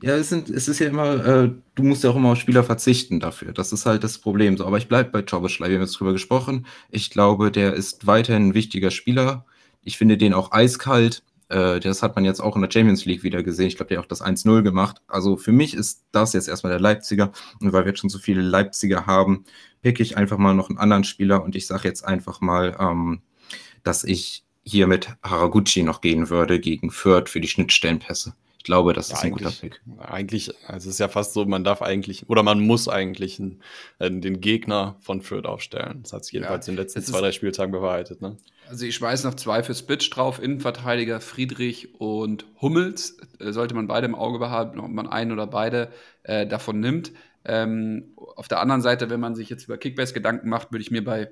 [0.00, 2.62] Ja, es, sind, es ist ja immer, äh, du musst ja auch immer auf Spieler
[2.62, 3.52] verzichten dafür.
[3.52, 4.56] Das ist halt das Problem.
[4.56, 6.66] So, aber ich bleibe bei Choboschlei, wir haben jetzt drüber gesprochen.
[6.90, 9.44] Ich glaube, der ist weiterhin ein wichtiger Spieler.
[9.82, 11.24] Ich finde den auch eiskalt.
[11.48, 13.66] Äh, das hat man jetzt auch in der Champions League wieder gesehen.
[13.66, 15.02] Ich glaube, der hat auch das 1-0 gemacht.
[15.08, 17.32] Also für mich ist das jetzt erstmal der Leipziger.
[17.60, 19.44] Und weil wir jetzt schon so viele Leipziger haben,
[19.82, 21.42] pick ich einfach mal noch einen anderen Spieler.
[21.42, 23.20] Und ich sage jetzt einfach mal, ähm,
[23.82, 28.34] dass ich hier mit Haraguchi noch gehen würde gegen Fürth für die Schnittstellenpässe
[28.68, 29.80] glaube, das ja, ist ein guter Pick.
[29.98, 33.62] Eigentlich, also es ist ja fast so, man darf eigentlich, oder man muss eigentlich einen,
[33.98, 36.00] äh, den Gegner von Fürth aufstellen.
[36.02, 38.20] Das hat sich jedenfalls ja, in den letzten zwei, drei Spieltagen bewahrheitet.
[38.20, 38.36] Ne?
[38.68, 43.16] Also ich schmeiße noch zwei für Spitch drauf, Innenverteidiger Friedrich und Hummels.
[43.40, 45.90] Äh, sollte man beide im Auge behalten, ob man einen oder beide
[46.24, 47.12] äh, davon nimmt.
[47.46, 50.90] Ähm, auf der anderen Seite, wenn man sich jetzt über Kickbase Gedanken macht, würde ich
[50.90, 51.30] mir bei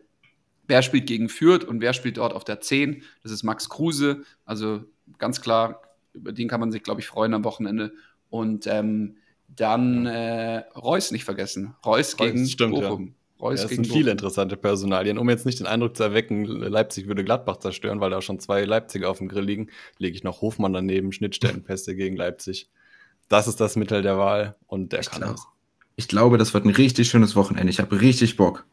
[0.67, 3.03] Wer spielt gegen Fürth und wer spielt dort auf der 10?
[3.23, 4.23] Das ist Max Kruse.
[4.45, 4.85] Also
[5.19, 5.83] ganz klar
[6.17, 7.93] über den kann man sich, glaube ich, freuen am Wochenende.
[8.31, 9.17] Und ähm,
[9.49, 11.75] dann äh, Reus nicht vergessen.
[11.85, 13.07] Reus, Reus gegen stimmt, Bochum.
[13.07, 13.13] Ja.
[13.39, 15.19] Reus ja, das sind viele interessante Personalien.
[15.19, 18.65] Um jetzt nicht den Eindruck zu erwecken, Leipzig würde Gladbach zerstören, weil da schon zwei
[18.65, 19.69] Leipziger auf dem Grill liegen,
[19.99, 22.71] lege ich noch Hofmann daneben, Schnittstellenpässe gegen Leipzig.
[23.29, 25.47] Das ist das Mittel der Wahl und der ich kann es.
[25.99, 27.71] Ich glaube, das wird ein richtig schönes Wochenende.
[27.71, 28.67] Ich habe richtig Bock.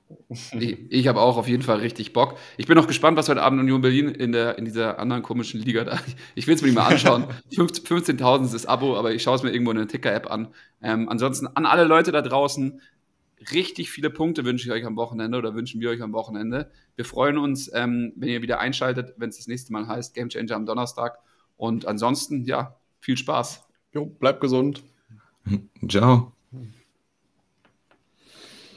[0.60, 2.38] Ich, ich habe auch auf jeden Fall richtig Bock.
[2.58, 5.62] Ich bin auch gespannt, was heute Abend Union Berlin in, der, in dieser anderen komischen
[5.62, 6.00] Liga da.
[6.36, 7.28] Ich will es mir mal anschauen.
[7.52, 10.50] 15.000 ist das Abo, aber ich schaue es mir irgendwo in der Ticker-App an.
[10.82, 12.82] Ähm, ansonsten an alle Leute da draußen,
[13.54, 16.72] richtig viele Punkte wünsche ich euch am Wochenende oder wünschen wir euch am Wochenende.
[16.98, 20.28] Wir freuen uns, ähm, wenn ihr wieder einschaltet, wenn es das nächste Mal heißt Game
[20.28, 21.20] Changer am Donnerstag.
[21.56, 23.64] Und ansonsten, ja, viel Spaß.
[23.94, 24.84] Jo, bleibt gesund.
[25.88, 26.33] Ciao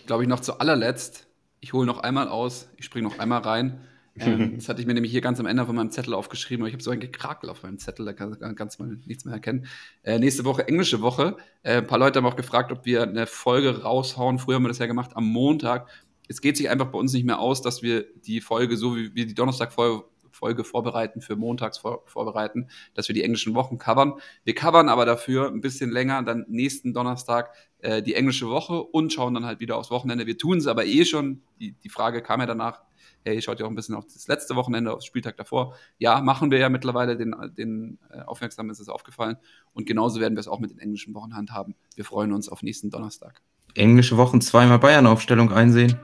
[0.07, 1.27] glaube ich, noch zu allerletzt,
[1.61, 3.81] ich hole noch einmal aus, ich springe noch einmal rein.
[4.19, 6.69] Ähm, das hatte ich mir nämlich hier ganz am Ende von meinem Zettel aufgeschrieben, aber
[6.69, 9.35] ich habe so ein Gekrakel auf meinem Zettel, da kann, kannst du mal nichts mehr
[9.35, 9.66] erkennen.
[10.03, 11.37] Äh, nächste Woche englische Woche.
[11.62, 14.39] Äh, ein paar Leute haben auch gefragt, ob wir eine Folge raushauen.
[14.39, 15.89] Früher haben wir das ja gemacht am Montag.
[16.28, 19.15] Es geht sich einfach bei uns nicht mehr aus, dass wir die Folge, so wie
[19.15, 20.05] wir die Donnerstag-Folge
[20.37, 24.15] Folge vorbereiten, für montags vor, vorbereiten, dass wir die englischen Wochen covern.
[24.45, 29.13] Wir covern aber dafür ein bisschen länger, dann nächsten Donnerstag äh, die englische Woche und
[29.13, 30.27] schauen dann halt wieder aufs Wochenende.
[30.27, 31.43] Wir tun es aber eh schon.
[31.59, 32.83] Die, die Frage kam ja danach,
[33.25, 35.75] hey, schaut ja auch ein bisschen auf das letzte Wochenende, aufs Spieltag davor.
[35.99, 39.37] Ja, machen wir ja mittlerweile, den, den äh, Aufmerksamen ist es aufgefallen.
[39.73, 41.75] Und genauso werden wir es auch mit den englischen Wochen handhaben.
[41.95, 43.43] Wir freuen uns auf nächsten Donnerstag.
[43.75, 45.99] Englische Wochen zweimal Bayern-Aufstellung einsehen.